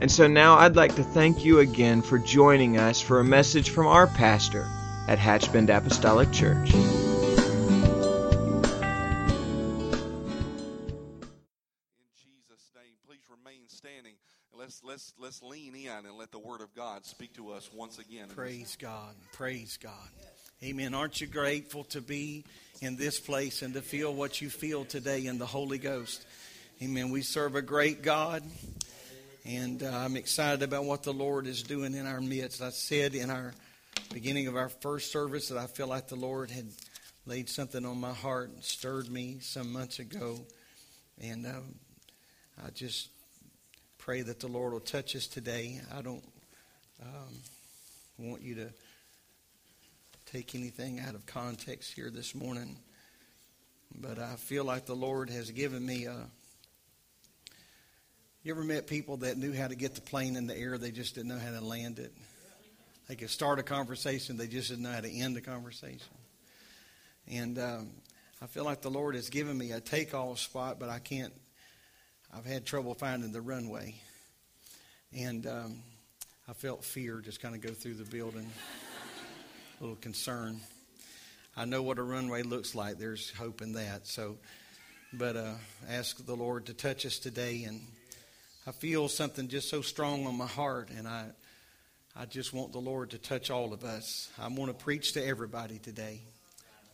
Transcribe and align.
And 0.00 0.10
so 0.10 0.26
now 0.26 0.56
I'd 0.56 0.76
like 0.76 0.94
to 0.96 1.04
thank 1.04 1.44
you 1.44 1.58
again 1.58 2.00
for 2.00 2.18
joining 2.18 2.78
us 2.78 3.02
for 3.02 3.20
a 3.20 3.24
message 3.24 3.68
from 3.68 3.86
our 3.86 4.06
pastor 4.06 4.66
at 5.06 5.18
Hatchbend 5.18 5.68
Apostolic 5.68 6.32
Church. 6.32 6.72
In 6.72 6.80
Jesus' 12.16 12.70
name, 12.74 12.94
please 13.06 13.20
remain 13.28 13.68
standing. 13.68 14.14
Let's 14.58 14.80
let's 14.82 15.12
let's 15.18 15.42
lean 15.42 15.74
in 15.74 16.06
and 16.06 16.16
let 16.16 16.32
the 16.32 16.38
Word 16.38 16.62
of 16.62 16.74
God 16.74 17.04
speak 17.04 17.34
to 17.34 17.50
us 17.50 17.68
once 17.74 17.98
again. 17.98 18.28
Praise 18.28 18.78
God. 18.80 19.14
Praise 19.32 19.78
God. 19.82 19.92
Amen. 20.62 20.94
Aren't 20.94 21.20
you 21.20 21.26
grateful 21.26 21.84
to 21.84 22.00
be 22.00 22.44
in 22.80 22.96
this 22.96 23.20
place 23.20 23.60
and 23.60 23.74
to 23.74 23.82
feel 23.82 24.14
what 24.14 24.40
you 24.40 24.48
feel 24.48 24.86
today 24.86 25.26
in 25.26 25.38
the 25.38 25.44
Holy 25.44 25.76
Ghost? 25.76 26.24
Amen. 26.82 27.10
We 27.10 27.20
serve 27.20 27.54
a 27.54 27.60
great 27.60 28.02
God. 28.02 28.42
And 29.44 29.82
uh, 29.82 29.90
I'm 29.90 30.16
excited 30.16 30.62
about 30.62 30.84
what 30.84 31.02
the 31.02 31.12
Lord 31.12 31.46
is 31.46 31.62
doing 31.62 31.94
in 31.94 32.06
our 32.06 32.20
midst. 32.20 32.60
I 32.60 32.70
said 32.70 33.14
in 33.14 33.30
our 33.30 33.54
beginning 34.12 34.48
of 34.48 34.56
our 34.56 34.68
first 34.68 35.10
service 35.10 35.48
that 35.48 35.56
I 35.56 35.66
feel 35.66 35.86
like 35.86 36.08
the 36.08 36.16
Lord 36.16 36.50
had 36.50 36.66
laid 37.24 37.48
something 37.48 37.86
on 37.86 37.98
my 37.98 38.12
heart 38.12 38.50
and 38.50 38.62
stirred 38.62 39.08
me 39.08 39.38
some 39.40 39.72
months 39.72 39.98
ago. 39.98 40.38
And 41.22 41.46
um, 41.46 41.74
I 42.64 42.70
just 42.70 43.08
pray 43.96 44.20
that 44.22 44.40
the 44.40 44.48
Lord 44.48 44.74
will 44.74 44.80
touch 44.80 45.16
us 45.16 45.26
today. 45.26 45.80
I 45.94 46.02
don't 46.02 46.24
um, 47.02 47.34
want 48.18 48.42
you 48.42 48.56
to 48.56 48.68
take 50.26 50.54
anything 50.54 51.00
out 51.00 51.14
of 51.14 51.24
context 51.24 51.94
here 51.94 52.10
this 52.10 52.34
morning, 52.34 52.76
but 53.94 54.18
I 54.18 54.36
feel 54.36 54.64
like 54.64 54.84
the 54.84 54.94
Lord 54.94 55.30
has 55.30 55.50
given 55.50 55.84
me 55.84 56.04
a 56.04 56.26
you 58.42 58.52
ever 58.52 58.64
met 58.64 58.86
people 58.86 59.18
that 59.18 59.36
knew 59.36 59.52
how 59.52 59.68
to 59.68 59.74
get 59.74 59.94
the 59.94 60.00
plane 60.00 60.34
in 60.34 60.46
the 60.46 60.56
air, 60.56 60.78
they 60.78 60.90
just 60.90 61.14
didn't 61.14 61.28
know 61.28 61.38
how 61.38 61.50
to 61.50 61.60
land 61.62 61.98
it? 61.98 62.12
They 63.06 63.14
could 63.14 63.28
start 63.28 63.58
a 63.58 63.62
conversation, 63.62 64.38
they 64.38 64.46
just 64.46 64.70
didn't 64.70 64.84
know 64.84 64.92
how 64.92 65.00
to 65.00 65.10
end 65.10 65.36
a 65.36 65.42
conversation. 65.42 66.14
And 67.30 67.58
um, 67.58 67.90
I 68.40 68.46
feel 68.46 68.64
like 68.64 68.80
the 68.80 68.90
Lord 68.90 69.14
has 69.14 69.28
given 69.28 69.58
me 69.58 69.72
a 69.72 69.80
takeoff 69.80 70.38
spot, 70.38 70.78
but 70.80 70.88
I 70.88 71.00
can't, 71.00 71.34
I've 72.34 72.46
had 72.46 72.64
trouble 72.64 72.94
finding 72.94 73.30
the 73.30 73.42
runway. 73.42 73.94
And 75.14 75.46
um, 75.46 75.82
I 76.48 76.54
felt 76.54 76.82
fear 76.82 77.20
just 77.20 77.42
kind 77.42 77.54
of 77.54 77.60
go 77.60 77.70
through 77.70 77.94
the 77.94 78.04
building, 78.04 78.50
a 79.80 79.82
little 79.82 79.96
concern. 79.96 80.60
I 81.58 81.66
know 81.66 81.82
what 81.82 81.98
a 81.98 82.02
runway 82.02 82.42
looks 82.42 82.74
like, 82.74 82.96
there's 82.96 83.30
hope 83.32 83.60
in 83.60 83.74
that. 83.74 84.06
So, 84.06 84.38
but 85.12 85.36
uh, 85.36 85.54
ask 85.90 86.24
the 86.24 86.36
Lord 86.36 86.66
to 86.66 86.74
touch 86.74 87.04
us 87.04 87.18
today 87.18 87.64
and 87.64 87.82
I 88.70 88.72
feel 88.72 89.08
something 89.08 89.48
just 89.48 89.68
so 89.68 89.82
strong 89.82 90.28
on 90.28 90.36
my 90.36 90.46
heart, 90.46 90.90
and 90.96 91.08
I, 91.08 91.24
I 92.14 92.24
just 92.24 92.52
want 92.52 92.70
the 92.70 92.78
Lord 92.78 93.10
to 93.10 93.18
touch 93.18 93.50
all 93.50 93.72
of 93.72 93.82
us. 93.82 94.30
I 94.38 94.46
want 94.46 94.70
to 94.70 94.84
preach 94.84 95.14
to 95.14 95.26
everybody 95.26 95.80
today, 95.80 96.20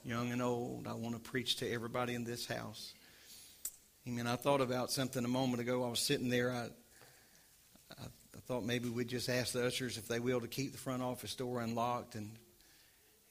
young 0.03 0.33
and 0.33 0.41
old. 0.41 0.87
I 0.89 0.95
want 0.95 1.17
to 1.17 1.21
preach 1.21 1.57
to 1.57 1.71
everybody 1.71 2.15
in 2.15 2.25
this 2.25 2.47
house. 2.47 2.95
Amen. 4.09 4.27
I 4.27 4.37
thought 4.37 4.63
about 4.63 4.91
something 4.91 5.23
a 5.23 5.29
moment 5.29 5.61
ago. 5.61 5.85
I 5.85 5.91
was 5.91 6.01
sitting 6.01 6.31
there. 6.31 6.51
I, 6.51 6.69
I, 7.91 8.05
I 8.05 8.41
thought 8.47 8.65
maybe 8.65 8.89
we'd 8.89 9.09
just 9.09 9.29
ask 9.29 9.53
the 9.53 9.67
ushers 9.67 9.99
if 9.99 10.09
they 10.09 10.19
will 10.19 10.41
to 10.41 10.49
keep 10.49 10.73
the 10.73 10.79
front 10.79 11.03
office 11.03 11.35
door 11.35 11.61
unlocked, 11.61 12.15
and 12.15 12.31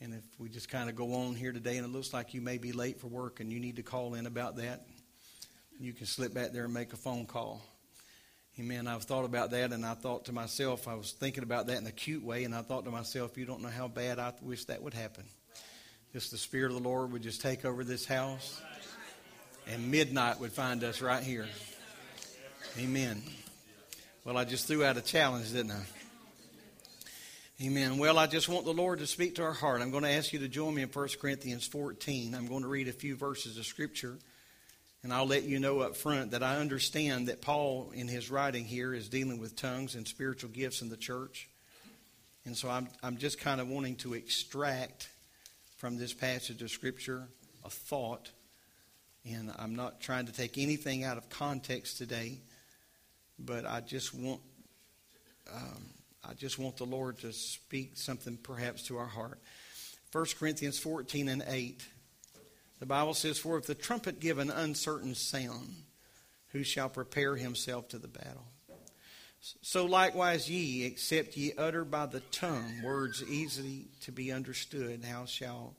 and 0.02 0.14
if 0.14 0.24
we 0.38 0.50
just 0.50 0.70
kind 0.70 0.88
of 0.88 0.96
go 0.96 1.16
on 1.16 1.34
here 1.34 1.52
today, 1.52 1.78
and 1.78 1.86
it 1.88 1.92
looks 1.92 2.14
like 2.14 2.36
you 2.36 2.42
may 2.42 2.60
be 2.60 2.74
late 2.74 3.00
for 3.00 3.08
work, 3.08 3.40
and 3.40 3.52
you 3.52 3.60
need 3.60 3.78
to 3.78 3.84
call 3.84 4.14
in 4.14 4.28
about 4.28 4.58
that, 4.58 4.86
you 5.80 5.94
can 5.94 6.06
slip 6.06 6.32
back 6.32 6.52
there 6.52 6.66
and 6.66 6.74
make 6.76 6.94
a 6.94 6.98
phone 6.98 7.26
call. 7.26 7.64
Amen. 8.58 8.88
I've 8.88 9.04
thought 9.04 9.26
about 9.26 9.52
that, 9.52 9.74
and 9.74 9.86
I 9.86 9.96
thought 9.96 10.26
to 10.26 10.32
myself, 10.32 10.88
I 10.88 10.94
was 10.94 11.12
thinking 11.12 11.44
about 11.44 11.68
that 11.68 11.78
in 11.78 11.86
a 11.88 11.92
cute 11.92 12.24
way, 12.24 12.46
and 12.46 12.56
I 12.56 12.62
thought 12.62 12.86
to 12.86 12.92
myself, 12.92 13.38
you 13.38 13.46
don't 13.46 13.62
know 13.62 13.68
how 13.68 13.90
bad 13.90 14.18
I 14.18 14.32
wish 14.42 14.64
that 14.66 14.82
would 14.82 14.94
happen. 14.94 15.26
Just 16.14 16.32
the 16.32 16.38
Spirit 16.38 16.72
of 16.72 16.82
the 16.82 16.88
Lord 16.88 17.12
would 17.12 17.22
just 17.22 17.42
take 17.42 17.66
over 17.66 17.84
this 17.84 18.06
house, 18.06 18.62
and 19.68 19.92
midnight 19.92 20.40
would 20.40 20.54
find 20.54 20.86
us 20.86 21.02
right 21.02 21.22
here. 21.22 21.48
Amen. 22.80 23.22
Well, 24.24 24.38
I 24.38 24.46
just 24.46 24.68
threw 24.68 24.86
out 24.86 24.96
a 24.96 25.02
challenge, 25.02 25.52
didn't 25.52 25.72
I? 25.72 25.84
Amen. 27.62 27.98
Well, 27.98 28.18
I 28.18 28.28
just 28.28 28.48
want 28.48 28.64
the 28.64 28.74
Lord 28.74 29.00
to 29.00 29.08
speak 29.08 29.36
to 29.36 29.44
our 29.44 29.52
heart. 29.52 29.82
I'm 29.82 29.92
going 29.92 30.04
to 30.04 30.12
ask 30.12 30.32
you 30.32 30.40
to 30.40 30.48
join 30.48 30.74
me 30.74 30.82
in 30.82 30.88
1 30.88 31.08
Corinthians 31.20 31.68
14. 31.68 32.34
I'm 32.34 32.48
going 32.48 32.62
to 32.62 32.70
read 32.70 32.88
a 32.88 32.94
few 32.94 33.18
verses 33.18 33.58
of 33.58 33.66
Scripture. 33.66 34.18
And 35.06 35.14
I'll 35.14 35.28
let 35.28 35.44
you 35.44 35.60
know 35.60 35.82
up 35.82 35.96
front 35.96 36.32
that 36.32 36.42
I 36.42 36.58
understand 36.58 37.28
that 37.28 37.40
Paul, 37.40 37.92
in 37.94 38.08
his 38.08 38.32
writing 38.32 38.66
here, 38.66 38.92
is 38.92 39.08
dealing 39.08 39.38
with 39.38 39.56
tongues 39.56 39.94
and 39.94 40.08
spiritual 40.08 40.50
gifts 40.50 40.82
in 40.82 40.90
the 40.90 40.98
church. 40.98 41.48
And 42.44 42.58
so 42.58 42.72
I'm, 42.72 42.88
I'm 43.04 43.18
just 43.18 43.40
kind 43.40 43.62
of 43.62 43.70
wanting 43.70 43.98
to 43.98 44.16
extract 44.16 45.08
from 45.78 46.00
this 46.00 46.12
passage 46.12 46.64
of 46.64 46.72
Scripture 46.72 47.28
a 47.64 47.70
thought. 47.70 48.32
And 49.30 49.54
I'm 49.60 49.76
not 49.76 50.02
trying 50.02 50.26
to 50.26 50.34
take 50.34 50.58
anything 50.58 51.04
out 51.04 51.18
of 51.18 51.30
context 51.30 52.00
today, 52.00 52.40
but 53.38 53.64
I 53.64 53.82
just 53.82 54.12
want. 54.12 54.42
Um, 55.54 55.86
I 56.28 56.34
just 56.34 56.58
want 56.58 56.78
the 56.78 56.86
Lord 56.86 57.20
to 57.20 57.32
speak 57.32 57.92
something 57.94 58.38
perhaps 58.38 58.88
to 58.88 58.98
our 58.98 59.06
heart. 59.06 59.40
1 60.14 60.26
Corinthians 60.40 60.80
14 60.80 61.30
and 61.30 61.44
8. 61.48 61.86
The 62.80 62.86
Bible 62.86 63.14
says, 63.14 63.38
For 63.38 63.58
if 63.58 63.66
the 63.66 63.76
trumpet 63.76 64.20
give 64.20 64.38
an 64.38 64.50
uncertain 64.50 65.16
sound, 65.16 65.76
who 66.50 66.64
shall 66.64 66.90
prepare 66.90 67.36
himself 67.36 67.90
to 67.90 67.98
the 67.98 68.08
battle? 68.08 68.46
So 69.62 69.86
likewise 69.86 70.50
ye, 70.50 70.86
except 70.86 71.38
ye 71.38 71.54
utter 71.58 71.86
by 71.86 72.08
the 72.08 72.22
tongue 72.32 72.82
words 72.84 73.24
easily 73.24 73.88
to 74.02 74.12
be 74.12 74.32
understood, 74.32 75.04
how 75.04 75.26
shall 75.26 75.76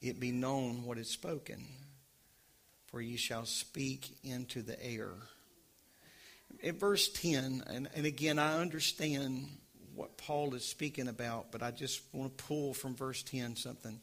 it 0.00 0.18
be 0.18 0.32
known 0.32 0.84
what 0.84 0.98
is 0.98 1.10
spoken? 1.10 1.66
For 2.86 3.02
ye 3.02 3.16
shall 3.16 3.44
speak 3.44 4.16
into 4.24 4.62
the 4.62 4.82
air. 4.82 5.10
In 6.60 6.78
verse 6.78 7.08
10, 7.10 7.64
and, 7.66 7.88
and 7.94 8.06
again, 8.06 8.38
I 8.38 8.60
understand 8.60 9.46
what 9.94 10.16
Paul 10.16 10.54
is 10.54 10.64
speaking 10.64 11.08
about, 11.08 11.52
but 11.52 11.62
I 11.62 11.70
just 11.70 12.00
want 12.12 12.38
to 12.38 12.44
pull 12.44 12.72
from 12.72 12.94
verse 12.94 13.22
10 13.24 13.56
something. 13.56 14.00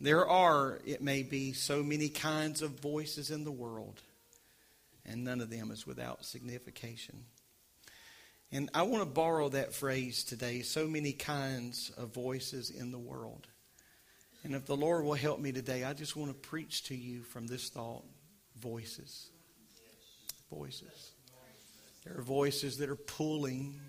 There 0.00 0.28
are, 0.28 0.80
it 0.84 1.00
may 1.00 1.22
be, 1.22 1.52
so 1.52 1.82
many 1.82 2.08
kinds 2.08 2.60
of 2.60 2.80
voices 2.80 3.30
in 3.30 3.44
the 3.44 3.50
world, 3.50 4.02
and 5.06 5.24
none 5.24 5.40
of 5.40 5.48
them 5.48 5.70
is 5.70 5.86
without 5.86 6.24
signification. 6.24 7.24
And 8.52 8.70
I 8.74 8.82
want 8.82 9.02
to 9.02 9.10
borrow 9.10 9.48
that 9.48 9.74
phrase 9.74 10.22
today 10.22 10.62
so 10.62 10.86
many 10.86 11.12
kinds 11.12 11.90
of 11.96 12.12
voices 12.12 12.70
in 12.70 12.92
the 12.92 12.98
world. 12.98 13.46
And 14.44 14.54
if 14.54 14.66
the 14.66 14.76
Lord 14.76 15.04
will 15.04 15.14
help 15.14 15.40
me 15.40 15.50
today, 15.50 15.82
I 15.82 15.92
just 15.92 16.14
want 16.14 16.30
to 16.30 16.48
preach 16.48 16.84
to 16.84 16.94
you 16.94 17.22
from 17.22 17.46
this 17.46 17.68
thought 17.68 18.04
voices. 18.60 19.30
Voices. 20.50 21.12
There 22.04 22.18
are 22.18 22.22
voices 22.22 22.78
that 22.78 22.88
are 22.88 22.96
pulling 22.96 23.80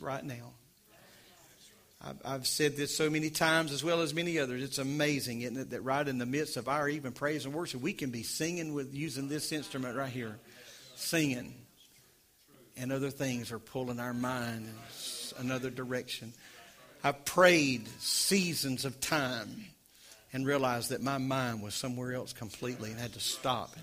right 0.00 0.24
now. 0.24 0.54
I've 2.24 2.48
said 2.48 2.76
this 2.76 2.96
so 2.96 3.08
many 3.08 3.30
times 3.30 3.70
as 3.70 3.84
well 3.84 4.00
as 4.00 4.12
many 4.12 4.38
others. 4.38 4.62
It's 4.62 4.78
amazing, 4.78 5.42
isn't 5.42 5.56
it, 5.56 5.70
that 5.70 5.82
right 5.82 6.06
in 6.06 6.18
the 6.18 6.26
midst 6.26 6.56
of 6.56 6.68
our 6.68 6.88
even 6.88 7.12
praise 7.12 7.44
and 7.44 7.54
worship, 7.54 7.80
we 7.80 7.92
can 7.92 8.10
be 8.10 8.24
singing 8.24 8.74
with 8.74 8.92
using 8.92 9.28
this 9.28 9.52
instrument 9.52 9.96
right 9.96 10.10
here, 10.10 10.36
singing, 10.96 11.54
and 12.76 12.90
other 12.90 13.10
things 13.10 13.52
are 13.52 13.60
pulling 13.60 14.00
our 14.00 14.14
mind 14.14 14.66
in 14.66 15.46
another 15.46 15.70
direction. 15.70 16.32
I've 17.04 17.24
prayed 17.24 17.86
seasons 18.00 18.84
of 18.84 19.00
time 19.00 19.66
and 20.32 20.44
realized 20.44 20.90
that 20.90 21.02
my 21.02 21.18
mind 21.18 21.62
was 21.62 21.74
somewhere 21.74 22.14
else 22.14 22.32
completely 22.32 22.90
and 22.90 22.98
had 22.98 23.12
to 23.12 23.20
stop 23.20 23.76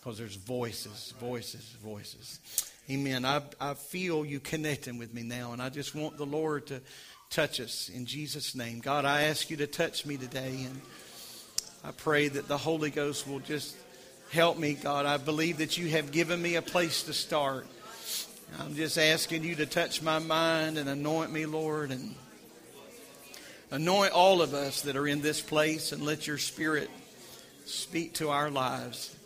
because 0.00 0.18
there's 0.18 0.36
voices, 0.36 1.14
voices, 1.20 1.76
voices. 1.82 2.40
Amen. 2.90 3.24
I, 3.24 3.42
I 3.60 3.74
feel 3.74 4.24
you 4.24 4.40
connecting 4.40 4.98
with 4.98 5.14
me 5.14 5.22
now, 5.22 5.52
and 5.52 5.62
I 5.62 5.68
just 5.68 5.94
want 5.94 6.16
the 6.16 6.26
Lord 6.26 6.66
to 6.66 6.80
touch 7.32 7.60
us 7.60 7.88
in 7.88 8.04
Jesus' 8.04 8.54
name. 8.54 8.80
God, 8.80 9.06
I 9.06 9.22
ask 9.22 9.48
you 9.48 9.56
to 9.56 9.66
touch 9.66 10.04
me 10.04 10.18
today, 10.18 10.66
and 10.66 10.80
I 11.82 11.90
pray 11.90 12.28
that 12.28 12.46
the 12.46 12.58
Holy 12.58 12.90
Ghost 12.90 13.26
will 13.26 13.40
just 13.40 13.74
help 14.30 14.58
me, 14.58 14.74
God. 14.74 15.06
I 15.06 15.16
believe 15.16 15.58
that 15.58 15.78
you 15.78 15.88
have 15.88 16.12
given 16.12 16.40
me 16.40 16.56
a 16.56 16.62
place 16.62 17.04
to 17.04 17.14
start. 17.14 17.66
I'm 18.60 18.74
just 18.74 18.98
asking 18.98 19.44
you 19.44 19.54
to 19.56 19.66
touch 19.66 20.02
my 20.02 20.18
mind 20.18 20.76
and 20.76 20.90
anoint 20.90 21.32
me, 21.32 21.46
Lord, 21.46 21.90
and 21.90 22.14
anoint 23.70 24.12
all 24.12 24.42
of 24.42 24.52
us 24.52 24.82
that 24.82 24.94
are 24.94 25.08
in 25.08 25.22
this 25.22 25.40
place 25.40 25.92
and 25.92 26.02
let 26.02 26.26
your 26.26 26.36
spirit 26.36 26.90
speak 27.64 28.12
to 28.14 28.28
our 28.28 28.50
lives. 28.50 29.16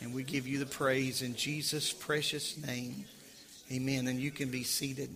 And 0.00 0.14
we 0.14 0.22
give 0.22 0.46
you 0.46 0.60
the 0.60 0.66
praise 0.66 1.22
in 1.22 1.34
Jesus' 1.34 1.92
precious 1.92 2.56
name. 2.56 3.04
Amen. 3.72 4.06
And 4.06 4.20
you 4.20 4.30
can 4.30 4.48
be 4.48 4.62
seated. 4.62 5.10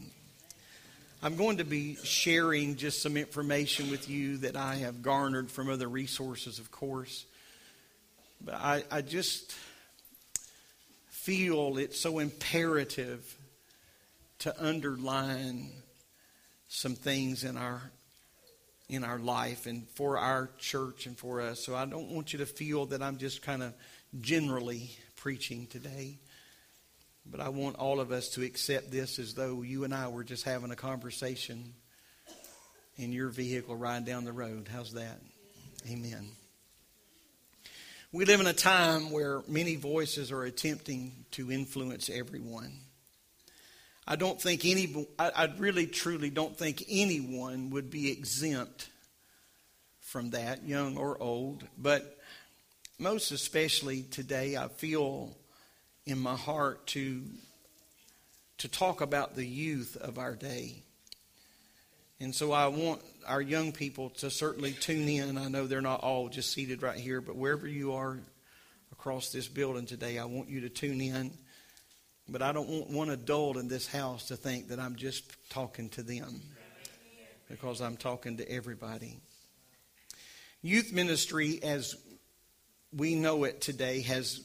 I'm 1.22 1.36
going 1.36 1.58
to 1.58 1.64
be 1.64 1.96
sharing 2.04 2.76
just 2.76 3.00
some 3.00 3.16
information 3.16 3.90
with 3.90 4.08
you 4.08 4.36
that 4.38 4.54
I 4.54 4.76
have 4.76 5.02
garnered 5.02 5.50
from 5.50 5.70
other 5.70 5.88
resources, 5.88 6.58
of 6.58 6.70
course. 6.70 7.24
But 8.44 8.54
I, 8.54 8.84
I 8.90 9.00
just 9.00 9.54
feel 11.08 11.78
it's 11.78 11.98
so 11.98 12.18
imperative 12.18 13.34
to 14.40 14.54
underline 14.64 15.70
some 16.68 16.94
things 16.94 17.44
in 17.44 17.56
our 17.56 17.80
in 18.88 19.02
our 19.02 19.19
life 19.19 19.66
and 19.66 19.88
for 19.88 20.16
our 20.19 20.48
church 20.58 21.06
and 21.06 21.19
for 21.19 21.40
us. 21.40 21.64
So 21.64 21.74
I 21.74 21.86
don't 21.86 22.10
want 22.10 22.32
you 22.32 22.38
to 22.40 22.46
feel 22.46 22.86
that 22.86 23.02
I'm 23.02 23.16
just 23.16 23.42
kind 23.42 23.62
of 23.62 23.72
generally 24.20 24.90
preaching 25.16 25.66
today. 25.66 26.19
But 27.31 27.40
I 27.40 27.49
want 27.49 27.76
all 27.76 28.00
of 28.00 28.12
us 28.12 28.31
to 28.31 28.43
accept 28.43 28.90
this 28.90 29.19
as 29.19 29.34
though 29.34 29.62
you 29.62 29.84
and 29.84 29.94
I 29.94 30.08
were 30.08 30.25
just 30.25 30.44
having 30.44 30.70
a 30.70 30.76
conversation 30.76 31.75
in 32.96 33.12
your 33.12 33.28
vehicle 33.28 33.76
riding 33.76 34.06
down 34.06 34.25
the 34.25 34.32
road. 34.32 34.69
How's 34.73 34.93
that? 34.94 35.20
Amen. 35.90 36.28
We 38.12 38.25
live 38.25 38.40
in 38.40 38.46
a 38.46 38.52
time 38.52 39.11
where 39.11 39.43
many 39.49 39.76
voices 39.76 40.32
are 40.32 40.44
attempting 40.44 41.26
to 41.32 41.50
influence 41.50 42.08
everyone. 42.08 42.73
I 44.06 44.17
don't 44.17 44.40
think 44.40 44.64
any, 44.64 45.06
I, 45.19 45.31
I 45.34 45.55
really 45.58 45.87
truly 45.87 46.31
don't 46.31 46.56
think 46.56 46.84
anyone 46.88 47.70
would 47.70 47.90
be 47.90 48.11
exempt 48.11 48.88
from 50.00 50.31
that, 50.31 50.64
young 50.67 50.96
or 50.96 51.20
old. 51.20 51.64
But 51.76 52.17
most 52.99 53.32
especially 53.32 54.02
today, 54.05 54.56
I 54.56 54.69
feel 54.69 55.37
in 56.06 56.19
my 56.19 56.37
heart 56.37 56.87
to, 56.87 57.23
to 58.58 58.69
talk 58.69 59.00
about 59.00 59.35
the 59.35 59.44
youth 59.44 59.97
of 59.97 60.19
our 60.19 60.35
day. 60.35 60.76
And 62.20 62.35
so 62.35 62.53
I 62.53 62.69
want 62.69 63.03
our 63.26 63.43
young 63.43 63.73
people 63.73 64.11
to 64.11 64.31
certainly 64.31 64.73
tune 64.73 65.08
in. 65.08 65.37
I 65.37 65.49
know 65.49 65.67
they're 65.67 65.82
not 65.82 66.00
all 66.00 66.29
just 66.29 66.53
seated 66.53 66.82
right 66.82 66.97
here, 66.97 67.20
but 67.20 67.37
wherever 67.37 67.67
you 67.67 67.94
are 67.94 68.19
across 68.93 69.32
this 69.32 69.49
building 69.49 69.85
today, 69.85 70.19
I 70.19 70.25
want 70.25 70.49
you 70.49 70.61
to 70.62 70.69
tune 70.69 71.00
in. 71.00 71.32
But 72.29 72.41
I 72.41 72.53
don't 72.53 72.69
want 72.69 72.91
one 72.91 73.11
adult 73.11 73.56
in 73.56 73.69
this 73.69 73.87
house 73.87 74.29
to 74.29 74.37
think 74.37 74.69
that 74.69 74.81
I'm 74.81 74.97
just 74.97 75.25
talking 75.50 75.88
to 75.91 76.03
them 76.03 76.41
because 77.49 77.81
I'm 77.81 77.97
talking 77.97 78.38
to 78.38 78.50
everybody. 78.50 79.19
Youth 80.62 80.93
ministry, 80.93 81.61
as 81.62 81.97
we 82.93 83.14
know 83.14 83.44
it 83.44 83.61
today, 83.61 84.00
has 84.03 84.41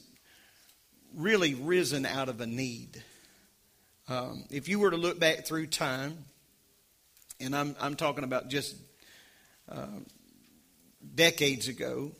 really 1.16 1.54
risen 1.54 2.06
out 2.06 2.28
of 2.28 2.40
a 2.40 2.46
need. 2.46 3.02
Um, 4.08 4.44
if 4.50 4.68
you 4.68 4.78
were 4.78 4.90
to 4.90 4.96
look 4.96 5.18
back 5.18 5.46
through 5.46 5.66
time, 5.68 6.18
and 7.40 7.54
I'm, 7.54 7.76
I'm 7.80 7.96
talking 7.96 8.24
about 8.24 8.48
just 8.48 8.76
uh, 9.68 9.86
decades 11.14 11.68
ago, 11.68 12.12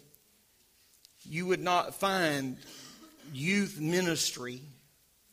you 1.25 1.47
would 1.47 1.61
not 1.61 1.95
find 1.95 2.57
youth 3.33 3.81
ministry 3.81 4.61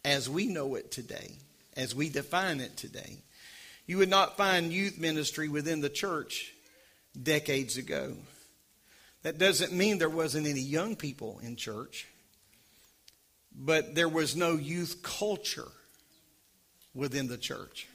as 0.06 0.30
we 0.30 0.48
know 0.48 0.76
it 0.76 0.92
today, 0.92 1.32
as 1.76 1.96
we 1.96 2.10
define 2.10 2.60
it 2.62 2.78
today. 2.78 3.18
You 3.86 3.98
would 3.98 4.10
not 4.10 4.38
find 4.38 4.72
youth 4.72 5.00
ministry 5.00 5.50
within 5.50 5.82
the 5.82 5.90
church 5.90 6.54
decades 7.22 7.78
ago. 7.78 8.16
That 9.24 9.38
doesn't 9.38 9.74
mean 9.74 9.98
there 9.98 10.10
wasn't 10.10 10.48
any 10.48 10.62
young 10.62 10.96
people 10.96 11.40
in 11.44 11.56
church 11.56 12.08
but 13.56 13.96
there 13.96 14.10
was 14.10 14.36
no 14.36 14.56
youth 14.56 15.02
culture 15.04 15.68
within 16.94 17.28
the 17.28 17.38
church. 17.38 17.88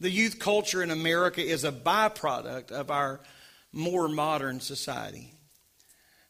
The 0.00 0.10
youth 0.10 0.38
culture 0.38 0.82
in 0.82 0.90
America 0.90 1.40
is 1.40 1.64
a 1.64 1.72
byproduct 1.72 2.72
of 2.72 2.90
our 2.90 3.20
more 3.72 4.08
modern 4.08 4.60
society. 4.60 5.32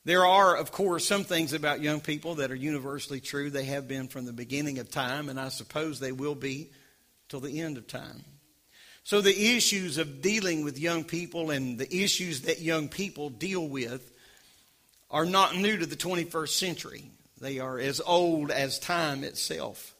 There 0.04 0.26
are, 0.26 0.56
of 0.56 0.70
course, 0.70 1.06
some 1.06 1.24
things 1.24 1.54
about 1.54 1.80
young 1.80 2.00
people 2.00 2.36
that 2.36 2.50
are 2.50 2.56
universally 2.56 3.20
true. 3.20 3.48
They 3.48 3.64
have 3.64 3.88
been 3.88 4.08
from 4.08 4.26
the 4.26 4.34
beginning 4.34 4.78
of 4.78 4.90
time, 4.90 5.30
and 5.30 5.40
I 5.40 5.48
suppose 5.48 5.98
they 5.98 6.12
will 6.12 6.34
be 6.34 6.70
till 7.28 7.40
the 7.40 7.60
end 7.60 7.78
of 7.78 7.86
time. 7.86 8.22
So, 9.02 9.20
the 9.20 9.56
issues 9.56 9.96
of 9.96 10.20
dealing 10.20 10.62
with 10.62 10.78
young 10.78 11.04
people 11.04 11.50
and 11.50 11.78
the 11.78 11.94
issues 11.94 12.42
that 12.42 12.60
young 12.60 12.88
people 12.88 13.30
deal 13.30 13.66
with 13.66 14.12
are 15.10 15.26
not 15.26 15.56
new 15.56 15.76
to 15.76 15.86
the 15.86 15.96
21st 15.96 16.48
century. 16.48 17.10
They 17.44 17.58
are 17.58 17.78
as 17.78 18.00
old 18.00 18.50
as 18.50 18.78
time 18.78 19.22
itself. 19.22 19.94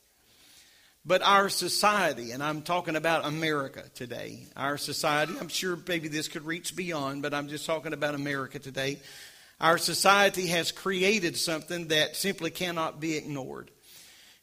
But 1.05 1.20
our 1.20 1.50
society, 1.50 2.31
and 2.31 2.43
I'm 2.43 2.62
talking 2.62 2.96
about 2.96 3.26
America 3.26 3.85
today, 3.94 4.46
our 4.56 4.79
society, 4.79 5.35
I'm 5.38 5.49
sure 5.49 5.79
maybe 5.87 6.08
this 6.08 6.26
could 6.26 6.46
reach 6.46 6.75
beyond, 6.75 7.20
but 7.20 7.35
I'm 7.35 7.49
just 7.49 7.67
talking 7.67 7.93
about 7.93 8.14
America 8.14 8.58
today. 8.58 8.99
Our 9.61 9.76
society 9.76 10.46
has 10.46 10.73
created 10.73 11.37
something 11.37 11.88
that 11.88 12.17
simply 12.17 12.50
cannot 12.50 12.99
be 12.99 13.19
ignored. 13.19 13.70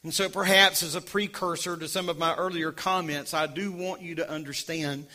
And 0.04 0.14
so, 0.14 0.28
perhaps 0.28 0.84
as 0.84 0.94
a 0.94 1.00
precursor 1.00 1.76
to 1.76 1.88
some 1.88 2.08
of 2.08 2.18
my 2.18 2.36
earlier 2.36 2.70
comments, 2.70 3.34
I 3.34 3.48
do 3.48 3.72
want 3.72 4.02
you 4.02 4.14
to 4.14 4.30
understand 4.30 5.08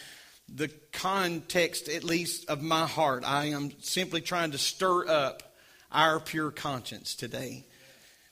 the 0.54 0.68
context, 0.92 1.88
at 1.88 2.04
least, 2.04 2.50
of 2.50 2.62
my 2.62 2.86
heart. 2.86 3.24
I 3.26 3.46
am 3.46 3.72
simply 3.80 4.20
trying 4.20 4.52
to 4.52 4.58
stir 4.58 5.08
up 5.08 5.56
our 5.90 6.20
pure 6.20 6.52
conscience 6.52 7.16
today. 7.16 7.64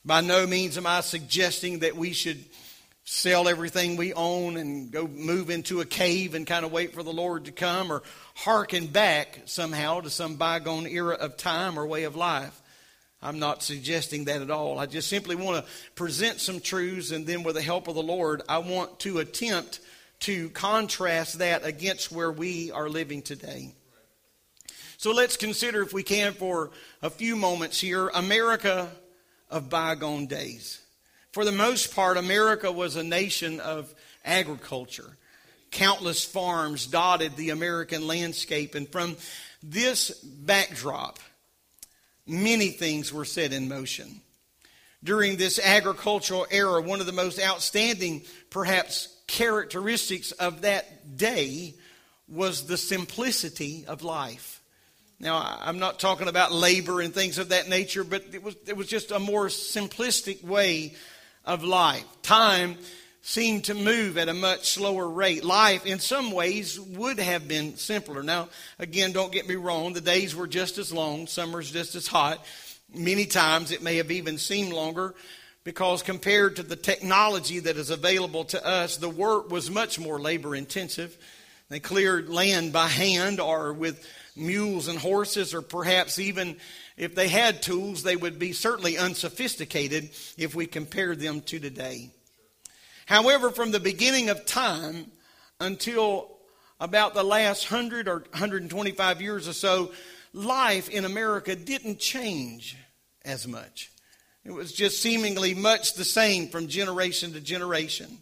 By 0.06 0.22
no 0.22 0.46
means 0.46 0.78
am 0.78 0.86
I 0.86 1.02
suggesting 1.02 1.80
that 1.80 1.96
we 1.96 2.14
should 2.14 2.46
sell 3.06 3.48
everything 3.48 3.98
we 3.98 4.14
own 4.14 4.56
and 4.56 4.92
go 4.92 5.08
move 5.08 5.50
into 5.50 5.82
a 5.82 5.86
cave 5.86 6.36
and 6.36 6.46
kind 6.46 6.64
of 6.64 6.72
wait 6.72 6.94
for 6.94 7.02
the 7.02 7.12
Lord 7.12 7.46
to 7.46 7.52
come 7.52 7.92
or 7.92 8.04
hearken 8.36 8.86
back 8.86 9.42
somehow 9.46 10.02
to 10.02 10.12
some 10.12 10.36
bygone 10.36 10.86
era 10.86 11.16
of 11.16 11.38
time 11.38 11.80
or 11.80 11.88
way 11.88 12.04
of 12.04 12.16
life. 12.16 12.62
I'm 13.20 13.40
not 13.40 13.64
suggesting 13.64 14.26
that 14.26 14.44
at 14.44 14.52
all. 14.52 14.78
I 14.78 14.86
just 14.86 15.10
simply 15.10 15.36
want 15.36 15.66
to 15.66 15.72
present 15.96 16.40
some 16.40 16.60
truths 16.60 17.10
and 17.10 17.26
then, 17.26 17.42
with 17.42 17.56
the 17.56 17.64
help 17.64 17.88
of 17.88 17.96
the 17.96 18.04
Lord, 18.04 18.44
I 18.48 18.60
want 18.60 19.00
to 19.00 19.18
attempt 19.18 19.80
to 20.22 20.50
contrast 20.50 21.40
that 21.40 21.66
against 21.66 22.12
where 22.12 22.32
we 22.32 22.72
are 22.72 22.90
living 22.90 23.24
today. 23.24 23.74
So 24.98 25.12
let's 25.12 25.36
consider, 25.36 25.82
if 25.82 25.94
we 25.94 26.04
can, 26.04 26.34
for 26.34 26.70
a 27.02 27.10
few 27.10 27.36
moments 27.36 27.80
here, 27.80 28.10
America 28.10 28.92
of 29.50 29.70
bygone 29.70 30.28
days. 30.28 30.82
For 31.32 31.46
the 31.46 31.52
most 31.52 31.94
part, 31.94 32.18
America 32.18 32.72
was 32.72 32.96
a 32.96 33.04
nation 33.04 33.60
of 33.60 33.94
agriculture. 34.24 35.18
Countless 35.72 36.24
farms 36.24 36.88
dotted 36.88 37.36
the 37.36 37.50
American 37.50 38.08
landscape, 38.08 38.76
and 38.76 38.90
from 38.90 39.18
this 39.62 40.12
backdrop, 40.12 41.20
many 42.26 42.70
things 42.70 43.12
were 43.12 43.26
set 43.26 43.52
in 43.52 43.68
motion. 43.68 44.22
During 45.04 45.36
this 45.36 45.60
agricultural 45.60 46.48
era, 46.50 46.82
one 46.82 47.00
of 47.00 47.06
the 47.06 47.12
most 47.12 47.40
outstanding, 47.40 48.24
perhaps, 48.50 49.10
characteristics 49.28 50.32
of 50.32 50.62
that 50.62 51.18
day 51.18 51.76
was 52.28 52.66
the 52.66 52.78
simplicity 52.78 53.86
of 53.88 54.04
life. 54.04 54.55
Now, 55.20 55.60
I'm 55.62 55.80
not 55.80 56.00
talking 56.00 56.28
about 56.28 56.52
labor 56.52 57.00
and 57.02 57.14
things 57.14 57.38
of 57.38 57.50
that 57.50 57.70
nature, 57.70 58.04
but 58.04 58.24
it 58.34 58.44
was, 58.44 58.56
it 58.68 58.76
was 58.76 58.88
just 58.88 59.12
a 59.12 59.20
more 59.20 59.48
simplistic 59.48 60.44
way 60.44 60.94
of 61.46 61.64
life. 61.64 62.06
Time 62.22 62.78
seemed 63.22 63.64
to 63.64 63.74
move 63.74 64.18
at 64.18 64.30
a 64.30 64.34
much 64.34 64.70
slower 64.70 65.10
rate. 65.10 65.44
Life, 65.44 65.86
in 65.86 66.00
some 66.00 66.32
ways, 66.32 66.80
would 66.80 67.20
have 67.20 67.48
been 67.48 67.76
simpler. 67.78 68.22
Now, 68.22 68.50
again, 68.78 69.14
don't 69.14 69.32
get 69.32 69.48
me 69.48 69.56
wrong, 69.56 69.94
the 69.94 70.02
days 70.02 70.36
were 70.36 70.48
just 70.48 70.78
as 70.78 70.94
long, 70.94 71.28
summer's 71.28 71.72
just 71.72 71.96
as 71.96 72.08
hot. 72.08 72.46
Many 72.94 73.26
times 73.26 73.72
it 73.72 73.82
may 73.82 73.96
have 73.98 74.12
even 74.12 74.38
seemed 74.38 74.74
longer 74.74 75.16
because 75.64 76.04
compared 76.04 76.58
to 76.58 76.64
the 76.64 76.76
technology 76.76 77.60
that 77.60 77.78
is 77.78 77.90
available 77.90 78.46
to 78.46 78.64
us, 78.64 78.98
the 78.98 79.10
work 79.10 79.50
was 79.50 79.72
much 79.72 80.00
more 80.00 80.20
labor 80.20 80.56
intensive. 80.56 81.18
They 81.70 81.80
cleared 81.80 82.30
land 82.30 82.74
by 82.74 82.88
hand 82.88 83.40
or 83.40 83.74
with 83.74 84.06
mules 84.36 84.88
and 84.88 85.00
horses, 85.00 85.54
or 85.54 85.62
perhaps 85.62 86.20
even 86.20 86.58
if 86.98 87.16
they 87.16 87.28
had 87.28 87.62
tools, 87.62 88.04
they 88.04 88.16
would 88.16 88.40
be 88.40 88.54
certainly 88.54 88.98
unsophisticated 88.98 90.10
if 90.38 90.56
we 90.56 90.66
compared 90.66 91.20
them 91.20 91.42
to 91.42 91.60
today. 91.60 92.10
However, 93.06 93.52
from 93.52 93.72
the 93.72 93.80
beginning 93.80 94.30
of 94.30 94.46
time 94.46 95.12
until 95.60 96.32
about 96.80 97.14
the 97.14 97.24
last 97.24 97.72
100 97.72 98.08
or 98.08 98.20
125 98.32 99.22
years 99.22 99.48
or 99.48 99.54
so, 99.54 99.92
life 100.34 100.90
in 100.90 101.06
America 101.06 101.56
didn't 101.56 102.00
change 102.00 102.76
as 103.24 103.48
much. 103.48 103.92
It 104.44 104.52
was 104.52 104.72
just 104.72 105.02
seemingly 105.02 105.54
much 105.54 105.94
the 105.94 106.04
same 106.04 106.50
from 106.50 106.68
generation 106.68 107.34
to 107.34 107.42
generation. 107.42 108.20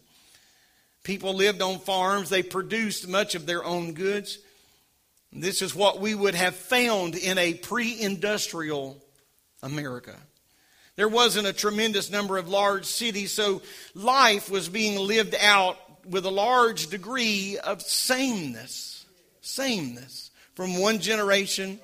People 1.02 1.34
lived 1.34 1.60
on 1.60 1.78
farms, 1.80 2.30
they 2.30 2.42
produced 2.42 3.06
much 3.06 3.34
of 3.34 3.44
their 3.44 3.62
own 3.62 3.92
goods. 3.92 4.38
This 5.34 5.62
is 5.62 5.74
what 5.74 6.00
we 6.00 6.14
would 6.14 6.36
have 6.36 6.54
found 6.54 7.16
in 7.16 7.38
a 7.38 7.54
pre 7.54 8.00
industrial 8.00 9.02
America. 9.62 10.16
There 10.94 11.08
wasn't 11.08 11.48
a 11.48 11.52
tremendous 11.52 12.08
number 12.08 12.38
of 12.38 12.48
large 12.48 12.84
cities, 12.84 13.32
so 13.32 13.60
life 13.94 14.48
was 14.48 14.68
being 14.68 14.96
lived 14.96 15.34
out 15.34 15.76
with 16.06 16.24
a 16.24 16.30
large 16.30 16.86
degree 16.86 17.58
of 17.58 17.82
sameness. 17.82 19.06
Sameness 19.40 20.30
from 20.54 20.78
one 20.78 21.00
generation 21.00 21.80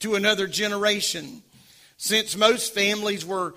to 0.00 0.14
another 0.14 0.46
generation. 0.46 1.42
Since 1.98 2.36
most 2.38 2.72
families 2.72 3.24
were 3.24 3.54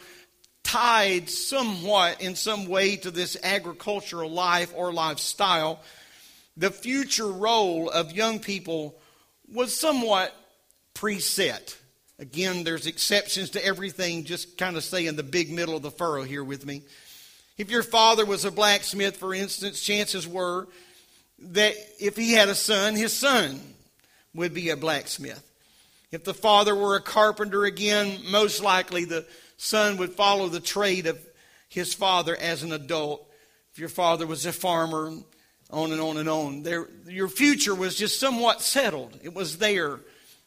tied 0.64 1.30
somewhat 1.30 2.22
in 2.22 2.36
some 2.36 2.68
way 2.68 2.98
to 2.98 3.12
this 3.12 3.38
agricultural 3.42 4.30
life 4.30 4.74
or 4.76 4.92
lifestyle, 4.92 5.80
the 6.58 6.70
future 6.70 7.28
role 7.32 7.90
of 7.90 8.12
young 8.12 8.40
people 8.40 9.00
was 9.52 9.78
somewhat 9.78 10.36
preset. 10.94 11.76
Again, 12.20 12.64
there's 12.64 12.88
exceptions 12.88 13.52
to 13.52 13.64
everything. 13.64 14.24
Just 14.24 14.58
kind 14.58 14.76
of 14.76 14.84
stay 14.84 15.06
in 15.06 15.16
the 15.16 15.24
big 15.24 15.52
middle 15.52 15.76
of 15.76 15.84
the 15.84 15.92
furrow 15.92 16.24
here 16.24 16.44
with 16.44 16.66
me. 16.66 16.82
If 17.58 17.70
your 17.70 17.84
father 17.84 18.26
was 18.26 18.46
a 18.46 18.52
blacksmith, 18.52 19.18
for 19.18 19.34
instance, 19.34 19.82
chances 19.82 20.28
were 20.28 20.68
that 21.40 21.76
if 22.00 22.16
he 22.16 22.34
had 22.34 22.50
a 22.50 22.56
son, 22.56 22.96
his 22.96 23.14
son 23.14 23.60
would 24.34 24.54
be 24.54 24.70
a 24.70 24.78
blacksmith. 24.78 25.44
If 26.12 26.24
the 26.24 26.34
father 26.34 26.76
were 26.76 26.96
a 26.96 27.02
carpenter, 27.02 27.66
again, 27.66 28.20
most 28.30 28.64
likely 28.64 29.06
the 29.06 29.26
son 29.58 29.98
would 29.98 30.14
follow 30.14 30.48
the 30.48 30.60
trade 30.60 31.06
of 31.06 31.20
his 31.70 31.94
father 31.94 32.36
as 32.36 32.64
an 32.64 32.72
adult. 32.72 33.28
If 33.74 33.80
your 33.80 33.90
father 33.90 34.26
was 34.26 34.46
a 34.46 34.54
farmer, 34.54 35.14
on 35.70 35.92
and 35.92 36.02
on 36.02 36.18
and 36.18 36.30
on. 36.30 36.64
There, 36.64 36.88
your 37.08 37.28
future 37.28 37.76
was 37.76 37.96
just 37.96 38.20
somewhat 38.20 38.62
settled. 38.62 39.20
It 39.24 39.34
was 39.34 39.58
there. 39.58 40.00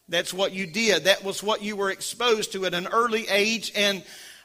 That's 0.09 0.35
what 0.35 0.53
you 0.53 0.67
did. 0.67 1.05
That 1.05 1.25
was 1.25 1.43
what 1.43 1.63
you 1.63 1.77
were 1.77 1.91
exposed 1.91 2.53
to 2.53 2.65
at 2.67 2.75
an 2.75 2.89
early 2.89 3.29
age 3.29 3.73
and 3.77 4.03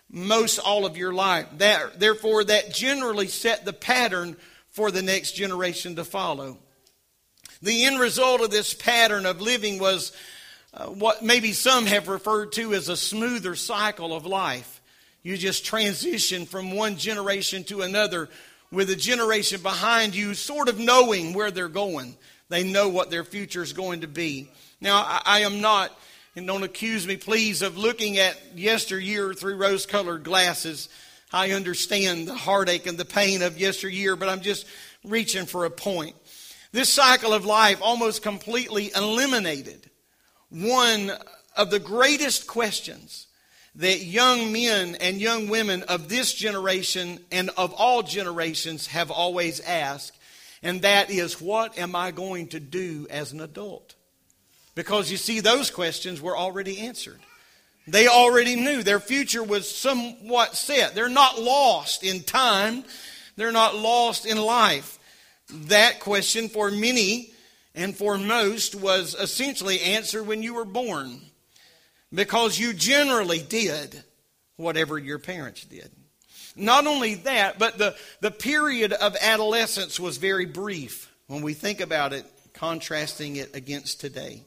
most 0.10 0.60
all 0.60 0.86
of 0.86 0.98
your 0.98 1.14
life. 1.14 1.48
That, 1.58 2.00
therefore, 2.00 2.44
that 2.44 2.74
generally 2.74 3.28
set 3.28 3.66
the 3.66 3.74
pattern 3.74 4.38
for 4.70 4.92
the 4.92 5.02
next 5.02 5.32
generation 5.32 5.96
to 5.96 6.04
follow. 6.04 6.60
The 7.62 7.86
end 7.86 8.00
result 8.00 8.42
of 8.42 8.52
this 8.52 8.74
pattern 8.74 9.26
of 9.26 9.42
living 9.42 9.80
was 9.80 10.12
uh, 10.74 10.88
what 10.88 11.24
maybe 11.24 11.54
some 11.54 11.86
have 11.86 12.10
referred 12.10 12.52
to 12.54 12.74
as 12.74 12.90
a 12.90 12.98
smoother 12.98 13.56
cycle 13.56 14.14
of 14.14 14.26
life. 14.26 14.82
You 15.24 15.38
just 15.38 15.66
transition 15.66 16.46
from 16.46 16.72
one 16.72 16.98
generation 16.98 17.64
to 17.66 17.82
another 17.82 18.30
with 18.76 18.90
a 18.90 18.96
generation 18.96 19.62
behind 19.62 20.14
you 20.14 20.34
sort 20.34 20.68
of 20.68 20.78
knowing 20.78 21.34
where 21.34 21.50
they're 21.50 21.70
going. 21.70 22.18
They 22.50 22.64
know 22.64 22.90
what 22.90 23.10
their 23.10 23.24
future 23.24 23.64
is 23.64 23.72
going 23.72 24.02
to 24.02 24.08
be. 24.08 24.50
Now, 24.82 24.98
I, 24.98 25.22
I 25.26 25.40
am 25.40 25.62
not, 25.62 25.98
and 26.36 26.46
don't 26.46 26.62
accuse 26.62 27.08
me, 27.08 27.16
please, 27.16 27.62
of 27.62 27.78
looking 27.78 28.18
at 28.20 28.38
yesteryear 28.54 29.34
through 29.34 29.56
rose 29.56 29.86
colored 29.86 30.24
glasses. 30.24 30.90
I 31.32 31.52
understand 31.52 32.28
the 32.28 32.36
heartache 32.36 32.86
and 32.86 32.98
the 32.98 33.06
pain 33.06 33.42
of 33.42 33.58
yesteryear, 33.58 34.18
but 34.18 34.28
I'm 34.28 34.42
just 34.42 34.68
reaching 35.06 35.46
for 35.46 35.64
a 35.64 35.72
point. 35.72 36.16
This 36.74 36.92
cycle 36.92 37.34
of 37.34 37.46
life 37.46 37.80
almost 37.82 38.22
completely 38.22 38.92
eliminated 38.94 39.90
one 40.50 41.14
of 41.56 41.72
the 41.72 41.80
greatest 41.80 42.46
questions 42.46 43.25
that 43.76 44.04
young 44.04 44.54
men 44.54 44.96
and 44.96 45.20
young 45.20 45.50
women 45.50 45.84
of 45.84 46.08
this 46.08 46.34
generation 46.34 47.20
and 47.32 47.50
of 47.58 47.74
all 47.74 48.04
generations 48.04 48.88
have 48.88 49.12
always 49.12 49.60
asked, 49.60 50.18
and 50.64 50.82
that 50.82 51.10
is, 51.10 51.42
What 51.42 51.78
am 51.78 51.96
I 51.96 52.12
going 52.12 52.48
to 52.50 52.60
do 52.60 53.06
as 53.10 53.32
an 53.32 53.42
adult? 53.42 53.96
Because 54.76 55.12
you 55.12 55.18
see, 55.18 55.40
those 55.40 55.72
questions 55.72 56.22
were 56.22 56.38
already 56.38 56.80
answered. 56.80 57.20
They 57.88 58.08
already 58.08 58.56
knew 58.56 58.82
their 58.82 59.00
future 59.00 59.44
was 59.44 59.70
somewhat 59.70 60.56
set. 60.56 60.96
They're 60.96 61.08
not 61.08 61.40
lost 61.40 62.04
in 62.04 62.24
time, 62.24 62.84
they're 63.36 63.52
not 63.52 63.76
lost 63.76 64.26
in 64.26 64.38
life. 64.38 65.00
That 65.68 66.00
question 66.00 66.50
for 66.50 66.72
many 66.72 67.32
and 67.76 67.96
for 67.96 68.18
most 68.18 68.74
was 68.74 69.14
essentially 69.16 69.82
answered 69.82 70.26
when 70.26 70.42
you 70.42 70.56
were 70.56 70.66
born 70.66 71.22
because 72.16 72.58
you 72.58 72.74
generally 72.74 73.40
did 73.40 74.04
whatever 74.58 74.98
your 74.98 75.20
parents 75.20 75.66
did. 75.66 75.92
Not 76.56 76.88
only 76.88 77.16
that, 77.16 77.60
but 77.60 77.78
the, 77.78 77.96
the 78.22 78.32
period 78.32 78.94
of 78.94 79.16
adolescence 79.20 80.00
was 80.00 80.18
very 80.18 80.46
brief 80.46 81.12
when 81.28 81.42
we 81.42 81.54
think 81.54 81.82
about 81.82 82.14
it, 82.14 82.26
contrasting 82.54 83.36
it 83.36 83.56
against 83.56 84.00
today. 84.00 84.42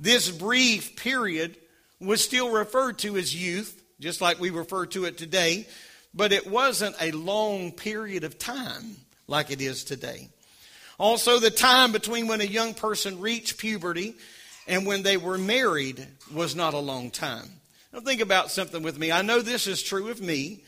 This 0.00 0.30
brief 0.30 0.96
period 0.96 1.56
was 2.00 2.24
still 2.24 2.50
referred 2.50 2.98
to 3.00 3.16
as 3.16 3.34
youth, 3.34 3.82
just 4.00 4.20
like 4.20 4.40
we 4.40 4.50
refer 4.50 4.86
to 4.86 5.04
it 5.04 5.18
today, 5.18 5.66
but 6.14 6.32
it 6.32 6.46
wasn't 6.46 6.96
a 7.00 7.12
long 7.12 7.72
period 7.72 8.24
of 8.24 8.38
time 8.38 8.96
like 9.26 9.50
it 9.50 9.60
is 9.60 9.84
today. 9.84 10.28
Also, 10.98 11.38
the 11.38 11.50
time 11.50 11.92
between 11.92 12.28
when 12.28 12.40
a 12.40 12.44
young 12.44 12.72
person 12.72 13.20
reached 13.20 13.58
puberty 13.58 14.14
and 14.66 14.86
when 14.86 15.02
they 15.02 15.16
were 15.16 15.38
married 15.38 16.06
was 16.32 16.54
not 16.56 16.74
a 16.74 16.78
long 16.78 17.10
time. 17.10 17.48
Now, 17.92 18.00
think 18.00 18.20
about 18.20 18.50
something 18.50 18.82
with 18.82 18.98
me. 18.98 19.12
I 19.12 19.22
know 19.22 19.40
this 19.40 19.66
is 19.66 19.82
true 19.82 20.08
of 20.08 20.20
me, 20.20 20.64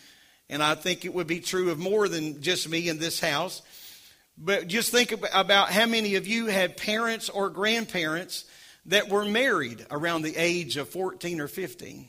and 0.48 0.62
I 0.62 0.74
think 0.74 1.04
it 1.04 1.14
would 1.14 1.26
be 1.26 1.40
true 1.40 1.70
of 1.70 1.78
more 1.78 2.08
than 2.08 2.42
just 2.42 2.68
me 2.68 2.88
in 2.88 2.98
this 2.98 3.18
house. 3.20 3.62
But 4.38 4.68
just 4.68 4.92
think 4.92 5.12
about 5.32 5.70
how 5.70 5.86
many 5.86 6.16
of 6.16 6.26
you 6.26 6.46
had 6.46 6.76
parents 6.76 7.28
or 7.28 7.48
grandparents 7.48 8.44
that 8.86 9.08
were 9.08 9.24
married 9.24 9.84
around 9.90 10.22
the 10.22 10.36
age 10.36 10.76
of 10.76 10.88
14 10.90 11.40
or 11.40 11.48
15. 11.48 12.06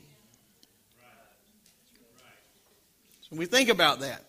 So 3.30 3.36
we 3.36 3.46
think 3.46 3.68
about 3.68 4.00
that. 4.00 4.24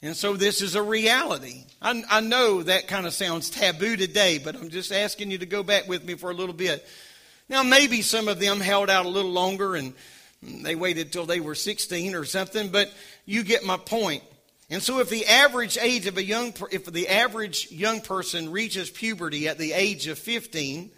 And 0.00 0.16
so 0.16 0.34
this 0.34 0.62
is 0.62 0.76
a 0.76 0.82
reality. 0.82 1.64
I, 1.82 2.04
I, 2.08 2.20
know 2.20 2.62
that 2.62 2.86
kind 2.86 3.04
of 3.04 3.12
sounds 3.12 3.50
taboo 3.50 3.96
today, 3.96 4.38
but 4.38 4.54
I'm 4.54 4.68
just 4.68 4.92
asking 4.92 5.32
you 5.32 5.38
to 5.38 5.46
go 5.46 5.64
back 5.64 5.88
with 5.88 6.04
me 6.04 6.14
for 6.14 6.30
a 6.30 6.34
little 6.34 6.54
bit. 6.54 6.86
Now, 7.48 7.64
maybe 7.64 8.02
some 8.02 8.28
of 8.28 8.38
them 8.38 8.60
held 8.60 8.90
out 8.90 9.06
a 9.06 9.08
little 9.08 9.32
longer 9.32 9.74
and 9.74 9.94
they 10.40 10.76
waited 10.76 11.12
till 11.12 11.26
they 11.26 11.40
were 11.40 11.56
16 11.56 12.14
or 12.14 12.24
something, 12.24 12.68
but 12.68 12.92
you 13.26 13.42
get 13.42 13.64
my 13.64 13.76
point. 13.76 14.22
And 14.70 14.80
so 14.80 15.00
if 15.00 15.08
the 15.08 15.26
average 15.26 15.76
age 15.80 16.06
of 16.06 16.16
a 16.16 16.22
young, 16.24 16.52
if 16.70 16.84
the 16.84 17.08
average 17.08 17.72
young 17.72 18.00
person 18.00 18.52
reaches 18.52 18.90
puberty 18.90 19.48
at 19.48 19.58
the 19.58 19.72
age 19.72 20.06
of 20.06 20.18
15, 20.18 20.90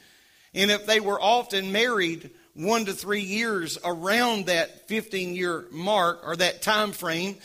and 0.54 0.70
if 0.70 0.84
they 0.84 1.00
were 1.00 1.20
often 1.20 1.72
married 1.72 2.30
one 2.54 2.84
to 2.84 2.92
three 2.92 3.22
years 3.22 3.78
around 3.82 4.46
that 4.46 4.88
15 4.88 5.34
year 5.34 5.64
mark 5.70 6.20
or 6.26 6.36
that 6.36 6.60
time 6.60 6.92
frame, 6.92 7.36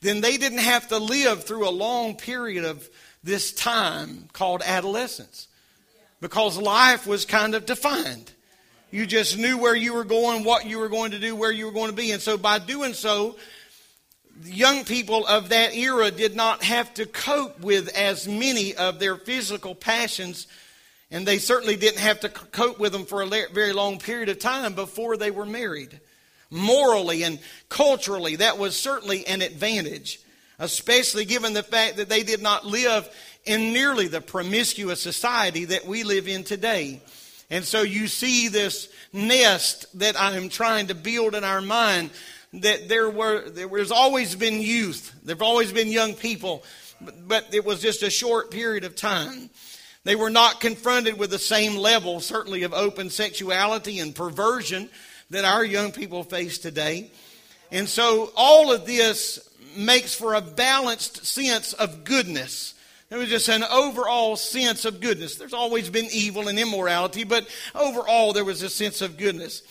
then 0.00 0.20
they 0.20 0.36
didn't 0.36 0.58
have 0.58 0.88
to 0.88 0.98
live 0.98 1.44
through 1.44 1.68
a 1.68 1.70
long 1.70 2.16
period 2.16 2.64
of 2.64 2.88
this 3.22 3.52
time 3.52 4.28
called 4.32 4.62
adolescence 4.64 5.48
because 6.20 6.56
life 6.56 7.06
was 7.06 7.24
kind 7.24 7.54
of 7.54 7.66
defined. 7.66 8.32
You 8.90 9.06
just 9.06 9.38
knew 9.38 9.58
where 9.58 9.76
you 9.76 9.94
were 9.94 10.04
going, 10.04 10.42
what 10.42 10.66
you 10.66 10.78
were 10.78 10.88
going 10.88 11.12
to 11.12 11.18
do, 11.18 11.36
where 11.36 11.52
you 11.52 11.66
were 11.66 11.72
going 11.72 11.90
to 11.90 11.96
be. 11.96 12.10
And 12.10 12.20
so 12.20 12.36
by 12.36 12.58
doing 12.58 12.94
so, 12.94 13.36
young 14.42 14.84
people 14.84 15.26
of 15.26 15.50
that 15.50 15.74
era 15.74 16.10
did 16.10 16.34
not 16.34 16.64
have 16.64 16.92
to 16.94 17.06
cope 17.06 17.60
with 17.60 17.94
as 17.96 18.26
many 18.26 18.74
of 18.74 18.98
their 18.98 19.16
physical 19.16 19.74
passions, 19.74 20.46
and 21.10 21.26
they 21.26 21.38
certainly 21.38 21.76
didn't 21.76 22.00
have 22.00 22.20
to 22.20 22.28
cope 22.28 22.78
with 22.78 22.92
them 22.92 23.04
for 23.04 23.22
a 23.22 23.26
very 23.26 23.72
long 23.72 23.98
period 23.98 24.28
of 24.28 24.38
time 24.38 24.74
before 24.74 25.16
they 25.16 25.30
were 25.30 25.46
married 25.46 26.00
morally 26.50 27.22
and 27.22 27.38
culturally, 27.68 28.36
that 28.36 28.58
was 28.58 28.76
certainly 28.76 29.26
an 29.26 29.42
advantage, 29.42 30.20
especially 30.58 31.24
given 31.24 31.52
the 31.52 31.62
fact 31.62 31.96
that 31.96 32.08
they 32.08 32.22
did 32.22 32.42
not 32.42 32.66
live 32.66 33.08
in 33.46 33.72
nearly 33.72 34.08
the 34.08 34.20
promiscuous 34.20 35.00
society 35.00 35.66
that 35.66 35.86
we 35.86 36.02
live 36.02 36.28
in 36.28 36.44
today. 36.44 37.00
And 37.50 37.64
so 37.64 37.82
you 37.82 38.06
see 38.06 38.48
this 38.48 38.88
nest 39.12 39.86
that 39.98 40.18
I 40.20 40.36
am 40.36 40.48
trying 40.48 40.88
to 40.88 40.94
build 40.94 41.34
in 41.34 41.44
our 41.44 41.60
mind 41.60 42.10
that 42.54 42.88
there 42.88 43.08
were 43.08 43.48
there 43.48 43.68
has 43.68 43.92
always 43.92 44.34
been 44.34 44.60
youth. 44.60 45.14
There've 45.24 45.42
always 45.42 45.72
been 45.72 45.88
young 45.88 46.14
people, 46.14 46.64
but 47.26 47.52
it 47.52 47.64
was 47.64 47.80
just 47.80 48.02
a 48.02 48.10
short 48.10 48.50
period 48.50 48.84
of 48.84 48.94
time. 48.96 49.50
They 50.04 50.16
were 50.16 50.30
not 50.30 50.60
confronted 50.60 51.18
with 51.18 51.30
the 51.30 51.38
same 51.38 51.76
level, 51.76 52.20
certainly, 52.20 52.62
of 52.62 52.72
open 52.72 53.10
sexuality 53.10 53.98
and 53.98 54.14
perversion 54.14 54.88
that 55.30 55.44
our 55.44 55.64
young 55.64 55.92
people 55.92 56.24
face 56.24 56.58
today. 56.58 57.10
And 57.72 57.88
so 57.88 58.32
all 58.36 58.72
of 58.72 58.86
this 58.86 59.48
makes 59.76 60.14
for 60.14 60.34
a 60.34 60.40
balanced 60.40 61.24
sense 61.24 61.72
of 61.72 62.04
goodness. 62.04 62.74
There 63.08 63.18
was 63.18 63.28
just 63.28 63.48
an 63.48 63.64
overall 63.64 64.36
sense 64.36 64.84
of 64.84 65.00
goodness. 65.00 65.36
There's 65.36 65.52
always 65.52 65.90
been 65.90 66.06
evil 66.12 66.48
and 66.48 66.58
immorality, 66.58 67.24
but 67.24 67.48
overall 67.74 68.32
there 68.32 68.44
was 68.44 68.62
a 68.62 68.70
sense 68.70 69.00
of 69.00 69.16
goodness. 69.16 69.62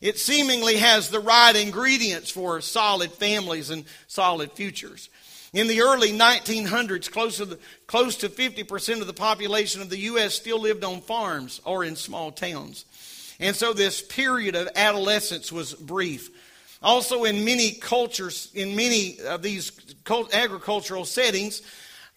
It 0.00 0.18
seemingly 0.18 0.76
has 0.76 1.08
the 1.08 1.20
right 1.20 1.54
ingredients 1.54 2.30
for 2.30 2.60
solid 2.60 3.12
families 3.12 3.70
and 3.70 3.84
solid 4.06 4.52
futures. 4.52 5.10
In 5.52 5.66
the 5.66 5.80
early 5.80 6.10
1900s, 6.10 7.10
close 7.10 7.38
to, 7.38 7.46
the, 7.46 7.58
close 7.86 8.16
to 8.16 8.28
50% 8.28 9.00
of 9.00 9.06
the 9.06 9.14
population 9.14 9.80
of 9.80 9.90
the 9.90 9.98
U.S. 10.00 10.34
still 10.34 10.60
lived 10.60 10.84
on 10.84 11.00
farms 11.00 11.60
or 11.64 11.84
in 11.84 11.96
small 11.96 12.30
towns. 12.30 12.84
And 13.40 13.54
so 13.54 13.72
this 13.72 14.02
period 14.02 14.56
of 14.56 14.68
adolescence 14.74 15.52
was 15.52 15.74
brief. 15.74 16.30
Also, 16.82 17.24
in 17.24 17.44
many 17.44 17.72
cultures, 17.72 18.50
in 18.54 18.76
many 18.76 19.18
of 19.20 19.42
these 19.42 19.72
agricultural 20.32 21.04
settings, 21.04 21.62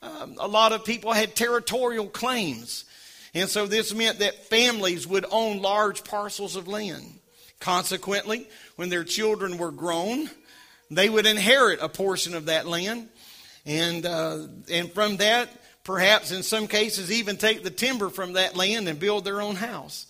um, 0.02 0.36
a 0.40 0.48
lot 0.48 0.72
of 0.72 0.86
people 0.86 1.12
had 1.12 1.36
territorial 1.36 2.08
claims. 2.08 2.86
And 3.34 3.50
so 3.50 3.66
this 3.66 3.94
meant 3.94 4.20
that 4.20 4.46
families 4.46 5.08
would 5.08 5.26
own 5.32 5.62
large 5.62 6.04
parcels 6.04 6.56
of 6.56 6.68
land. 6.68 7.06
Consequently, 7.60 8.48
when 8.76 8.90
their 8.90 9.04
children 9.04 9.58
were 9.58 9.72
grown, 9.72 10.30
they 10.90 11.08
would 11.10 11.26
inherit 11.26 11.80
a 11.82 11.90
portion 11.90 12.34
of 12.34 12.46
that 12.48 12.68
land. 12.68 13.08
And, 13.66 14.06
uh, 14.06 14.48
and 14.72 14.92
from 14.92 15.18
that, 15.18 15.50
perhaps 15.84 16.32
in 16.32 16.44
some 16.44 16.68
cases, 16.68 17.12
even 17.12 17.38
take 17.38 17.64
the 17.64 17.70
timber 17.70 18.10
from 18.10 18.34
that 18.34 18.56
land 18.56 18.88
and 18.88 19.00
build 19.00 19.24
their 19.24 19.42
own 19.42 19.56
house. 19.56 20.08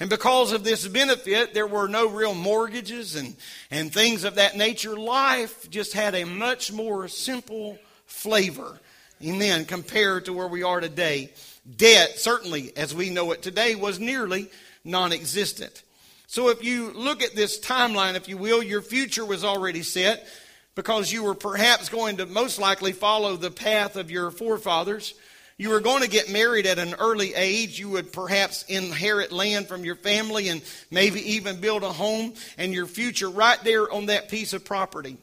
And 0.00 0.08
because 0.08 0.52
of 0.52 0.62
this 0.62 0.86
benefit, 0.86 1.54
there 1.54 1.66
were 1.66 1.88
no 1.88 2.08
real 2.08 2.34
mortgages 2.34 3.16
and, 3.16 3.36
and 3.70 3.92
things 3.92 4.24
of 4.24 4.36
that 4.36 4.56
nature. 4.56 4.96
Life 4.96 5.68
just 5.70 5.92
had 5.92 6.14
a 6.14 6.24
much 6.24 6.72
more 6.72 7.08
simple 7.08 7.78
flavor, 8.06 8.78
amen, 9.24 9.64
compared 9.64 10.26
to 10.26 10.32
where 10.32 10.46
we 10.46 10.62
are 10.62 10.80
today. 10.80 11.32
Debt, 11.76 12.18
certainly 12.18 12.72
as 12.76 12.94
we 12.94 13.10
know 13.10 13.32
it 13.32 13.42
today, 13.42 13.74
was 13.74 13.98
nearly 13.98 14.48
non 14.84 15.12
existent. 15.12 15.82
So 16.28 16.48
if 16.48 16.62
you 16.62 16.92
look 16.92 17.22
at 17.22 17.34
this 17.34 17.58
timeline, 17.58 18.14
if 18.14 18.28
you 18.28 18.36
will, 18.36 18.62
your 18.62 18.82
future 18.82 19.24
was 19.24 19.44
already 19.44 19.82
set 19.82 20.26
because 20.74 21.10
you 21.10 21.24
were 21.24 21.34
perhaps 21.34 21.88
going 21.88 22.18
to 22.18 22.26
most 22.26 22.60
likely 22.60 22.92
follow 22.92 23.36
the 23.36 23.50
path 23.50 23.96
of 23.96 24.10
your 24.10 24.30
forefathers. 24.30 25.14
You 25.60 25.70
were 25.70 25.80
going 25.80 26.02
to 26.02 26.08
get 26.08 26.30
married 26.30 26.66
at 26.66 26.78
an 26.78 26.94
early 26.94 27.34
age. 27.34 27.80
You 27.80 27.90
would 27.90 28.12
perhaps 28.12 28.62
inherit 28.68 29.32
land 29.32 29.66
from 29.66 29.84
your 29.84 29.96
family 29.96 30.48
and 30.48 30.62
maybe 30.88 31.32
even 31.32 31.60
build 31.60 31.82
a 31.82 31.92
home 31.92 32.34
and 32.56 32.72
your 32.72 32.86
future 32.86 33.28
right 33.28 33.58
there 33.64 33.92
on 33.92 34.06
that 34.06 34.28
piece 34.28 34.52
of 34.52 34.64
property. 34.64 35.18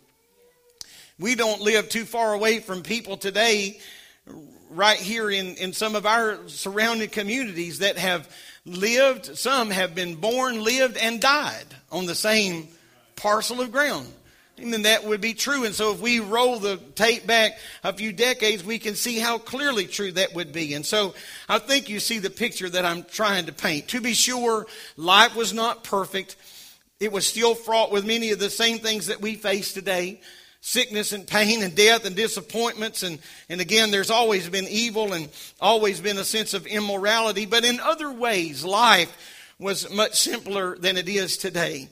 We 1.18 1.36
don't 1.36 1.62
live 1.62 1.88
too 1.88 2.04
far 2.04 2.34
away 2.34 2.60
from 2.60 2.84
people 2.84 3.16
today, 3.16 3.80
right 4.70 4.98
here 4.98 5.32
in, 5.32 5.56
in 5.56 5.72
some 5.72 5.96
of 5.96 6.06
our 6.06 6.38
surrounding 6.48 7.10
communities, 7.10 7.80
that 7.80 7.98
have 7.98 8.30
lived, 8.66 9.38
some 9.38 9.70
have 9.72 9.96
been 9.96 10.16
born, 10.16 10.62
lived, 10.62 10.98
and 10.98 11.22
died 11.22 11.66
on 11.94 12.08
the 12.08 12.16
same 12.16 12.68
parcel 13.16 13.62
of 13.62 13.72
ground 13.72 14.12
then 14.58 14.84
that 14.84 15.04
would 15.04 15.20
be 15.22 15.34
true. 15.34 15.66
And 15.66 15.76
so 15.76 15.92
if 15.92 16.00
we 16.00 16.20
roll 16.20 16.60
the 16.60 16.78
tape 16.78 17.28
back 17.28 17.58
a 17.84 17.92
few 17.92 18.12
decades, 18.12 18.64
we 18.64 18.80
can 18.80 18.96
see 18.96 19.20
how 19.20 19.38
clearly 19.38 19.86
true 19.86 20.12
that 20.14 20.34
would 20.34 20.54
be. 20.54 20.74
And 20.74 20.86
so 20.86 21.14
I 21.50 21.60
think 21.60 21.90
you 21.90 22.00
see 22.00 22.20
the 22.20 22.30
picture 22.30 22.70
that 22.70 22.86
I'm 22.86 23.04
trying 23.04 23.48
to 23.48 23.54
paint. 23.54 23.90
To 23.90 24.02
be 24.02 24.14
sure, 24.14 24.66
life 24.96 25.36
was 25.36 25.54
not 25.54 25.84
perfect. 25.84 26.38
It 27.00 27.12
was 27.12 27.28
still 27.28 27.56
fraught 27.56 27.92
with 27.92 28.06
many 28.06 28.32
of 28.32 28.40
the 28.40 28.50
same 28.50 28.80
things 28.80 29.08
that 29.08 29.22
we 29.22 29.36
face 29.36 29.74
today. 29.74 30.22
Sickness 30.62 31.12
and 31.12 31.28
pain 31.28 31.62
and 31.62 31.76
death 31.76 32.06
and 32.06 32.16
disappointments. 32.16 33.04
And, 33.04 33.20
and 33.50 33.60
again, 33.60 33.92
there's 33.92 34.10
always 34.10 34.50
been 34.50 34.68
evil 34.70 35.14
and 35.14 35.30
always 35.60 36.00
been 36.00 36.18
a 36.18 36.24
sense 36.24 36.54
of 36.54 36.66
immorality. 36.66 37.46
But 37.46 37.66
in 37.66 37.80
other 37.82 38.12
ways, 38.12 38.64
life 38.64 39.16
was 39.60 39.90
much 39.94 40.20
simpler 40.20 40.78
than 40.78 40.98
it 40.98 41.08
is 41.08 41.38
today. 41.38 41.90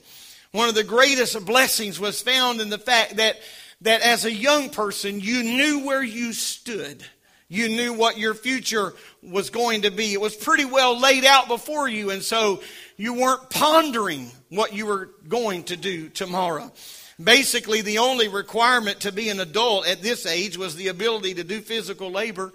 One 0.54 0.68
of 0.68 0.76
the 0.76 0.84
greatest 0.84 1.44
blessings 1.44 1.98
was 1.98 2.22
found 2.22 2.60
in 2.60 2.70
the 2.70 2.78
fact 2.78 3.16
that, 3.16 3.40
that 3.80 4.02
as 4.02 4.24
a 4.24 4.30
young 4.30 4.70
person, 4.70 5.18
you 5.18 5.42
knew 5.42 5.84
where 5.84 6.00
you 6.00 6.32
stood. 6.32 7.04
You 7.48 7.68
knew 7.68 7.92
what 7.92 8.18
your 8.18 8.34
future 8.34 8.94
was 9.20 9.50
going 9.50 9.82
to 9.82 9.90
be. 9.90 10.12
It 10.12 10.20
was 10.20 10.36
pretty 10.36 10.64
well 10.64 10.96
laid 10.96 11.24
out 11.24 11.48
before 11.48 11.88
you, 11.88 12.10
and 12.10 12.22
so 12.22 12.62
you 12.96 13.14
weren't 13.14 13.50
pondering 13.50 14.30
what 14.48 14.72
you 14.72 14.86
were 14.86 15.10
going 15.26 15.64
to 15.64 15.76
do 15.76 16.08
tomorrow. 16.08 16.70
Basically, 17.20 17.80
the 17.80 17.98
only 17.98 18.28
requirement 18.28 19.00
to 19.00 19.10
be 19.10 19.30
an 19.30 19.40
adult 19.40 19.88
at 19.88 20.02
this 20.02 20.24
age 20.24 20.56
was 20.56 20.76
the 20.76 20.86
ability 20.86 21.34
to 21.34 21.42
do 21.42 21.62
physical 21.62 22.12
labor 22.12 22.52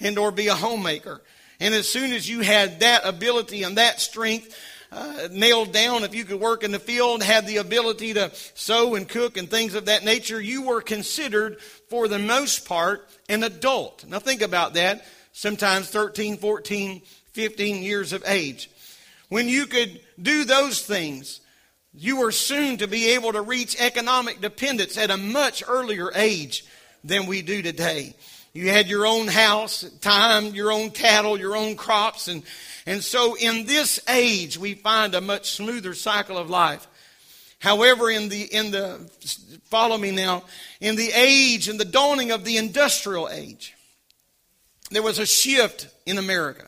and 0.00 0.18
or 0.18 0.30
be 0.30 0.48
a 0.48 0.54
homemaker. 0.54 1.22
And 1.60 1.72
as 1.72 1.88
soon 1.88 2.12
as 2.12 2.28
you 2.28 2.40
had 2.40 2.80
that 2.80 3.06
ability 3.06 3.62
and 3.62 3.78
that 3.78 4.02
strength, 4.02 4.54
uh, 4.90 5.28
nailed 5.30 5.72
down, 5.72 6.04
if 6.04 6.14
you 6.14 6.24
could 6.24 6.40
work 6.40 6.64
in 6.64 6.72
the 6.72 6.78
field, 6.78 7.22
had 7.22 7.46
the 7.46 7.58
ability 7.58 8.14
to 8.14 8.30
sew 8.54 8.94
and 8.94 9.08
cook 9.08 9.36
and 9.36 9.50
things 9.50 9.74
of 9.74 9.86
that 9.86 10.04
nature, 10.04 10.40
you 10.40 10.62
were 10.62 10.80
considered, 10.80 11.60
for 11.60 12.08
the 12.08 12.18
most 12.18 12.66
part, 12.66 13.08
an 13.28 13.42
adult. 13.42 14.04
Now 14.06 14.18
think 14.18 14.40
about 14.40 14.74
that. 14.74 15.04
Sometimes 15.32 15.88
13, 15.90 16.38
14, 16.38 17.02
15 17.32 17.82
years 17.82 18.12
of 18.12 18.24
age. 18.26 18.70
When 19.28 19.48
you 19.48 19.66
could 19.66 20.00
do 20.20 20.44
those 20.44 20.80
things, 20.84 21.40
you 21.92 22.20
were 22.20 22.32
soon 22.32 22.78
to 22.78 22.86
be 22.86 23.10
able 23.10 23.32
to 23.32 23.42
reach 23.42 23.80
economic 23.80 24.40
dependence 24.40 24.96
at 24.96 25.10
a 25.10 25.16
much 25.16 25.62
earlier 25.68 26.10
age 26.14 26.64
than 27.04 27.26
we 27.26 27.42
do 27.42 27.60
today. 27.60 28.14
You 28.54 28.70
had 28.70 28.88
your 28.88 29.06
own 29.06 29.28
house, 29.28 29.82
time, 30.00 30.46
your 30.54 30.72
own 30.72 30.90
cattle, 30.90 31.38
your 31.38 31.56
own 31.56 31.76
crops, 31.76 32.28
and 32.28 32.42
and 32.88 33.04
so 33.04 33.36
in 33.36 33.66
this 33.66 34.00
age, 34.08 34.56
we 34.56 34.72
find 34.72 35.14
a 35.14 35.20
much 35.20 35.50
smoother 35.50 35.92
cycle 35.92 36.38
of 36.38 36.48
life. 36.48 36.86
However, 37.58 38.08
in 38.08 38.30
the, 38.30 38.44
in 38.44 38.70
the, 38.70 38.98
follow 39.64 39.98
me 39.98 40.10
now, 40.10 40.44
in 40.80 40.96
the 40.96 41.10
age, 41.14 41.68
in 41.68 41.76
the 41.76 41.84
dawning 41.84 42.30
of 42.30 42.46
the 42.46 42.56
industrial 42.56 43.28
age, 43.28 43.74
there 44.90 45.02
was 45.02 45.18
a 45.18 45.26
shift 45.26 45.88
in 46.06 46.16
America. 46.16 46.66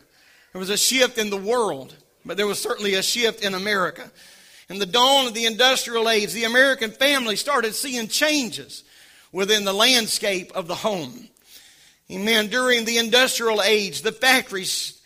There 0.52 0.61
was 0.61 0.68
a 0.68 0.76
shift 0.76 1.16
in 1.16 1.30
the 1.30 1.38
world, 1.38 1.96
but 2.26 2.37
there 2.37 2.46
was 2.46 2.61
certainly 2.61 2.96
a 2.96 3.02
shift 3.02 3.42
in 3.42 3.54
America. 3.54 4.11
In 4.68 4.78
the 4.78 4.85
dawn 4.85 5.26
of 5.26 5.33
the 5.33 5.46
industrial 5.46 6.11
age, 6.11 6.35
the 6.35 6.44
American 6.44 6.90
family 6.90 7.37
started 7.37 7.74
seeing 7.74 8.09
changes 8.09 8.85
within 9.33 9.64
the 9.64 9.72
landscape 9.72 10.52
of 10.54 10.68
the 10.68 10.74
home. 10.74 11.30
Amen. 12.11 12.48
During 12.48 12.85
the 12.85 12.98
industrial 12.98 13.62
age, 13.62 14.02
the 14.02 14.12
factories 14.12 14.99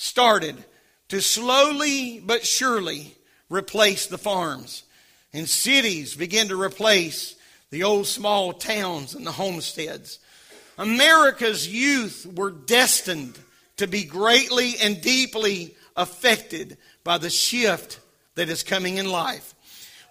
started 0.00 0.56
to 1.10 1.20
slowly 1.20 2.20
but 2.20 2.46
surely 2.46 3.14
replace 3.50 4.06
the 4.06 4.16
farms. 4.16 4.82
And 5.34 5.46
cities 5.46 6.14
began 6.14 6.48
to 6.48 6.60
replace 6.60 7.36
the 7.70 7.82
old 7.82 8.06
small 8.06 8.54
towns 8.54 9.14
and 9.14 9.26
the 9.26 9.32
homesteads. 9.32 10.18
America's 10.78 11.68
youth 11.68 12.26
were 12.34 12.50
destined 12.50 13.38
to 13.76 13.86
be 13.86 14.04
greatly 14.04 14.74
and 14.82 15.02
deeply 15.02 15.74
affected 15.94 16.78
by 17.04 17.18
the 17.18 17.28
shift 17.28 18.00
that 18.36 18.48
is 18.48 18.62
coming 18.62 18.96
in 18.96 19.10
life. 19.10 19.54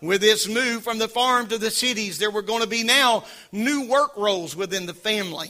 With 0.04 0.22
this 0.22 0.48
move 0.48 0.84
from 0.84 1.00
the 1.00 1.08
farm 1.08 1.48
to 1.48 1.58
the 1.58 1.72
cities, 1.72 2.20
there 2.20 2.32
were 2.32 2.44
going 2.44 2.62
to 2.62 2.70
be 2.70 2.84
now 2.84 3.24
new 3.52 3.88
work 3.88 4.16
roles 4.16 4.56
within 4.56 4.86
the 4.86 4.94
family. 4.94 5.50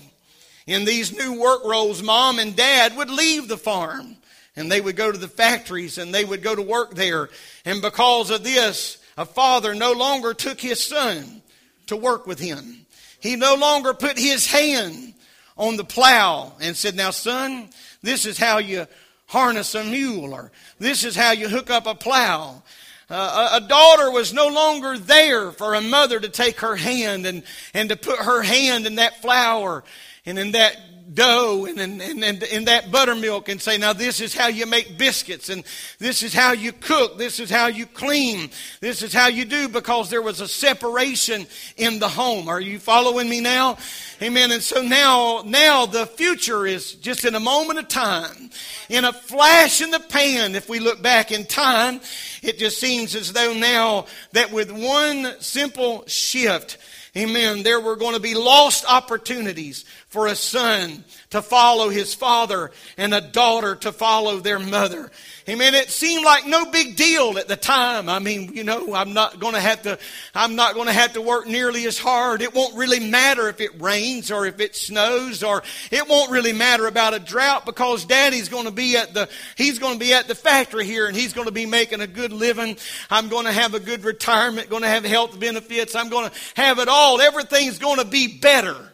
In 0.65 0.85
these 0.85 1.11
new 1.11 1.41
work 1.41 1.65
roles, 1.65 2.01
mom 2.01 2.39
and 2.39 2.55
dad 2.55 2.95
would 2.95 3.09
leave 3.09 3.49
the 3.49 3.57
farm 3.57 4.15
and 4.55 4.71
they 4.71 4.81
would 4.81 4.95
go 4.95 5.11
to 5.11 5.17
the 5.17 5.27
factories 5.27 5.97
and 5.97 6.13
they 6.13 6.25
would 6.25 6.41
go 6.41 6.55
to 6.55 6.61
work 6.61 6.95
there. 6.95 7.29
And 7.65 7.81
because 7.81 8.29
of 8.29 8.43
this, 8.43 8.97
a 9.17 9.25
father 9.25 9.75
no 9.75 9.93
longer 9.93 10.33
took 10.33 10.59
his 10.59 10.83
son 10.83 11.41
to 11.87 11.95
work 11.95 12.27
with 12.27 12.39
him. 12.39 12.85
He 13.19 13.35
no 13.35 13.55
longer 13.55 13.93
put 13.93 14.17
his 14.17 14.47
hand 14.47 15.13
on 15.57 15.75
the 15.75 15.83
plow 15.83 16.53
and 16.61 16.75
said, 16.75 16.95
Now, 16.95 17.11
son, 17.11 17.69
this 18.01 18.25
is 18.25 18.37
how 18.37 18.59
you 18.59 18.87
harness 19.27 19.75
a 19.75 19.83
mule, 19.83 20.33
or 20.33 20.51
this 20.79 21.03
is 21.03 21.15
how 21.15 21.31
you 21.31 21.49
hook 21.49 21.69
up 21.69 21.85
a 21.85 21.95
plow. 21.95 22.63
Uh, 23.09 23.59
a 23.61 23.67
daughter 23.67 24.11
was 24.11 24.33
no 24.33 24.47
longer 24.47 24.97
there 24.97 25.51
for 25.51 25.73
a 25.73 25.81
mother 25.81 26.19
to 26.19 26.29
take 26.29 26.59
her 26.59 26.75
hand 26.75 27.25
and, 27.25 27.43
and 27.73 27.89
to 27.89 27.95
put 27.95 28.19
her 28.19 28.41
hand 28.41 28.85
in 28.85 28.95
that 28.95 29.21
flour 29.21 29.83
and 30.25 30.37
in 30.37 30.51
that 30.51 30.88
dough 31.13 31.65
and, 31.65 31.79
and, 31.79 32.01
and, 32.01 32.43
and 32.43 32.67
that 32.67 32.91
buttermilk 32.91 33.49
and 33.49 33.61
say, 33.61 33.77
now 33.77 33.93
this 33.93 34.21
is 34.21 34.33
how 34.33 34.47
you 34.47 34.65
make 34.65 34.97
biscuits 34.97 35.49
and 35.49 35.63
this 35.97 36.23
is 36.23 36.33
how 36.33 36.51
you 36.51 36.71
cook. 36.71 37.17
This 37.17 37.39
is 37.39 37.49
how 37.49 37.67
you 37.67 37.85
clean. 37.85 38.49
This 38.79 39.01
is 39.01 39.13
how 39.13 39.27
you 39.27 39.45
do 39.45 39.67
because 39.67 40.09
there 40.09 40.21
was 40.21 40.41
a 40.41 40.47
separation 40.47 41.47
in 41.77 41.99
the 41.99 42.09
home. 42.09 42.47
Are 42.47 42.61
you 42.61 42.79
following 42.79 43.29
me 43.29 43.41
now? 43.41 43.77
Amen. 44.21 44.51
And 44.51 44.61
so 44.61 44.81
now, 44.81 45.41
now 45.45 45.85
the 45.85 46.05
future 46.05 46.65
is 46.65 46.93
just 46.93 47.25
in 47.25 47.35
a 47.35 47.39
moment 47.39 47.79
of 47.79 47.87
time, 47.87 48.49
in 48.89 49.05
a 49.05 49.13
flash 49.13 49.81
in 49.81 49.91
the 49.91 49.99
pan. 49.99 50.55
If 50.55 50.69
we 50.69 50.79
look 50.79 51.01
back 51.01 51.31
in 51.31 51.45
time, 51.45 52.01
it 52.43 52.57
just 52.57 52.79
seems 52.79 53.15
as 53.15 53.33
though 53.33 53.53
now 53.53 54.05
that 54.33 54.51
with 54.51 54.71
one 54.71 55.39
simple 55.39 56.03
shift, 56.07 56.77
Amen. 57.17 57.63
There 57.63 57.81
were 57.81 57.95
going 57.95 58.13
to 58.13 58.21
be 58.21 58.35
lost 58.35 58.85
opportunities 58.87 59.83
for 60.09 60.25
a 60.25 60.35
son 60.35 61.03
to 61.29 61.39
follow 61.39 61.89
his 61.89 62.15
father 62.15 62.71
and 62.97 63.13
a 63.13 63.21
daughter 63.21 63.75
to 63.75 63.91
follow 63.91 64.39
their 64.39 64.57
mother. 64.57 65.11
Amen. 65.47 65.75
It 65.75 65.91
seemed 65.91 66.25
like 66.25 66.47
no 66.47 66.65
big 66.71 66.95
deal 66.95 67.37
at 67.37 67.47
the 67.47 67.55
time. 67.55 68.09
I 68.09 68.17
mean, 68.17 68.53
you 68.55 68.63
know, 68.63 68.95
I'm 68.95 69.13
not 69.13 69.39
going 69.39 69.53
to 69.53 69.59
have 69.59 69.83
to, 69.83 69.99
I'm 70.33 70.55
not 70.55 70.73
going 70.73 70.87
to 70.87 70.93
have 70.93 71.13
to 71.13 71.21
work 71.21 71.45
nearly 71.45 71.85
as 71.85 71.99
hard. 71.99 72.41
It 72.41 72.55
won't 72.55 72.75
really 72.75 72.99
matter 72.99 73.49
if 73.49 73.61
it 73.61 73.79
rains 73.79 74.31
or 74.31 74.47
if 74.47 74.59
it 74.59 74.75
snows 74.75 75.43
or 75.43 75.61
it 75.91 76.07
won't 76.09 76.31
really 76.31 76.53
matter 76.53 76.87
about 76.87 77.13
a 77.13 77.19
drought 77.19 77.67
because 77.67 78.05
daddy's 78.05 78.49
going 78.49 78.65
to 78.65 78.71
be 78.71 78.97
at 78.97 79.13
the, 79.13 79.29
he's 79.55 79.77
going 79.77 79.93
to 79.93 79.99
be 79.99 80.13
at 80.13 80.27
the 80.27 80.35
factory 80.35 80.85
here 80.85 81.05
and 81.05 81.15
he's 81.15 81.33
going 81.33 81.47
to 81.47 81.53
be 81.53 81.67
making 81.67 82.01
a 82.01 82.07
good 82.07 82.33
living. 82.33 82.77
I'm 83.11 83.29
going 83.29 83.45
to 83.45 83.51
have 83.51 83.75
a 83.75 83.79
good 83.79 84.03
retirement, 84.03 84.71
going 84.71 84.83
to 84.83 84.89
have 84.89 85.05
health 85.05 85.39
benefits. 85.39 85.95
I'm 85.95 86.09
going 86.09 86.31
to 86.31 86.35
have 86.55 86.79
it 86.79 86.87
all. 86.87 87.21
Everything's 87.21 87.77
going 87.77 87.99
to 87.99 88.05
be 88.05 88.39
better. 88.39 88.88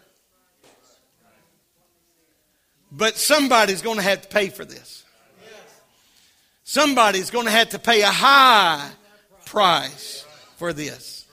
But 2.97 3.17
somebody's 3.17 3.81
going 3.81 3.97
to 3.97 4.03
have 4.03 4.21
to 4.21 4.27
pay 4.29 4.47
for 4.47 4.63
this. 4.63 5.03
Somebody's 6.63 7.29
going 7.29 7.45
to 7.45 7.51
have 7.51 7.69
to 7.69 7.79
pay 7.79 8.01
a 8.01 8.07
high 8.07 8.89
price 9.45 10.25
for 10.55 10.71
this. 10.71 11.25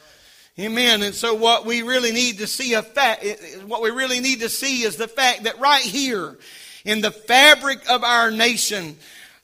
Amen. 0.59 1.03
And 1.03 1.15
so 1.15 1.35
what 1.35 1.65
we 1.65 1.83
really 1.83 2.11
need 2.11 2.39
to 2.39 2.47
see 2.47 2.75
a 2.75 2.83
fact, 2.83 3.25
what 3.67 3.81
we 3.81 3.91
really 3.91 4.21
need 4.21 4.41
to 4.41 4.49
see 4.49 4.83
is 4.83 4.97
the 4.97 5.09
fact 5.09 5.45
that 5.45 5.59
right 5.61 5.83
here 5.83 6.37
in 6.85 7.01
the 7.01 7.13
fabric 7.13 7.79
of 7.89 8.03
our 8.03 8.31
nation, 8.31 8.97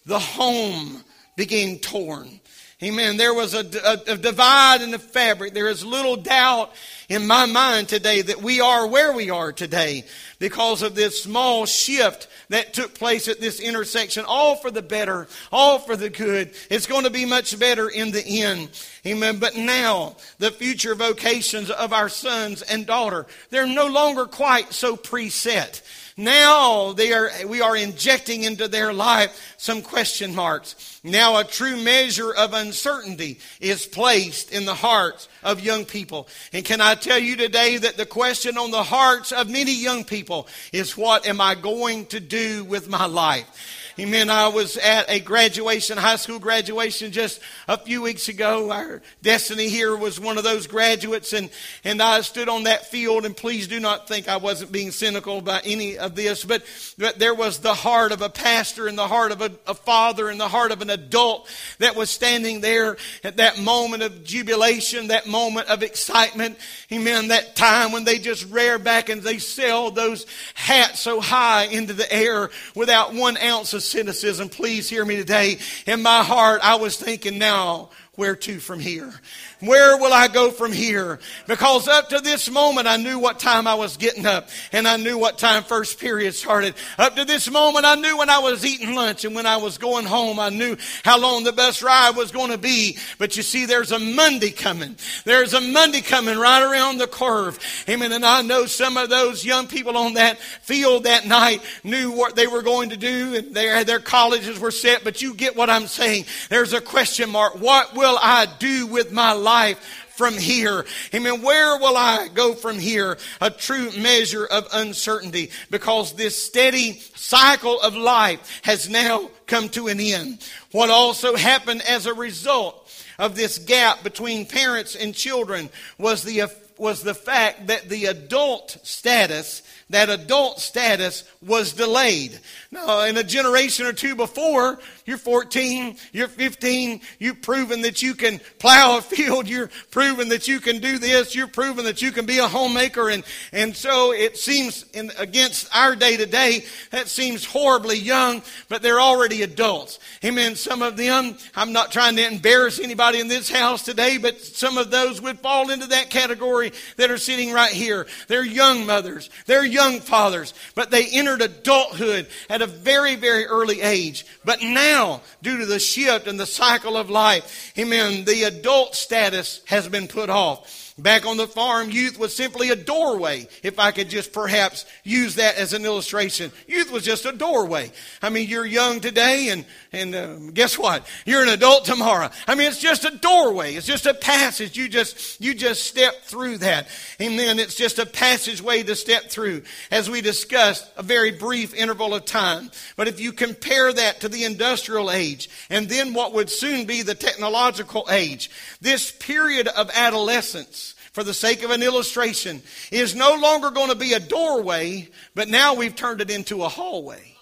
the 0.05 0.19
home 0.19 1.05
began 1.37 1.79
torn. 1.79 2.41
Amen. 2.81 3.17
There 3.17 3.35
was 3.35 3.55
a, 3.55 3.67
a, 3.85 4.13
a, 4.13 4.17
divide 4.17 4.83
in 4.83 4.93
the 4.93 5.01
fabric. 5.01 5.53
There 5.53 5.67
is 5.67 5.85
little 5.85 6.15
doubt 6.15 6.73
in 7.09 7.27
my 7.27 7.45
mind 7.45 7.89
today 7.89 8.23
that 8.23 8.41
we 8.41 8.61
are 8.61 8.87
where 8.87 9.13
we 9.13 9.31
are 9.31 9.53
today 9.53 10.05
because 10.39 10.83
of 10.83 10.95
this 10.95 11.21
small 11.21 11.67
shift 11.67 12.29
that 12.51 12.75
took 12.75 12.95
place 12.95 13.27
at 13.27 13.41
this 13.41 13.59
intersection, 13.59 14.25
all 14.29 14.55
for 14.55 14.71
the 14.71 14.81
better, 14.81 15.27
all 15.51 15.81
for 15.81 15.97
the 15.97 16.09
good. 16.09 16.53
It's 16.71 16.87
going 16.87 17.03
to 17.03 17.11
be 17.11 17.25
much 17.25 17.59
better 17.59 17.89
in 17.89 18.13
the 18.13 18.25
end. 18.25 18.71
Amen. 19.05 19.41
But 19.41 19.57
now, 19.57 20.15
the 20.39 20.53
future 20.53 20.95
vocations 20.95 21.71
of 21.71 21.93
our 21.93 22.09
sons 22.09 22.63
and 22.63 22.87
daughter, 22.87 23.27
they're 23.51 23.67
no 23.67 23.89
longer 23.89 24.25
quite 24.25 24.73
so 24.73 24.97
preset. 24.97 25.83
Now 26.19 26.95
they 26.95 27.13
are, 27.13 27.31
we 27.47 27.61
are 27.61 27.77
injecting 27.77 28.43
into 28.43 28.67
their 28.67 28.93
life 28.93 29.55
some 29.57 29.83
question 29.83 30.35
marks. 30.35 31.01
Now 31.05 31.39
a 31.39 31.45
true 31.45 31.77
measure 31.77 32.35
of 32.35 32.55
uncertainty 32.55 33.39
is 33.61 33.87
placed 33.87 34.51
in 34.51 34.65
the 34.65 34.75
hearts 34.75 35.29
of 35.45 35.61
young 35.61 35.85
people. 35.85 36.27
And 36.53 36.65
can 36.65 36.81
I 36.81 36.97
tell 36.97 37.21
you 37.21 37.37
today 37.37 37.77
that 37.77 37.97
the 37.97 38.05
question 38.05 38.59
on 38.59 38.73
the 38.73 38.83
hearts 38.83 39.31
of 39.31 39.49
many 39.49 39.73
young 39.73 40.03
people 40.03 40.49
is 40.73 40.97
what 40.97 41.25
am 41.25 41.41
I 41.41 41.55
going 41.55 42.07
to 42.07 42.19
do 42.19 42.65
with 42.65 42.89
my 42.89 43.07
life? 43.07 43.78
Amen. 44.01 44.31
I 44.31 44.47
was 44.47 44.77
at 44.77 45.11
a 45.11 45.19
graduation, 45.19 45.99
high 45.99 46.15
school 46.15 46.39
graduation 46.39 47.11
just 47.11 47.41
a 47.67 47.77
few 47.77 48.01
weeks 48.01 48.29
ago. 48.29 48.71
Our 48.71 49.03
destiny 49.23 49.69
here 49.69 49.97
was 49.97 50.21
one 50.21 50.39
of 50.39 50.45
those 50.45 50.69
graduates 50.69 51.33
and, 51.33 51.51
and 51.83 52.01
I 52.01 52.21
stood 52.21 52.49
on 52.49 52.63
that 52.63 52.87
field 52.87 53.27
and 53.27 53.37
please 53.37 53.67
do 53.67 53.81
not 53.81 54.07
think 54.07 54.29
I 54.29 54.37
wasn't 54.37 54.71
being 54.71 54.93
cynical 54.93 55.39
about 55.39 55.63
any 55.65 55.99
of 55.99 56.15
this, 56.15 56.45
but, 56.45 56.63
but 56.97 57.19
there 57.19 57.35
was 57.35 57.59
the 57.59 57.75
heart 57.75 58.13
of 58.13 58.23
a 58.23 58.29
pastor 58.29 58.87
and 58.87 58.97
the 58.97 59.09
heart 59.09 59.33
of 59.33 59.43
a, 59.43 59.51
a 59.67 59.75
father 59.75 60.29
and 60.29 60.39
the 60.39 60.47
heart 60.47 60.71
of 60.71 60.81
an 60.81 60.91
adult 60.91 61.53
that 61.81 61.97
was 61.97 62.09
standing 62.09 62.61
there 62.61 62.99
at 63.25 63.39
that 63.39 63.59
moment 63.59 64.05
of 64.05 64.23
jubilation, 64.23 65.09
that 65.09 65.27
moment 65.27 65.67
of 65.67 65.83
excitement. 65.83 66.57
Amen. 66.93 67.29
That 67.29 67.57
time 67.57 67.91
when 67.91 68.05
they 68.05 68.19
just 68.19 68.49
rear 68.49 68.79
back 68.79 69.09
and 69.09 69.23
they 69.23 69.39
sailed 69.39 69.97
those 69.97 70.25
hats 70.55 71.01
so 71.01 71.21
high 71.21 71.65
into 71.65 71.95
the 71.95 72.13
air 72.13 72.51
without 72.77 73.13
one 73.13 73.37
ounce 73.39 73.73
of 73.73 73.88
cynicism, 73.89 74.49
please 74.49 74.89
hear 74.89 75.05
me 75.05 75.17
today. 75.17 75.59
In 75.87 76.03
my 76.03 76.23
heart, 76.23 76.61
I 76.63 76.77
was 76.77 76.97
thinking 76.97 77.39
now, 77.39 77.91
where 78.15 78.37
to 78.37 78.59
from 78.59 78.81
here? 78.81 79.13
Where 79.61 79.97
will 79.97 80.13
I 80.13 80.29
go 80.29 80.53
from 80.53 80.73
here? 80.73 81.19
Because 81.49 81.89
up 81.89 82.11
to 82.11 82.21
this 82.21 82.49
moment, 82.49 82.87
I 82.87 82.97
knew 82.97 83.19
what 83.19 83.41
time 83.41 83.67
I 83.67 83.75
was 83.75 83.97
getting 83.97 84.25
up 84.25 84.49
and 84.71 84.87
I 84.87 84.97
knew 84.97 85.19
what 85.19 85.37
time 85.37 85.65
first 85.65 85.99
period 85.99 86.35
started. 86.35 86.75
Up 86.97 87.17
to 87.17 87.25
this 87.25 87.51
moment, 87.51 87.85
I 87.85 87.97
knew 87.97 88.19
when 88.19 88.31
I 88.31 88.39
was 88.39 88.65
eating 88.65 88.95
lunch 88.95 89.25
and 89.25 89.35
when 89.35 89.47
I 89.47 89.57
was 89.57 89.77
going 89.77 90.07
home, 90.07 90.39
I 90.39 90.51
knew 90.51 90.77
how 91.05 91.19
long 91.19 91.43
the 91.43 91.53
bus 91.53 91.83
ride 91.83 92.15
was 92.15 92.31
going 92.31 92.53
to 92.53 92.59
be. 92.59 92.99
But 93.19 93.37
you 93.37 93.43
see, 93.43 93.67
there's 93.67 93.91
a 93.91 93.99
Monday 93.99 94.53
coming. 94.53 94.95
There's 95.25 95.55
a 95.55 95.61
Monday 95.61 96.03
coming 96.03 96.39
right 96.39 96.63
around 96.63 96.99
the 96.99 97.09
curve. 97.09 97.59
Amen. 97.89 98.13
And 98.13 98.25
I 98.25 98.43
know 98.43 98.67
some 98.67 98.97
of 98.97 99.11
those 99.11 99.45
young 99.45 99.67
people 99.67 99.97
on 99.97 100.15
that 100.15 100.39
field 100.39 101.05
that 101.05 101.27
night 101.27 101.63
knew 101.83 102.13
what 102.13 102.37
they 102.37 102.47
were 102.47 102.63
going 102.63 102.91
to 102.91 102.97
do 102.97 103.35
and 103.35 103.57
their, 103.57 103.83
their 103.83 103.99
colleges 103.99 104.61
were 104.61 104.71
set. 104.71 105.03
But 105.03 105.21
you 105.21 105.35
get 105.35 105.57
what 105.57 105.69
I'm 105.69 105.89
saying. 105.89 106.27
There's 106.49 106.75
a 106.75 106.81
question 106.81 107.31
mark. 107.31 107.61
What 107.61 107.97
will 107.97 108.19
I 108.21 108.47
do 108.61 108.87
with 108.87 109.11
my 109.11 109.33
life? 109.33 109.48
Life 109.49 109.79
from 110.17 110.35
here? 110.35 110.85
Amen. 111.15 111.41
Where 111.43 111.79
will 111.79 111.97
I 111.97 112.29
go 112.35 112.53
from 112.53 112.79
here? 112.79 113.17
A 113.41 113.51
true 113.51 113.91
measure 113.97 114.45
of 114.45 114.69
uncertainty 114.73 115.51
because 115.71 116.13
this 116.13 116.37
steady 116.37 117.01
cycle 117.15 117.81
of 117.81 117.95
life 117.95 118.61
has 118.65 118.91
now 118.91 119.31
come 119.47 119.71
to 119.71 119.87
an 119.87 120.01
end. 120.01 120.47
What 120.73 120.91
also 120.91 121.35
happened 121.35 121.83
as 121.89 122.05
a 122.05 122.13
result 122.13 122.75
of 123.19 123.37
this 123.37 123.59
gap 123.59 124.03
between 124.03 124.45
parents 124.45 124.95
and 124.95 125.15
children 125.15 125.71
was 125.97 126.25
the, 126.25 126.51
was 126.77 127.03
the 127.03 127.15
fact 127.15 127.69
that 127.69 127.89
the 127.89 128.07
adult 128.07 128.77
status 128.83 129.63
that 129.91 130.11
adult 130.11 130.61
status 130.61 131.25
was 131.41 131.73
delayed. 131.73 132.39
Now, 132.71 133.05
in 133.05 133.17
a 133.17 133.25
generation 133.25 133.87
or 133.87 133.95
two 133.95 134.15
before, 134.15 134.79
you're 135.07 135.17
14, 135.17 135.97
you're 136.13 136.29
15, 136.29 137.01
you've 137.19 137.41
proven 137.41 137.81
that 137.83 138.03
you 138.03 138.15
can 138.15 138.41
plow 138.59 138.99
a 138.99 139.03
field, 139.03 139.49
you're 139.49 139.71
proven 139.91 140.29
that 140.29 140.47
you 140.47 140.61
can 140.61 140.79
do 140.81 140.99
this, 140.99 141.35
you're 141.35 141.47
proven 141.47 141.87
that 141.87 142.03
you 142.03 142.13
can 142.13 142.27
be 142.27 142.39
a 142.39 142.47
homemaker, 142.47 143.09
and, 143.09 143.25
and 143.53 143.75
so 143.75 144.13
it 144.13 144.37
seems 144.37 144.85
in, 144.93 145.11
against 145.19 145.75
our 145.75 145.97
day 145.97 146.19
to 146.19 146.27
day, 146.27 146.65
that 146.91 147.09
seems 147.09 147.47
horribly 147.47 147.97
young, 147.97 148.43
but 148.69 148.83
they're 148.83 149.01
already 149.01 149.43
adults. 149.43 149.99
Amen. 150.23 150.55
Some 150.55 150.83
of 150.83 150.99
them, 150.99 151.39
I'm 151.57 151.73
not 151.73 151.91
trying 151.91 152.17
to 152.17 152.27
embarrass 152.27 152.79
anybody 152.79 153.21
in 153.21 153.29
this 153.29 153.49
house 153.49 153.83
today, 153.83 154.19
but 154.19 154.39
some 154.39 154.77
of 154.77 154.91
those 154.91 155.23
would 155.23 155.39
fall 155.39 155.71
into 155.71 155.87
that 155.87 156.11
category 156.11 156.73
that 156.97 157.11
are 157.11 157.17
sitting 157.17 157.53
right 157.53 157.73
here. 157.73 158.07
They're 158.27 158.45
young 158.45 158.85
mothers, 158.85 159.31
they're 159.47 159.65
young 159.65 159.78
fathers, 160.01 160.55
but 160.75 160.91
they 160.91 161.07
entered 161.07 161.43
adulthood 161.43 162.27
at 162.49 162.63
a 162.63 162.67
very, 162.67 163.17
very 163.17 163.47
early 163.47 163.81
age. 163.81 164.27
But 164.45 164.63
now, 164.63 165.23
due 165.43 165.59
to 165.59 165.67
the 165.67 165.79
shift 165.79 166.27
and 166.27 166.39
the 166.39 166.47
cycle 166.47 166.97
of 166.97 167.11
life, 167.11 167.73
amen, 167.79 168.25
the 168.25 168.45
adult 168.45 168.95
status 168.95 169.61
has 169.67 169.89
been 169.89 170.09
put 170.09 170.31
off. 170.31 170.95
Back 170.99 171.27
on 171.27 171.37
the 171.37 171.47
farm, 171.47 171.91
youth 171.91 172.19
was 172.19 172.35
simply 172.35 172.71
a 172.71 172.77
doorway, 172.77 173.47
if 173.63 173.79
I 173.79 173.93
could 173.93 174.09
just 174.09 174.33
perhaps 174.33 174.85
use 175.05 175.37
that 175.37 175.55
as 175.55 175.73
an 175.73 175.85
illustration. 175.85 176.51
Youth 176.67 176.91
was 176.91 177.05
just 177.05 177.25
a 177.25 177.31
doorway. 177.31 177.93
I 178.21 178.31
mean, 178.31 178.49
you're 178.49 178.67
young 178.67 178.99
today, 178.99 179.51
and, 179.51 179.65
and 179.93 180.15
uh, 180.15 180.37
guess 180.53 180.79
what? 180.79 181.07
You're 181.25 181.43
an 181.43 181.49
adult 181.49 181.87
tomorrow. 181.87 182.29
I 182.47 182.55
mean, 182.55 182.69
it's 182.69 182.81
just 182.81 183.07
a 183.07 183.17
doorway. 183.17 183.75
It's 183.75 183.87
just 183.87 184.05
a 184.05 184.13
passage. 184.13 184.77
You 184.77 184.89
just, 184.89 185.41
you 185.41 185.55
just 185.55 185.85
step 185.85 186.23
through 186.25 186.59
that. 186.59 186.89
And 187.19 187.39
then 187.39 187.59
it's 187.59 187.75
just 187.75 187.99
a 187.99 188.05
passageway 188.05 188.83
to 188.83 188.95
step 188.95 189.31
through, 189.31 189.63
as 189.91 190.11
we 190.11 190.21
discussed, 190.21 190.91
a 190.97 191.03
very 191.03 191.31
brief 191.31 191.75
interval 191.75 192.15
of 192.15 192.27
time. 192.27 192.71
But 192.97 193.09
if 193.09 193.19
you 193.19 193.33
compare 193.33 193.91
that 193.93 194.21
to 194.21 194.29
the 194.29 194.45
industrial 194.45 195.11
age, 195.11 195.49
and 195.71 195.89
then 195.89 196.13
what 196.13 196.35
would 196.35 196.51
soon 196.51 196.85
be 196.85 197.01
the 197.01 197.15
technological 197.15 198.07
age, 198.11 198.51
this 198.83 199.11
period 199.11 199.69
of 199.69 199.91
adolescence, 199.95 200.95
for 201.13 201.25
the 201.25 201.35
sake 201.35 201.65
of 201.65 201.71
an 201.71 201.83
illustration, 201.83 202.63
is 202.93 203.17
no 203.17 203.35
longer 203.37 203.71
going 203.71 203.89
to 203.89 203.97
be 203.97 204.13
a 204.13 204.21
doorway, 204.21 205.09
but 205.35 205.49
now 205.49 205.75
we've 205.75 205.97
turned 205.97 206.21
it 206.21 206.31
into 206.31 206.63
a 206.63 206.69
hallway. 206.69 207.38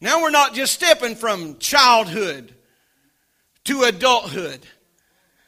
Now 0.00 0.22
we're 0.22 0.30
not 0.30 0.54
just 0.54 0.74
stepping 0.74 1.14
from 1.14 1.58
childhood 1.58 2.54
to 3.64 3.82
adulthood, 3.82 4.60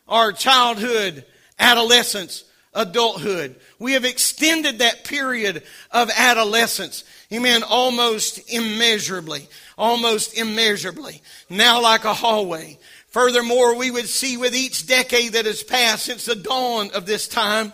or 0.07 0.33
childhood, 0.33 1.25
adolescence, 1.59 2.45
adulthood. 2.75 3.57
We 3.79 3.93
have 3.93 4.05
extended 4.05 4.79
that 4.79 5.05
period 5.05 5.63
of 5.91 6.11
adolescence, 6.17 7.05
amen, 7.33 7.63
almost 7.63 8.41
immeasurably, 8.53 9.49
almost 9.77 10.37
immeasurably. 10.37 11.23
Now, 11.49 11.81
like 11.83 12.05
a 12.05 12.15
hallway, 12.15 12.79
Furthermore, 13.09 13.75
we 13.75 13.91
would 13.91 14.07
see 14.07 14.37
with 14.37 14.55
each 14.55 14.87
decade 14.87 15.33
that 15.33 15.47
has 15.47 15.63
passed 15.63 16.05
since 16.05 16.27
the 16.27 16.37
dawn 16.37 16.91
of 16.93 17.07
this 17.07 17.27
time 17.27 17.73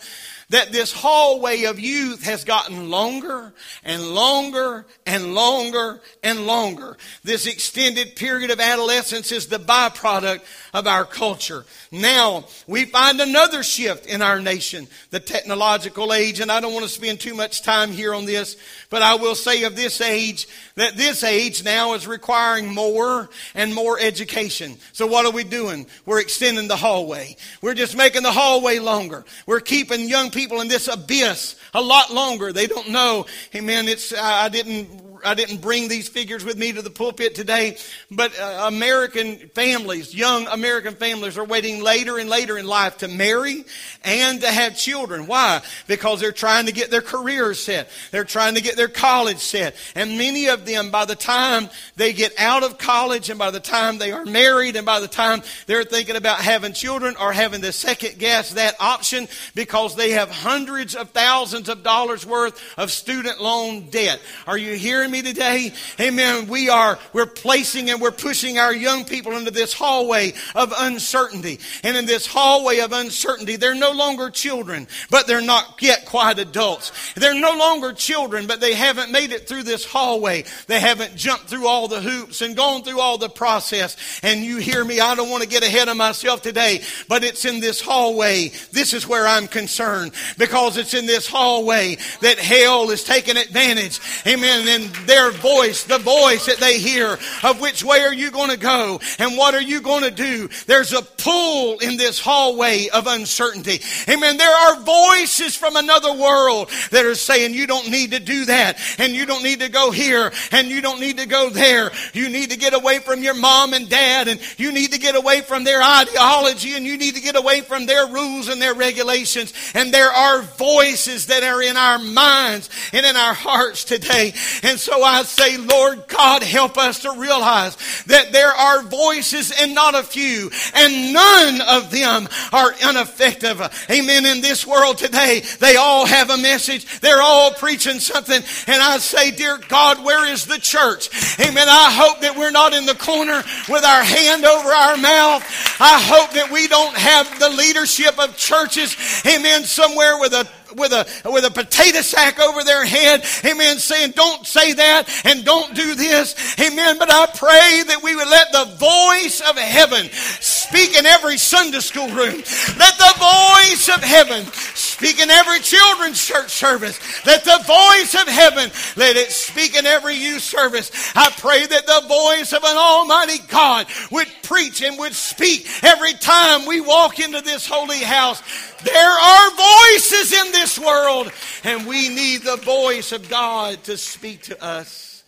that 0.51 0.73
this 0.73 0.93
hallway 0.93 1.65
of 1.65 1.81
youth 1.81 2.25
has 2.25 2.45
gotten 2.45 2.91
longer 2.91 3.53
and 3.85 4.03
longer 4.15 4.87
and 5.07 5.35
longer 5.35 6.01
and 6.23 6.47
longer. 6.47 6.97
This 7.23 7.47
extended 7.47 8.17
period 8.17 8.51
of 8.51 8.61
adolescence 8.61 9.33
is 9.33 9.47
the 9.47 9.59
byproduct 9.59 10.41
of 10.73 10.87
our 10.87 11.05
culture. 11.05 11.65
Now, 11.91 12.45
we 12.67 12.85
find 12.85 13.21
another 13.21 13.63
shift 13.63 14.07
in 14.07 14.21
our 14.21 14.41
nation, 14.41 14.89
the 15.11 15.21
technological 15.21 16.13
age, 16.13 16.41
and 16.41 16.51
I 16.51 16.61
don't 16.61 16.75
want 16.75 16.85
to 16.85 16.91
spend 16.91 17.21
too 17.21 17.35
much 17.35 17.63
time 17.63 17.93
here 17.93 18.15
on 18.15 18.25
this, 18.25 18.57
but 18.91 19.03
I 19.03 19.15
will 19.15 19.35
say 19.35 19.65
of 19.65 19.77
this 19.77 20.01
age 20.01 20.49
that 20.75 20.97
this 20.97 21.23
age 21.23 21.65
now 21.65 21.95
is 21.95 22.07
requiring 22.07 22.75
more 22.75 23.31
and 23.55 23.75
more 23.75 23.99
education. 23.99 24.77
So 24.93 25.07
what 25.07 25.25
are 25.25 25.33
we 25.33 25.45
doing? 25.45 25.87
We're 26.05 26.21
extending 26.21 26.69
the 26.69 26.77
hallway. 26.77 27.37
We're 27.63 27.75
just 27.75 27.97
making 27.97 28.23
the 28.23 28.33
hallway 28.33 28.79
longer. 28.79 29.25
We're 29.47 29.61
keeping 29.61 30.09
young 30.09 30.31
people 30.35 30.61
in 30.61 30.68
this 30.68 30.88
abyss 30.88 31.57
a 31.73 31.81
lot 31.81 32.12
longer. 32.12 32.53
They 32.53 32.66
don't 32.66 32.90
know. 32.90 33.27
Amen. 33.55 33.88
It's, 33.88 34.12
I 34.12 34.49
didn't 34.49 35.04
I 35.25 35.35
didn't 35.35 35.61
bring 35.61 35.89
these 35.89 36.09
figures 36.09 36.45
with 36.45 36.57
me 36.57 36.73
to 36.73 36.83
the 36.83 36.91
pulpit 36.91 37.35
today, 37.35 37.77
but 38.11 38.39
uh, 38.39 38.65
American 38.67 39.37
families, 39.55 40.15
young 40.15 40.47
American 40.49 40.95
families, 40.95 41.39
are 41.39 41.45
waiting 41.45 41.83
later 41.83 42.19
and 42.19 42.29
later 42.29 42.59
in 42.59 42.67
life 42.67 42.99
to 42.99 43.09
marry 43.09 43.65
and 44.05 44.41
to 44.41 44.51
have 44.51 44.77
children. 44.77 45.27
Why? 45.27 45.63
Because 45.87 46.21
they're 46.21 46.33
trying 46.33 46.67
to 46.67 46.73
get 46.73 46.91
their 46.91 47.03
careers 47.03 47.61
set. 47.61 47.89
They're 48.11 48.25
trying 48.25 48.55
to 48.55 48.61
get 48.61 48.77
their 48.77 48.89
college 48.89 49.39
set. 49.39 49.77
And 49.95 50.19
many 50.19 50.49
of 50.49 50.67
them, 50.67 50.91
by 50.91 51.05
the 51.05 51.17
time 51.17 51.69
they 51.97 52.13
get 52.13 52.39
out 52.39 52.63
of 52.63 52.79
college 52.79 53.31
and 53.31 53.39
by 53.39 53.51
the 53.51 53.61
time 53.61 53.99
they 53.99 54.13
are 54.13 54.25
married 54.25 54.77
and 54.77 54.87
by 54.87 55.01
the 55.01 55.09
time 55.09 55.43
they're 55.67 55.85
thinking 55.85 56.17
about 56.17 56.39
having 56.39 56.73
children 56.73 57.15
or 57.21 57.33
having 57.33 57.63
to 57.63 57.73
second 57.73 58.19
guess 58.19 58.55
that 58.55 58.75
option 58.81 59.29
because 59.55 59.97
they 59.97 60.11
have 60.11 60.31
hundreds 60.31 60.95
of 60.95 61.11
thousands 61.11 61.69
of 61.69 61.83
dollars 61.83 62.27
worth 62.27 62.61
of 62.77 62.91
student 62.91 63.41
loan 63.41 63.89
debt. 63.91 64.21
Are 64.47 64.59
you 64.59 64.75
hearing 64.75 65.11
me 65.11 65.13
today? 65.22 65.72
Amen. 66.00 66.48
We 66.48 66.68
are, 66.68 66.98
we're 67.12 67.27
placing 67.27 67.90
and 67.90 68.00
we're 68.00 68.11
pushing 68.11 68.59
our 68.59 68.74
young 68.74 69.05
people 69.05 69.37
into 69.37 69.50
this 69.50 69.72
hallway 69.72 70.33
of 70.55 70.72
uncertainty. 70.77 71.61
And 71.83 71.96
in 71.96 72.07
this 72.07 72.27
hallway 72.27 72.81
of 72.81 72.92
uncertainty, 72.92 73.57
they're 73.57 73.74
no 73.74 73.92
longer 73.92 74.31
children, 74.31 74.87
but 75.11 75.27
they're 75.27 75.40
not 75.40 75.81
yet 75.81 76.07
quite 76.07 76.38
adults. 76.38 76.92
They're 77.14 77.38
no 77.38 77.57
longer 77.57 77.92
children, 77.92 78.46
but 78.46 78.61
they 78.61 78.74
haven't 78.74 79.12
made 79.12 79.33
it 79.33 79.48
through 79.48 79.64
this 79.64 79.85
hallway. 79.85 80.44
They 80.66 80.81
haven't 80.81 81.16
jumped 81.16 81.46
through 81.46 81.66
all 81.66 81.88
the 81.88 82.00
hoops 82.00 82.40
and 82.40 82.57
gone 82.57 82.83
through 82.83 83.00
all 83.00 83.18
the 83.18 83.29
process. 83.29 84.20
And 84.22 84.44
you 84.44 84.59
hear 84.59 84.85
me, 84.85 85.00
I 85.00 85.14
don't 85.14 85.31
want 85.31 85.42
to 85.42 85.48
get 85.48 85.62
ahead 85.62 85.88
of 85.88 85.96
myself 85.96 86.42
today, 86.42 86.83
but 87.09 87.24
it's 87.24 87.44
in 87.44 87.61
this 87.61 87.81
hallway. 87.81 88.50
This 88.72 88.94
is 88.94 89.07
where 89.07 89.27
I'm 89.27 89.46
concerned 89.46 90.12
because 90.38 90.77
it's 90.77 90.94
in 90.94 91.07
this 91.07 91.27
hallway 91.27 91.96
that 92.20 92.38
hell 92.38 92.90
is 92.90 93.05
taking 93.05 93.37
advantage. 93.37 94.00
Amen. 94.27 94.68
And 94.68 94.92
their 95.07 95.31
voice, 95.31 95.85
the 95.85 95.99
voice 95.99 96.47
that 96.47 96.59
they 96.59 96.79
hear 96.79 97.19
of 97.43 97.61
which 97.61 97.85
way 97.85 98.01
are 98.01 98.14
you 98.14 98.31
going 98.31 98.51
to 98.51 98.57
go 98.57 99.01
and 99.19 99.37
what 99.37 99.55
are 99.55 99.62
you 99.62 99.81
going 99.81 100.03
to 100.03 100.11
do. 100.11 100.49
There's 100.67 100.93
a 100.93 101.03
pull 101.03 101.79
in 101.79 101.97
this 101.97 102.21
hallway 102.21 102.88
of 102.88 103.07
uncertainty. 103.07 103.81
Amen. 104.09 104.37
There 104.37 104.55
are 104.55 104.81
voices 104.81 105.57
from 105.57 105.77
another 105.77 106.12
world 106.12 106.71
that 106.90 107.05
are 107.05 107.14
saying 107.14 107.55
you 107.55 107.67
don't 107.67 107.90
need 107.90 108.12
to 108.12 108.21
do 108.21 108.45
that 108.47 108.79
and 108.99 109.14
you 109.14 109.27
don't 109.27 109.43
need 109.43 109.61
to 109.61 109.69
go 109.69 109.90
here 109.90 110.33
and 110.53 110.69
you 110.69 110.81
don't 110.81 111.01
need 111.01 111.19
to 111.19 111.27
go 111.27 111.51
there. 111.51 111.90
You 112.12 112.29
need 112.29 112.51
to 112.51 112.59
get 112.59 112.75
away 112.75 112.99
from 112.99 113.23
your 113.23 113.35
mom 113.35 113.75
and 113.75 113.88
dad 113.88 114.29
and 114.29 114.40
you 114.59 114.73
need 114.73 114.93
to 114.93 114.99
get 114.99 115.14
away 115.14 115.40
from 115.40 115.64
their 115.64 115.83
ideology 115.83 116.75
and 116.75 116.85
you 116.85 116.97
need 116.97 117.14
to 117.14 117.21
get 117.21 117.37
away 117.37 117.61
from 117.61 117.87
their 117.87 118.07
rules 118.07 118.49
and 118.49 118.61
their 118.61 118.75
regulations. 118.75 119.53
And 119.75 119.93
there 119.93 120.11
are 120.11 120.43
voices 120.43 121.27
that 121.27 121.43
are 121.43 121.62
in 121.62 121.77
our 121.77 121.99
minds 121.99 122.71
and 122.93 123.05
in 123.05 123.17
our 123.17 123.35
hearts 123.35 123.85
today. 123.85 124.33
And 124.62 124.79
so 124.79 124.94
I 125.03 125.23
say, 125.23 125.57
Lord 125.57 126.05
God, 126.09 126.43
help 126.43 126.79
us 126.79 127.03
to 127.03 127.13
realize 127.13 127.77
that 128.05 128.33
there 128.33 128.53
are 128.53 128.83
voices 128.83 129.53
and 129.61 129.75
not 129.75 129.95
a 129.95 130.03
few, 130.03 130.51
and 130.75 131.13
none 131.13 131.61
of 131.63 131.91
them 131.91 132.29
are 132.53 132.73
ineffective. 132.89 133.61
Amen. 133.91 134.27
In 134.27 134.41
this 134.41 134.67
world 134.67 134.99
today, 134.99 135.43
they 135.61 135.77
all 135.77 136.07
have 136.07 136.31
a 136.31 136.37
message. 136.37 137.01
They're 137.01 137.23
all 137.23 137.53
preaching 137.53 137.99
something. 137.99 138.43
And 138.67 138.83
I 138.83 138.99
say, 138.99 139.31
dear 139.31 139.59
God, 139.69 140.05
where 140.05 140.27
is 140.31 140.47
the 140.47 140.59
church? 140.59 141.09
Amen. 141.41 141.69
I 141.69 141.91
hope 141.93 142.21
that 142.21 142.37
we're 142.37 142.51
not 142.51 142.73
in 142.73 142.87
the 142.87 142.95
corner 142.95 143.43
with 143.69 143.85
our 143.85 144.05
hand 144.05 144.45
over 144.45 144.69
our 144.69 144.97
mouth. 144.97 145.43
I 145.81 146.01
hope 146.01 146.33
that 146.33 146.51
we 146.51 146.69
don't 146.69 146.97
have 146.97 147.39
the 147.39 147.51
leadership 147.51 148.19
of 148.19 148.37
churches, 148.37 148.97
amen, 149.27 149.65
somewhere 149.65 150.19
with 150.19 150.33
a 150.33 150.49
with 150.77 150.93
a, 150.93 151.07
with 151.31 151.45
a 151.45 151.51
potato 151.51 152.01
sack 152.01 152.41
over 152.41 152.65
their 152.65 152.85
head. 152.85 153.25
Amen. 153.45 153.79
Saying, 153.79 154.13
don't 154.13 154.47
say 154.47 154.73
that 154.75 155.09
and 155.25 155.45
don't 155.45 155.75
do 155.75 155.95
this. 155.95 156.35
Amen. 156.61 156.99
But 156.99 157.13
I 157.13 157.27
pray 157.27 157.83
that 157.89 158.01
we 158.03 158.15
would 158.15 158.29
let 158.29 158.53
the 158.53 158.65
voice 158.77 159.41
of 159.41 159.57
heaven 159.57 160.09
speak 160.11 160.97
in 160.97 161.07
every 161.07 161.39
Sunday 161.39 161.81
school 161.81 162.09
room. 162.09 162.43
Let 162.79 162.99
the 162.99 163.15
voice 163.19 163.89
of 163.89 164.03
heaven 164.03 164.45
speak 164.75 165.21
in 165.21 165.31
every 165.31 165.61
children's 165.61 166.25
church 166.25 166.51
service. 166.51 166.99
Let 167.27 167.45
the 167.45 167.63
voice 167.67 168.15
of 168.15 168.29
heaven, 168.29 168.71
let 168.97 169.17
it 169.17 169.31
speak 169.33 169.77
in 169.77 169.87
every 169.87 170.15
youth 170.15 170.43
service. 170.43 170.91
I 171.15 171.31
pray 171.39 171.67
that 171.67 171.87
the 171.87 172.09
voice 172.09 172.53
of 172.53 172.65
an 172.65 172.77
almighty 172.77 173.39
God 173.49 173.87
would 174.11 174.29
preach 174.43 174.83
and 174.83 174.99
would 174.99 175.15
speak 175.15 175.67
every 175.83 176.15
time 176.15 176.67
we 176.67 176.81
walk 176.81 177.19
into 177.19 177.41
this 177.41 177.67
holy 177.67 177.99
house. 177.99 178.43
There 178.85 178.95
are 178.95 179.51
voices 179.51 180.33
in 180.33 180.53
this 180.53 180.63
world, 180.79 181.33
and 181.62 181.87
we 181.87 182.09
need 182.09 182.42
the 182.42 182.57
voice 182.57 183.12
of 183.12 183.29
God 183.29 183.83
to 183.85 183.96
speak 183.96 184.42
to 184.44 184.62
us. 184.62 185.22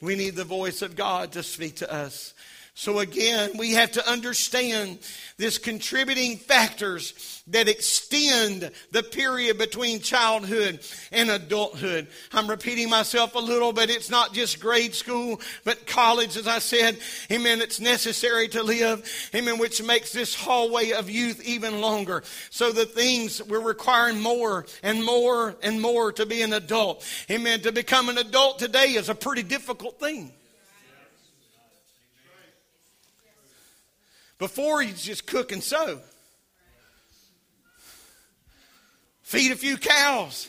We 0.00 0.16
need 0.16 0.36
the 0.36 0.44
voice 0.44 0.82
of 0.82 0.96
God 0.96 1.32
to 1.32 1.42
speak 1.42 1.76
to 1.76 1.92
us. 1.92 2.32
So 2.74 3.00
again, 3.00 3.50
we 3.58 3.72
have 3.72 3.92
to 3.92 4.08
understand 4.08 4.98
this 5.36 5.58
contributing 5.58 6.38
factors 6.38 7.39
that 7.50 7.68
extend 7.68 8.70
the 8.90 9.02
period 9.02 9.58
between 9.58 10.00
childhood 10.00 10.80
and 11.12 11.30
adulthood. 11.30 12.06
I'm 12.32 12.48
repeating 12.48 12.88
myself 12.88 13.34
a 13.34 13.38
little, 13.38 13.72
but 13.72 13.90
it's 13.90 14.10
not 14.10 14.32
just 14.32 14.60
grade 14.60 14.94
school, 14.94 15.40
but 15.64 15.86
college, 15.86 16.36
as 16.36 16.46
I 16.46 16.58
said. 16.58 16.98
Amen. 17.30 17.60
It's 17.60 17.80
necessary 17.80 18.48
to 18.48 18.62
live. 18.62 19.08
Amen. 19.34 19.58
Which 19.58 19.82
makes 19.82 20.12
this 20.12 20.34
hallway 20.34 20.92
of 20.92 21.10
youth 21.10 21.42
even 21.44 21.80
longer. 21.80 22.22
So 22.50 22.72
the 22.72 22.86
things 22.86 23.42
we're 23.42 23.60
requiring 23.60 24.20
more 24.20 24.66
and 24.82 25.04
more 25.04 25.56
and 25.62 25.80
more 25.80 26.12
to 26.12 26.26
be 26.26 26.42
an 26.42 26.52
adult. 26.52 27.04
Amen. 27.30 27.60
To 27.60 27.72
become 27.72 28.08
an 28.08 28.18
adult 28.18 28.58
today 28.58 28.92
is 28.92 29.08
a 29.08 29.14
pretty 29.14 29.42
difficult 29.42 29.98
thing. 30.00 30.32
Before, 34.38 34.82
you 34.82 34.94
just 34.94 35.26
cook 35.26 35.52
and 35.52 35.62
sew. 35.62 36.00
Feed 39.30 39.52
a 39.52 39.56
few 39.56 39.76
cows, 39.76 40.48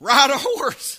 ride 0.00 0.30
a 0.30 0.36
horse. 0.36 0.98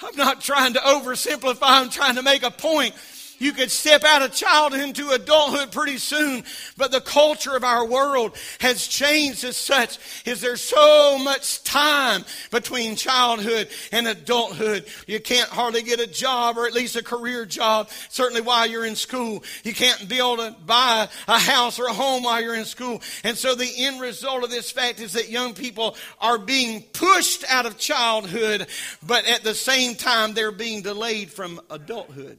I'm 0.00 0.14
not 0.14 0.40
trying 0.40 0.74
to 0.74 0.78
oversimplify, 0.78 1.58
I'm 1.60 1.90
trying 1.90 2.14
to 2.14 2.22
make 2.22 2.44
a 2.44 2.52
point. 2.52 2.94
You 3.38 3.52
could 3.52 3.70
step 3.70 4.04
out 4.04 4.22
of 4.22 4.32
childhood 4.32 4.82
into 4.82 5.10
adulthood 5.10 5.72
pretty 5.72 5.98
soon, 5.98 6.44
but 6.76 6.90
the 6.90 7.00
culture 7.00 7.56
of 7.56 7.64
our 7.64 7.84
world 7.84 8.36
has 8.60 8.86
changed 8.86 9.44
as 9.44 9.56
such. 9.56 9.98
Is 10.24 10.40
there 10.40 10.56
so 10.56 11.18
much 11.18 11.62
time 11.64 12.24
between 12.50 12.96
childhood 12.96 13.68
and 13.92 14.06
adulthood? 14.06 14.86
You 15.06 15.20
can't 15.20 15.48
hardly 15.48 15.82
get 15.82 16.00
a 16.00 16.06
job 16.06 16.58
or 16.58 16.66
at 16.66 16.72
least 16.72 16.96
a 16.96 17.02
career 17.02 17.46
job, 17.46 17.90
certainly 18.08 18.42
while 18.42 18.66
you're 18.66 18.86
in 18.86 18.96
school. 18.96 19.42
You 19.64 19.74
can't 19.74 20.08
able 20.36 20.50
to 20.50 20.56
buy 20.64 21.08
a 21.28 21.38
house 21.38 21.78
or 21.78 21.86
a 21.86 21.92
home 21.92 22.22
while 22.22 22.40
you're 22.40 22.54
in 22.54 22.64
school. 22.64 23.02
And 23.24 23.36
so 23.36 23.54
the 23.54 23.70
end 23.76 24.00
result 24.00 24.44
of 24.44 24.50
this 24.50 24.70
fact 24.70 25.00
is 25.00 25.12
that 25.12 25.28
young 25.28 25.54
people 25.54 25.96
are 26.20 26.38
being 26.38 26.82
pushed 26.92 27.44
out 27.48 27.66
of 27.66 27.78
childhood, 27.78 28.66
but 29.06 29.26
at 29.26 29.42
the 29.42 29.54
same 29.54 29.94
time 29.94 30.34
they're 30.34 30.52
being 30.52 30.82
delayed 30.82 31.30
from 31.30 31.60
adulthood. 31.70 32.38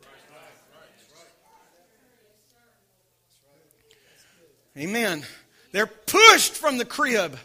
Amen. 4.78 5.26
They're 5.72 5.88
pushed 5.88 6.54
from 6.54 6.78
the 6.78 6.86
crib. 6.86 7.38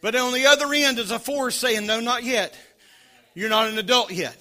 But 0.00 0.16
on 0.16 0.32
the 0.32 0.46
other 0.46 0.72
end 0.74 0.98
is 0.98 1.12
a 1.12 1.18
force 1.18 1.54
saying, 1.54 1.86
No, 1.86 2.00
not 2.00 2.24
yet. 2.24 2.56
You're 3.34 3.48
not 3.48 3.68
an 3.68 3.78
adult 3.78 4.10
yet. 4.10 4.36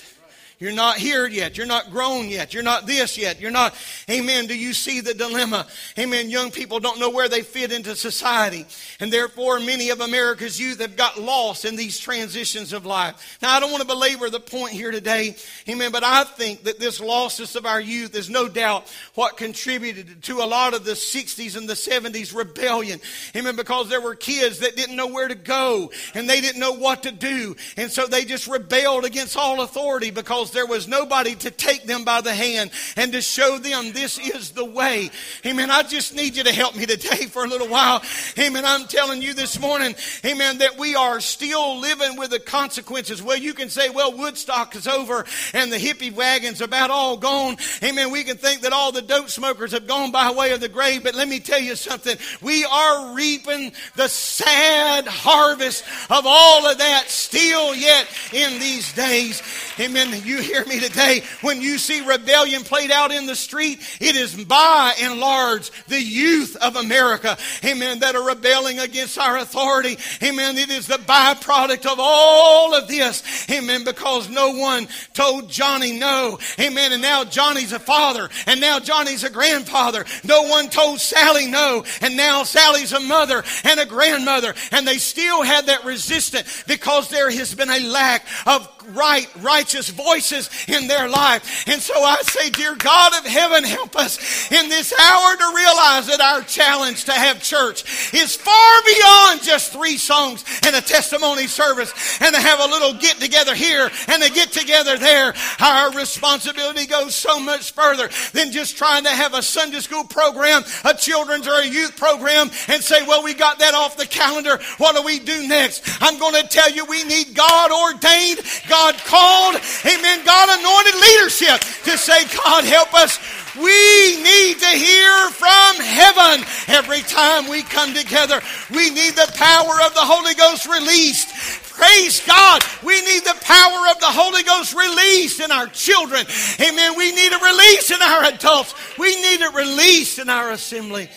You're 0.62 0.72
not 0.72 0.98
here 0.98 1.26
yet. 1.26 1.58
You're 1.58 1.66
not 1.66 1.90
grown 1.90 2.30
yet. 2.30 2.54
You're 2.54 2.62
not 2.62 2.86
this 2.86 3.18
yet. 3.18 3.42
You're 3.42 3.50
not, 3.50 3.74
amen. 4.08 4.46
Do 4.46 4.56
you 4.56 4.74
see 4.74 5.02
the 5.02 5.16
dilemma? 5.16 5.66
Amen. 5.98 6.30
Young 6.30 6.52
people 6.52 6.80
don't 6.80 7.00
know 7.00 7.10
where 7.10 7.28
they 7.28 7.42
fit 7.42 7.72
into 7.72 7.96
society. 7.96 8.68
And 9.00 9.12
therefore, 9.12 9.60
many 9.60 9.90
of 9.90 10.02
America's 10.02 10.60
youth 10.60 10.80
have 10.80 10.96
got 10.96 11.20
lost 11.20 11.66
in 11.66 11.78
these 11.78 12.00
transitions 12.00 12.74
of 12.74 12.86
life. 12.86 13.40
Now, 13.42 13.56
I 13.56 13.60
don't 13.60 13.72
want 13.72 13.82
to 13.82 13.88
belabor 13.88 14.30
the 14.30 14.40
point 14.40 14.74
here 14.74 14.92
today. 14.92 15.36
Amen. 15.68 15.92
But 15.92 16.04
I 16.04 16.26
think 16.26 16.66
that 16.66 16.80
this 16.80 17.02
lostness 17.02 17.56
of 17.56 17.66
our 17.66 17.82
youth 17.82 18.14
is 18.14 18.30
no 18.30 18.48
doubt 18.48 18.88
what 19.16 19.38
contributed 19.38 20.22
to 20.26 20.42
a 20.42 20.46
lot 20.46 20.76
of 20.76 20.86
the 20.86 20.92
60s 20.92 21.58
and 21.58 21.68
the 21.68 21.74
70s 21.74 22.36
rebellion. 22.36 23.00
Amen. 23.36 23.56
Because 23.56 23.90
there 23.90 24.00
were 24.00 24.14
kids 24.14 24.60
that 24.60 24.76
didn't 24.76 24.96
know 24.96 25.08
where 25.08 25.28
to 25.28 25.34
go 25.34 25.92
and 26.14 26.30
they 26.30 26.40
didn't 26.40 26.60
know 26.60 26.74
what 26.74 27.02
to 27.02 27.12
do. 27.12 27.56
And 27.78 27.90
so 27.90 28.06
they 28.06 28.26
just 28.26 28.48
rebelled 28.48 29.06
against 29.06 29.36
all 29.36 29.62
authority 29.62 30.12
because 30.12 30.51
there 30.52 30.66
was 30.66 30.88
nobody 30.88 31.36
to 31.36 31.52
take 31.52 31.84
them 31.84 32.04
by 32.04 32.22
the 32.22 32.34
hand 32.34 32.72
and 32.96 33.12
to 33.14 33.22
show 33.22 33.58
them 33.58 33.92
this 33.92 34.18
is 34.18 34.52
the 34.52 34.66
way. 34.66 35.10
Amen. 35.46 35.70
I 35.70 35.84
just 35.84 36.16
need 36.16 36.36
you 36.36 36.44
to 36.44 36.52
help 36.52 36.76
me 36.76 36.86
today 36.86 37.26
for 37.28 37.44
a 37.44 37.48
little 37.48 37.68
while. 37.68 38.02
Amen. 38.40 38.66
I'm 38.66 38.88
telling 38.88 39.22
you 39.22 39.34
this 39.34 39.60
morning, 39.60 39.96
amen, 40.26 40.60
that 40.60 40.78
we 40.78 40.96
are 40.96 41.20
still 41.20 41.80
living 41.80 42.18
with 42.18 42.32
the 42.32 42.40
consequences. 42.40 43.22
Well, 43.22 43.38
you 43.38 43.54
can 43.54 43.70
say, 43.70 43.90
well, 43.90 44.18
Woodstock 44.18 44.76
is 44.76 44.88
over 44.88 45.26
and 45.54 45.72
the 45.72 45.78
hippie 45.78 46.14
wagon's 46.14 46.62
are 46.62 46.72
about 46.72 46.90
all 46.90 47.18
gone. 47.18 47.58
Amen. 47.84 48.12
We 48.12 48.24
can 48.24 48.38
think 48.38 48.62
that 48.62 48.74
all 48.74 48.92
the 48.92 49.02
dope 49.02 49.30
smokers 49.30 49.74
have 49.74 49.88
gone 49.88 50.12
by 50.12 50.32
way 50.32 50.52
of 50.54 50.62
the 50.62 50.70
grave, 50.70 51.04
but 51.04 51.16
let 51.16 51.28
me 51.28 51.40
tell 51.40 51.60
you 51.60 51.76
something. 51.76 52.18
We 52.42 52.64
are 52.64 53.14
reaping 53.14 53.74
the 53.96 54.08
sad 54.08 55.06
harvest 55.08 55.84
of 56.10 56.24
all 56.26 56.66
of 56.66 56.78
that 56.78 57.10
still 57.10 57.76
yet 57.76 58.08
in 58.32 58.60
these 58.60 58.94
days. 58.94 59.42
Amen. 59.80 60.22
You 60.24 60.41
hear 60.42 60.66
me 60.66 60.80
today? 60.80 61.24
When 61.42 61.62
you 61.62 61.78
see 61.78 62.06
rebellion 62.06 62.64
played 62.64 62.92
out 62.92 63.12
in 63.12 63.26
the 63.26 63.36
street, 63.36 63.80
it 64.00 64.16
is 64.16 64.36
by 64.44 64.94
and 65.02 65.20
large 65.20 65.72
the 65.88 66.02
youth 66.02 66.56
of 66.58 66.76
America, 66.76 67.38
amen, 67.64 68.00
that 68.00 68.16
are 68.16 68.28
rebelling 68.28 68.80
against 68.80 69.18
our 69.18 69.38
authority. 69.38 69.98
Amen. 70.24 70.58
It 70.58 70.70
is 70.70 70.88
the 70.88 70.96
byproduct 70.96 71.86
of 71.86 71.98
all 72.00 72.74
of 72.76 72.88
this. 72.88 73.50
Amen. 73.50 73.84
Because 73.84 74.30
no 74.30 74.52
one 74.52 74.88
told 75.14 75.50
Johnny 75.50 75.98
no. 75.98 76.40
Amen. 76.60 76.92
And 76.92 77.02
now 77.02 77.24
Johnny's 77.24 77.74
a 77.74 77.80
father, 77.80 78.30
and 78.48 78.60
now 78.60 78.80
Johnny's 78.80 79.24
a 79.24 79.30
grandfather. 79.30 80.06
No 80.24 80.44
one 80.44 80.70
told 80.70 81.00
Sally 81.00 81.48
no, 81.48 81.84
and 82.02 82.18
now 82.18 82.44
Sally's 82.44 82.94
a 82.94 83.00
mother 83.00 83.44
and 83.64 83.80
a 83.80 83.86
grandmother. 83.86 84.54
And 84.72 84.88
they 84.88 84.98
still 84.98 85.44
had 85.44 85.68
that 85.68 85.86
resistance 85.86 86.64
because 86.68 87.10
there 87.10 87.30
has 87.30 87.54
been 87.54 87.70
a 87.70 87.80
lack 87.80 88.26
of 88.46 88.81
right, 88.90 89.28
righteous 89.42 89.90
voices 89.90 90.50
in 90.68 90.88
their 90.88 91.08
life. 91.08 91.68
And 91.68 91.82
so 91.82 91.94
I 91.94 92.18
say, 92.22 92.50
Dear 92.50 92.76
God 92.76 93.14
of 93.20 93.26
heaven, 93.26 93.64
help 93.64 93.96
us 93.96 94.52
in 94.52 94.70
this 94.70 94.94
hour 94.94 95.36
to 95.36 95.54
realize 95.56 96.08
that 96.08 96.22
our 96.22 96.42
challenge 96.42 97.06
to 97.06 97.14
have 97.14 97.42
church 97.42 98.14
is 98.14 98.36
far 98.36 98.82
beyond 98.86 99.44
just 99.44 99.72
three 99.72 99.98
songs 99.98 100.44
and 100.66 100.76
a 100.76 100.82
testimony 100.82 101.48
service 101.48 102.22
and 102.22 102.34
to 102.36 102.42
have 102.42 102.60
a 102.60 102.66
little 102.66 102.94
get 102.94 103.18
together 103.20 103.56
here 103.56 103.90
and 104.08 104.24
a 104.24 104.30
get 104.30 104.52
together 104.52 104.98
there. 104.98 105.34
Our 105.60 105.92
responsibility 105.94 106.86
goes 106.86 107.16
so 107.16 107.40
much 107.40 107.72
further 107.72 108.10
than 108.34 108.52
just 108.52 108.78
trying 108.78 109.04
to 109.04 109.10
have 109.10 109.34
a 109.34 109.42
Sunday 109.42 109.80
school 109.80 110.04
program, 110.04 110.64
a 110.86 110.94
children's 110.94 111.48
or 111.48 111.60
a 111.60 111.66
youth 111.66 111.98
program, 111.98 112.50
and 112.68 112.84
say, 112.84 113.06
Well, 113.06 113.24
we 113.24 113.34
got 113.34 113.60
that 113.60 113.74
off 113.74 113.98
the 113.98 114.06
calendar. 114.06 114.60
What 114.78 114.96
do 114.96 115.04
we 115.04 115.20
do 115.20 115.48
next? 115.48 115.84
I'm 116.02 116.20
going 116.20 116.42
to 116.42 116.48
tell 116.48 116.72
you, 116.72 116.86
we 116.86 117.04
need 117.04 117.36
God 117.36 117.72
ordained, 117.72 118.40
God 118.72 118.96
called, 119.04 119.56
amen, 119.84 120.24
God 120.24 120.48
anointed 120.48 120.96
leadership 120.96 121.60
to 121.84 121.98
say, 121.98 122.24
God, 122.40 122.64
help 122.64 122.94
us. 122.94 123.20
We 123.54 124.16
need 124.24 124.60
to 124.60 124.68
hear 124.68 125.30
from 125.32 125.76
heaven 125.84 126.48
every 126.70 127.02
time 127.02 127.50
we 127.50 127.64
come 127.64 127.94
together. 127.94 128.40
We 128.74 128.90
need 128.92 129.16
the 129.16 129.30
power 129.36 129.76
of 129.84 129.94
the 129.94 130.08
Holy 130.08 130.34
Ghost 130.36 130.68
released. 130.68 131.28
Praise 131.76 132.26
God. 132.26 132.64
We 132.82 133.02
need 133.02 133.26
the 133.26 133.38
power 133.42 133.90
of 133.92 134.00
the 134.00 134.08
Holy 134.08 134.44
Ghost 134.44 134.74
released 134.74 135.42
in 135.42 135.52
our 135.52 135.68
children. 135.68 136.26
Amen. 136.62 136.98
We 136.98 137.12
need 137.12 137.34
a 137.34 137.40
release 137.40 137.92
in 137.92 138.02
our 138.02 138.24
adults. 138.24 138.74
We 138.98 139.22
need 139.22 139.42
it 139.42 139.54
released 139.54 140.18
in 140.18 140.30
our 140.30 140.52
assembly. 140.52 141.10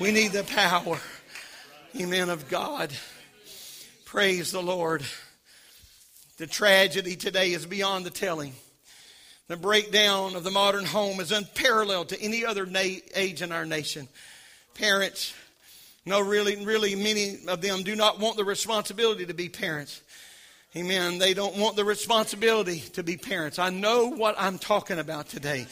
We 0.00 0.12
need 0.12 0.32
the 0.32 0.44
power. 0.44 0.98
Amen. 2.00 2.30
Of 2.30 2.48
God. 2.48 2.90
Praise 4.06 4.50
the 4.50 4.62
Lord. 4.62 5.02
The 6.42 6.48
tragedy 6.48 7.14
today 7.14 7.52
is 7.52 7.66
beyond 7.66 8.04
the 8.04 8.10
telling. 8.10 8.52
The 9.46 9.56
breakdown 9.56 10.34
of 10.34 10.42
the 10.42 10.50
modern 10.50 10.84
home 10.84 11.20
is 11.20 11.30
unparalleled 11.30 12.08
to 12.08 12.20
any 12.20 12.44
other 12.44 12.66
na- 12.66 12.98
age 13.14 13.42
in 13.42 13.52
our 13.52 13.64
nation. 13.64 14.08
Parents, 14.74 15.32
no, 16.04 16.18
really, 16.18 16.56
really, 16.64 16.96
many 16.96 17.38
of 17.46 17.62
them 17.62 17.84
do 17.84 17.94
not 17.94 18.18
want 18.18 18.36
the 18.36 18.44
responsibility 18.44 19.24
to 19.26 19.34
be 19.34 19.48
parents. 19.48 20.00
Amen. 20.74 21.18
They 21.18 21.32
don't 21.32 21.56
want 21.58 21.76
the 21.76 21.84
responsibility 21.84 22.80
to 22.94 23.04
be 23.04 23.16
parents. 23.16 23.60
I 23.60 23.70
know 23.70 24.08
what 24.08 24.34
I'm 24.36 24.58
talking 24.58 24.98
about 24.98 25.28
today. 25.28 25.68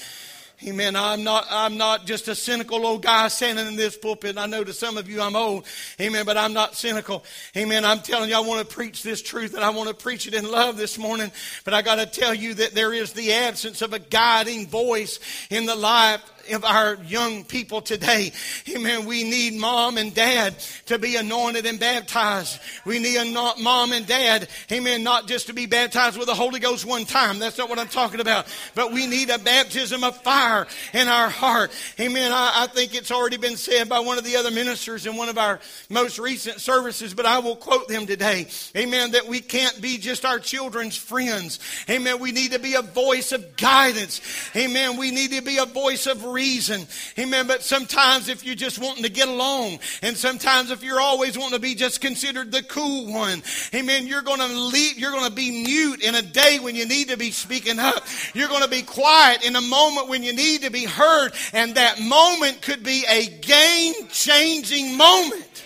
Amen. 0.67 0.95
I'm 0.95 1.25
not, 1.25 1.47
I'm 1.51 1.79
not 1.79 2.05
just 2.05 2.29
a 2.29 2.35
cynical 2.35 2.85
old 2.85 3.03
guy 3.03 3.29
standing 3.29 3.67
in 3.67 3.77
this 3.77 3.97
pulpit. 3.97 4.37
I 4.37 4.45
know 4.45 4.63
to 4.63 4.75
some 4.75 4.99
of 4.99 5.09
you 5.09 5.23
I'm 5.23 5.35
old. 5.35 5.65
Amen. 5.99 6.27
But 6.27 6.37
I'm 6.37 6.53
not 6.53 6.75
cynical. 6.75 7.25
Amen. 7.57 7.83
I'm 7.83 8.01
telling 8.01 8.29
you, 8.29 8.37
I 8.37 8.41
want 8.41 8.69
to 8.69 8.75
preach 8.75 9.03
this 9.03 9.23
truth 9.23 9.55
and 9.55 9.65
I 9.65 9.71
want 9.71 9.89
to 9.89 9.95
preach 9.95 10.27
it 10.27 10.35
in 10.35 10.51
love 10.51 10.77
this 10.77 10.99
morning. 10.99 11.33
But 11.65 11.73
I 11.73 11.81
got 11.81 11.95
to 11.95 12.05
tell 12.05 12.35
you 12.35 12.53
that 12.55 12.75
there 12.75 12.93
is 12.93 13.15
the 13.15 13.33
absence 13.33 13.81
of 13.81 13.95
a 13.95 13.99
guiding 13.99 14.67
voice 14.67 15.19
in 15.49 15.65
the 15.65 15.75
life 15.75 16.21
of 16.53 16.65
our 16.65 16.97
young 17.07 17.45
people 17.45 17.81
today. 17.81 18.33
Amen. 18.69 19.07
We 19.07 19.25
need 19.25 19.55
mom 19.55 19.99
and 19.99 20.15
dad 20.15 20.55
to 20.87 20.99
be 20.99 21.17
anointed 21.17 21.67
and 21.67 21.79
baptized. 21.79 22.59
We 22.85 22.99
need 22.99 23.17
a 23.17 23.55
mom 23.61 23.93
and 23.93 24.07
dad, 24.07 24.49
amen, 24.71 25.03
not 25.03 25.27
just 25.27 25.47
to 25.47 25.53
be 25.53 25.67
baptized 25.67 26.19
with 26.19 26.27
the 26.27 26.35
Holy 26.35 26.61
Ghost 26.61 26.85
one 26.85 27.05
time. 27.05 27.39
That's 27.39 27.59
not 27.59 27.69
what 27.69 27.79
I'm 27.79 27.89
talking 27.89 28.21
about. 28.21 28.47
But 28.75 28.93
we 28.93 29.07
need 29.07 29.31
a 29.31 29.39
baptism 29.39 30.05
of 30.05 30.17
fire 30.23 30.67
in 30.93 31.09
our 31.09 31.29
heart. 31.29 31.71
Amen. 31.99 32.33
I, 32.33 32.65
I 32.65 32.67
think 32.67 32.95
it's 32.95 33.11
already 33.11 33.37
been 33.37 33.57
said 33.57 33.89
by 33.89 34.01
one 34.01 34.19
of 34.19 34.25
the 34.25 34.37
other 34.37 34.51
ministers 34.51 35.07
in 35.07 35.17
one 35.17 35.29
of 35.29 35.39
our 35.39 35.61
most 35.89 36.19
recent 36.19 36.61
services, 36.61 37.15
but 37.15 37.27
I 37.27 37.39
will 37.39 37.57
quote 37.57 37.89
them 37.89 38.07
today. 38.07 38.47
Amen. 38.77 39.13
That 39.13 39.27
we 39.27 39.41
can't 39.41 39.81
be 39.81 39.99
just 39.99 40.25
our 40.25 40.39
children's 40.39 40.97
friends. 40.97 41.59
Amen. 41.89 42.19
We 42.19 42.33
need 42.33 42.53
to 42.53 42.59
be 42.59 42.75
a 42.75 42.83
voice 42.83 43.33
of 43.33 43.57
guidance. 43.57 44.21
Amen. 44.57 44.97
We 44.97 45.11
need 45.11 45.33
to 45.33 45.43
be 45.43 45.59
a 45.59 45.67
voice 45.67 46.07
of 46.07 46.25
reason. 46.41 46.87
Amen. 47.19 47.47
But 47.47 47.63
sometimes 47.63 48.29
if 48.29 48.45
you're 48.45 48.55
just 48.55 48.79
wanting 48.79 49.03
to 49.05 49.11
get 49.11 49.29
along, 49.29 49.79
and 50.03 50.17
sometimes 50.17 50.71
if 50.71 50.83
you're 50.83 51.01
always 51.01 51.37
wanting 51.37 51.57
to 51.57 51.61
be 51.61 51.75
just 51.75 52.01
considered 52.01 52.51
the 52.51 52.63
cool 52.63 53.13
one, 53.13 53.43
amen, 53.75 54.07
you're 54.07 54.23
going 54.23 54.41
to 54.41 54.47
leave, 54.47 54.99
you're 54.99 55.13
going 55.13 55.29
to 55.29 55.35
be 55.35 55.63
mute 55.63 56.03
in 56.03 56.15
a 56.15 56.23
day 56.23 56.59
when 56.59 56.75
you 56.75 56.87
need 56.87 57.09
to 57.11 57.19
be 57.19 57.31
speaking 57.31 57.79
up. 57.79 58.05
You're 58.35 58.49
going 58.49 58.63
to 58.63 58.71
be 58.71 58.83
quiet 58.83 59.45
in 59.45 59.55
a 59.55 59.61
moment 59.61 60.09
when 60.09 60.23
you 60.23 60.33
need 60.33 60.63
to 60.63 60.71
be 60.71 60.85
heard. 60.85 61.33
And 61.53 61.75
that 61.75 62.01
moment 62.01 62.63
could 62.63 62.83
be 62.83 63.05
a 63.09 63.27
game 63.27 63.95
changing 64.09 64.97
moment. 64.97 65.65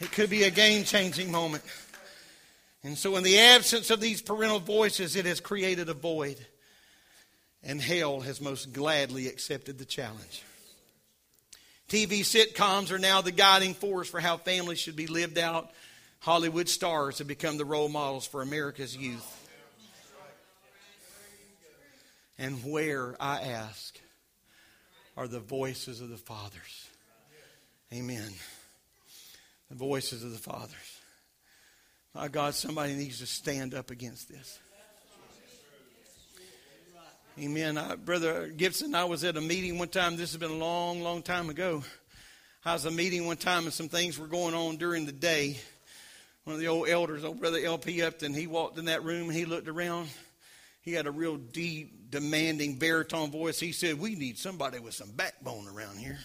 It 0.00 0.12
could 0.12 0.30
be 0.30 0.44
a 0.44 0.50
game 0.50 0.84
changing 0.84 1.30
moment. 1.30 1.62
And 2.82 2.98
so, 2.98 3.16
in 3.16 3.22
the 3.22 3.38
absence 3.38 3.88
of 3.90 4.00
these 4.00 4.20
parental 4.20 4.60
voices, 4.60 5.16
it 5.16 5.24
has 5.24 5.40
created 5.40 5.88
a 5.88 5.94
void 5.94 6.38
and 7.64 7.80
hell 7.80 8.20
has 8.20 8.40
most 8.40 8.72
gladly 8.72 9.26
accepted 9.26 9.78
the 9.78 9.84
challenge. 9.84 10.42
TV 11.88 12.20
sitcoms 12.20 12.90
are 12.90 12.98
now 12.98 13.20
the 13.20 13.32
guiding 13.32 13.74
force 13.74 14.08
for 14.08 14.20
how 14.20 14.36
families 14.36 14.78
should 14.78 14.96
be 14.96 15.06
lived 15.06 15.38
out. 15.38 15.70
Hollywood 16.20 16.68
stars 16.68 17.18
have 17.18 17.28
become 17.28 17.58
the 17.58 17.64
role 17.64 17.88
models 17.88 18.26
for 18.26 18.42
America's 18.42 18.96
youth. 18.96 19.40
And 22.38 22.64
where, 22.64 23.14
I 23.20 23.40
ask, 23.42 23.98
are 25.16 25.28
the 25.28 25.40
voices 25.40 26.00
of 26.00 26.08
the 26.08 26.16
fathers? 26.16 26.88
Amen. 27.92 28.32
The 29.70 29.76
voices 29.76 30.24
of 30.24 30.32
the 30.32 30.38
fathers. 30.38 31.00
My 32.14 32.28
God, 32.28 32.54
somebody 32.54 32.94
needs 32.94 33.20
to 33.20 33.26
stand 33.26 33.74
up 33.74 33.90
against 33.90 34.28
this. 34.28 34.58
Amen. 37.36 37.76
I, 37.76 37.96
Brother 37.96 38.46
Gibson, 38.46 38.94
I 38.94 39.06
was 39.06 39.24
at 39.24 39.36
a 39.36 39.40
meeting 39.40 39.76
one 39.76 39.88
time. 39.88 40.16
This 40.16 40.30
has 40.30 40.36
been 40.38 40.52
a 40.52 40.54
long, 40.56 41.02
long 41.02 41.20
time 41.20 41.50
ago. 41.50 41.82
I 42.64 42.74
was 42.74 42.86
at 42.86 42.92
a 42.92 42.94
meeting 42.94 43.26
one 43.26 43.38
time 43.38 43.64
and 43.64 43.72
some 43.72 43.88
things 43.88 44.20
were 44.20 44.28
going 44.28 44.54
on 44.54 44.76
during 44.76 45.04
the 45.04 45.10
day. 45.10 45.58
One 46.44 46.54
of 46.54 46.60
the 46.60 46.68
old 46.68 46.88
elders, 46.88 47.24
old 47.24 47.40
Brother 47.40 47.58
L.P. 47.58 48.02
Upton, 48.02 48.34
he 48.34 48.46
walked 48.46 48.78
in 48.78 48.84
that 48.84 49.02
room 49.02 49.30
and 49.30 49.36
he 49.36 49.46
looked 49.46 49.66
around. 49.66 50.10
He 50.82 50.92
had 50.92 51.08
a 51.08 51.10
real 51.10 51.36
deep, 51.36 52.08
demanding 52.08 52.78
baritone 52.78 53.32
voice. 53.32 53.58
He 53.58 53.72
said, 53.72 53.98
We 53.98 54.14
need 54.14 54.38
somebody 54.38 54.78
with 54.78 54.94
some 54.94 55.10
backbone 55.10 55.66
around 55.66 55.98
here. 55.98 56.20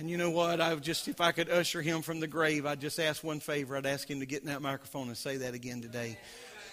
And 0.00 0.08
you 0.08 0.16
know 0.16 0.30
what? 0.30 0.60
I 0.60 0.74
just, 0.76 1.08
if 1.08 1.20
I 1.20 1.32
could 1.32 1.50
usher 1.50 1.82
him 1.82 2.02
from 2.02 2.20
the 2.20 2.28
grave, 2.28 2.66
I'd 2.66 2.80
just 2.80 3.00
ask 3.00 3.22
one 3.24 3.40
favor. 3.40 3.76
I'd 3.76 3.86
ask 3.86 4.08
him 4.08 4.20
to 4.20 4.26
get 4.26 4.42
in 4.42 4.46
that 4.46 4.62
microphone 4.62 5.08
and 5.08 5.16
say 5.16 5.38
that 5.38 5.54
again 5.54 5.82
today. 5.82 6.18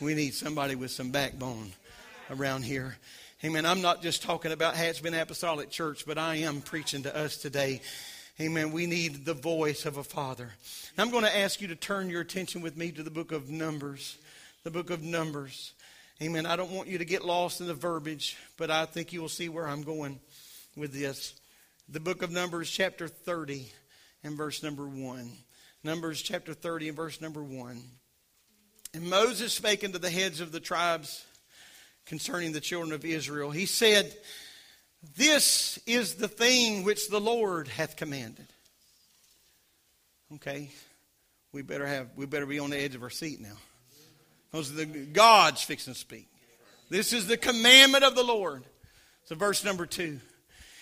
We 0.01 0.13
need 0.13 0.33
somebody 0.33 0.75
with 0.75 0.91
some 0.91 1.11
backbone 1.11 1.71
around 2.29 2.63
here. 2.63 2.97
Amen. 3.45 3.65
I'm 3.65 3.81
not 3.81 4.01
just 4.01 4.23
talking 4.23 4.51
about 4.51 4.75
Hatchbend 4.75 5.19
Apostolic 5.19 5.69
Church, 5.69 6.05
but 6.05 6.17
I 6.17 6.35
am 6.37 6.59
preaching 6.59 7.03
to 7.03 7.15
us 7.15 7.37
today. 7.37 7.79
Amen. 8.41 8.73
We 8.73 8.87
need 8.87 9.23
the 9.23 9.33
voice 9.33 9.85
of 9.85 9.95
a 9.95 10.03
father. 10.03 10.49
I'm 10.97 11.11
going 11.11 11.23
to 11.23 11.37
ask 11.37 11.61
you 11.61 11.69
to 11.69 11.75
turn 11.75 12.09
your 12.09 12.19
attention 12.19 12.61
with 12.61 12.75
me 12.75 12.91
to 12.91 13.03
the 13.03 13.09
book 13.09 13.31
of 13.31 13.49
Numbers. 13.49 14.17
The 14.63 14.71
book 14.71 14.89
of 14.89 15.01
Numbers. 15.01 15.73
Amen. 16.21 16.45
I 16.45 16.57
don't 16.57 16.71
want 16.71 16.89
you 16.89 16.97
to 16.97 17.05
get 17.05 17.23
lost 17.23 17.61
in 17.61 17.67
the 17.67 17.73
verbiage, 17.73 18.35
but 18.57 18.69
I 18.69 18.85
think 18.85 19.13
you 19.13 19.21
will 19.21 19.29
see 19.29 19.47
where 19.47 19.67
I'm 19.67 19.83
going 19.83 20.19
with 20.75 20.91
this 20.91 21.35
the 21.87 22.01
book 22.01 22.21
of 22.21 22.31
Numbers, 22.31 22.69
chapter 22.69 23.07
30, 23.07 23.71
and 24.23 24.35
verse 24.35 24.61
number 24.61 24.87
1. 24.87 25.31
Numbers 25.83 26.21
chapter 26.21 26.53
30 26.53 26.89
and 26.89 26.97
verse 26.97 27.21
number 27.21 27.43
1. 27.43 27.81
And 28.95 29.09
Moses 29.09 29.51
spake 29.51 29.83
unto 29.83 29.97
the 29.97 30.09
heads 30.09 30.39
of 30.39 30.53
the 30.53 30.61
tribes 30.61 31.25
concerning 32.05 32.53
the 32.53 32.61
children 32.61 32.93
of 32.93 33.03
Israel. 33.03 33.51
He 33.51 33.65
said, 33.65 34.15
This 35.17 35.77
is 35.85 36.15
the 36.15 36.29
thing 36.29 36.85
which 36.85 37.09
the 37.09 37.19
Lord 37.19 37.67
hath 37.67 37.97
commanded. 37.97 38.47
Okay, 40.35 40.71
we 41.51 41.61
better 41.61 41.85
have 41.85 42.07
we 42.15 42.25
better 42.25 42.45
be 42.45 42.57
on 42.57 42.69
the 42.69 42.77
edge 42.77 42.95
of 42.95 43.03
our 43.03 43.09
seat 43.09 43.41
now. 43.41 43.57
Those 44.53 44.71
are 44.71 44.75
the 44.75 44.85
God's 44.85 45.61
fixing 45.61 45.93
to 45.93 45.99
speak. 45.99 46.29
This 46.89 47.11
is 47.11 47.27
the 47.27 47.35
commandment 47.35 48.05
of 48.05 48.15
the 48.15 48.23
Lord. 48.23 48.63
So 49.25 49.35
verse 49.35 49.65
number 49.65 49.85
two. 49.85 50.21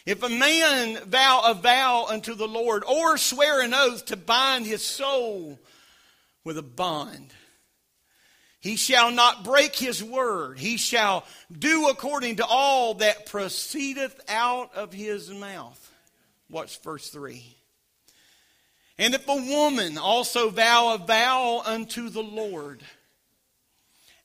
If 0.06 0.22
a 0.22 0.30
man 0.30 0.98
vow 1.06 1.42
a 1.48 1.56
vow 1.56 2.06
unto 2.08 2.36
the 2.36 2.48
Lord 2.48 2.84
or 2.84 3.18
swear 3.18 3.62
an 3.62 3.74
oath 3.74 4.06
to 4.06 4.18
bind 4.18 4.68
his 4.68 4.86
soul 4.86 5.58
with 6.44 6.60
a 6.60 6.64
bond, 6.64 7.34
he 8.64 8.78
shall 8.78 9.12
not 9.12 9.44
break 9.44 9.76
his 9.76 10.02
word. 10.02 10.58
He 10.58 10.78
shall 10.78 11.26
do 11.52 11.90
according 11.90 12.38
to 12.38 12.46
all 12.46 12.94
that 12.96 13.26
proceedeth 13.26 14.18
out 14.30 14.74
of 14.74 14.94
his 14.94 15.30
mouth. 15.30 15.92
Watch 16.50 16.80
verse 16.82 17.10
3. 17.10 17.44
And 18.98 19.14
if 19.16 19.28
a 19.28 19.36
woman 19.36 19.98
also 19.98 20.50
vow 20.50 20.94
a 20.94 20.98
vow 20.98 21.62
unto 21.66 22.08
the 22.08 22.24
Lord 22.24 22.82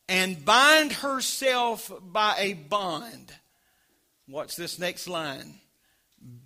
and 0.09 0.45
bind 0.45 0.93
herself 0.93 1.91
by 2.01 2.37
a 2.39 2.53
bond, 2.53 3.35
watch 4.29 4.55
this 4.55 4.79
next 4.79 5.09
line 5.09 5.55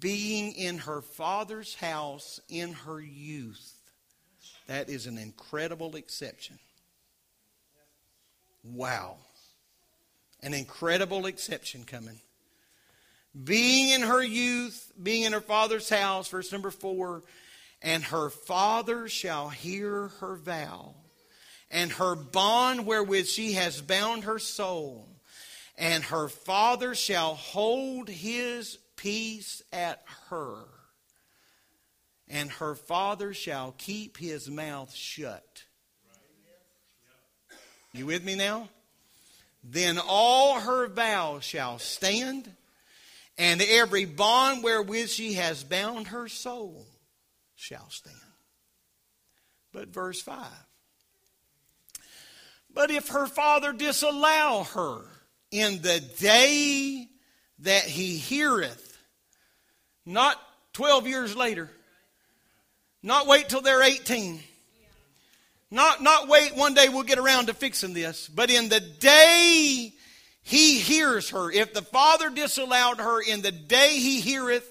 being 0.01 0.53
in 0.53 0.79
her 0.79 1.03
father's 1.03 1.75
house 1.75 2.41
in 2.49 2.73
her 2.73 3.03
youth. 3.03 3.75
That 4.67 4.89
is 4.89 5.07
an 5.07 5.19
incredible 5.19 5.95
exception. 5.95 6.59
Wow. 8.63 9.17
An 10.43 10.55
incredible 10.55 11.27
exception 11.27 11.85
coming. 11.85 12.21
Being 13.45 13.91
in 13.91 14.03
her 14.03 14.23
youth, 14.23 14.93
being 15.01 15.23
in 15.23 15.33
her 15.33 15.41
father's 15.41 15.89
house, 15.89 16.29
verse 16.29 16.53
number 16.53 16.71
four, 16.71 17.23
and 17.81 18.05
her 18.05 18.29
father 18.31 19.09
shall 19.09 19.49
hear 19.49 20.09
her 20.21 20.37
vow, 20.37 20.95
and 21.71 21.91
her 21.93 22.15
bond 22.15 22.87
wherewith 22.87 23.27
she 23.27 23.53
has 23.55 23.81
bound 23.81 24.25
her 24.25 24.39
soul, 24.39 25.09
and 25.79 26.05
her 26.05 26.29
father 26.29 26.95
shall 26.95 27.35
hold 27.35 28.09
his 28.09 28.79
peace 28.97 29.63
at 29.73 30.03
her, 30.29 30.65
and 32.29 32.51
her 32.53 32.75
father 32.75 33.33
shall 33.33 33.75
keep 33.79 34.19
his 34.19 34.51
mouth 34.51 34.95
shut. 34.95 35.65
You 37.93 38.07
with 38.07 38.25
me 38.25 38.35
now? 38.35 38.69
Then 39.63 39.99
all 39.99 40.61
her 40.61 40.89
vows 40.89 41.45
shall 41.45 41.79
stand, 41.79 42.51
and 43.39 43.63
every 43.63 44.05
bond 44.05 44.65
wherewith 44.65 45.09
she 45.09 45.35
has 45.35 45.63
bound 45.63 46.09
her 46.09 46.29
soul 46.29 46.87
shall 47.55 47.89
stand. 47.91 48.17
But 49.73 49.89
verse 49.89 50.21
5 50.21 50.45
But 52.73 52.91
if 52.91 53.09
her 53.09 53.27
father 53.27 53.73
disallow 53.73 54.65
her 54.75 55.03
in 55.51 55.81
the 55.83 56.01
day 56.19 57.09
that 57.61 57.85
he 57.85 58.17
heareth, 58.17 58.99
not 60.05 60.41
12 60.73 61.07
years 61.07 61.37
later. 61.37 61.71
Not 63.03 63.27
wait 63.27 63.49
till 63.49 63.61
they're 63.61 63.83
18. 63.83 64.41
Not, 65.73 66.03
not 66.03 66.29
wait 66.29 66.55
one 66.55 66.75
day 66.75 66.91
we'll 66.91 67.03
get 67.03 67.19
around 67.19 67.47
to 67.47 67.55
fixing 67.55 67.95
this. 67.95 68.29
But 68.29 68.51
in 68.51 68.69
the 68.69 68.79
day 68.79 69.95
he 70.43 70.79
hears 70.79 71.31
her, 71.31 71.51
if 71.51 71.73
the 71.73 71.81
Father 71.81 72.29
disallowed 72.29 72.99
her 72.99 73.23
in 73.23 73.41
the 73.41 73.53
day 73.53 73.97
he 73.97 74.21
heareth, 74.21 74.69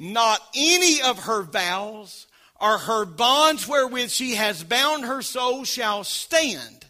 not 0.00 0.40
any 0.52 1.00
of 1.00 1.20
her 1.20 1.44
vows 1.44 2.26
or 2.60 2.78
her 2.78 3.04
bonds 3.04 3.68
wherewith 3.68 4.10
she 4.10 4.34
has 4.34 4.64
bound 4.64 5.04
her 5.04 5.22
soul 5.22 5.62
shall 5.62 6.02
stand. 6.02 6.86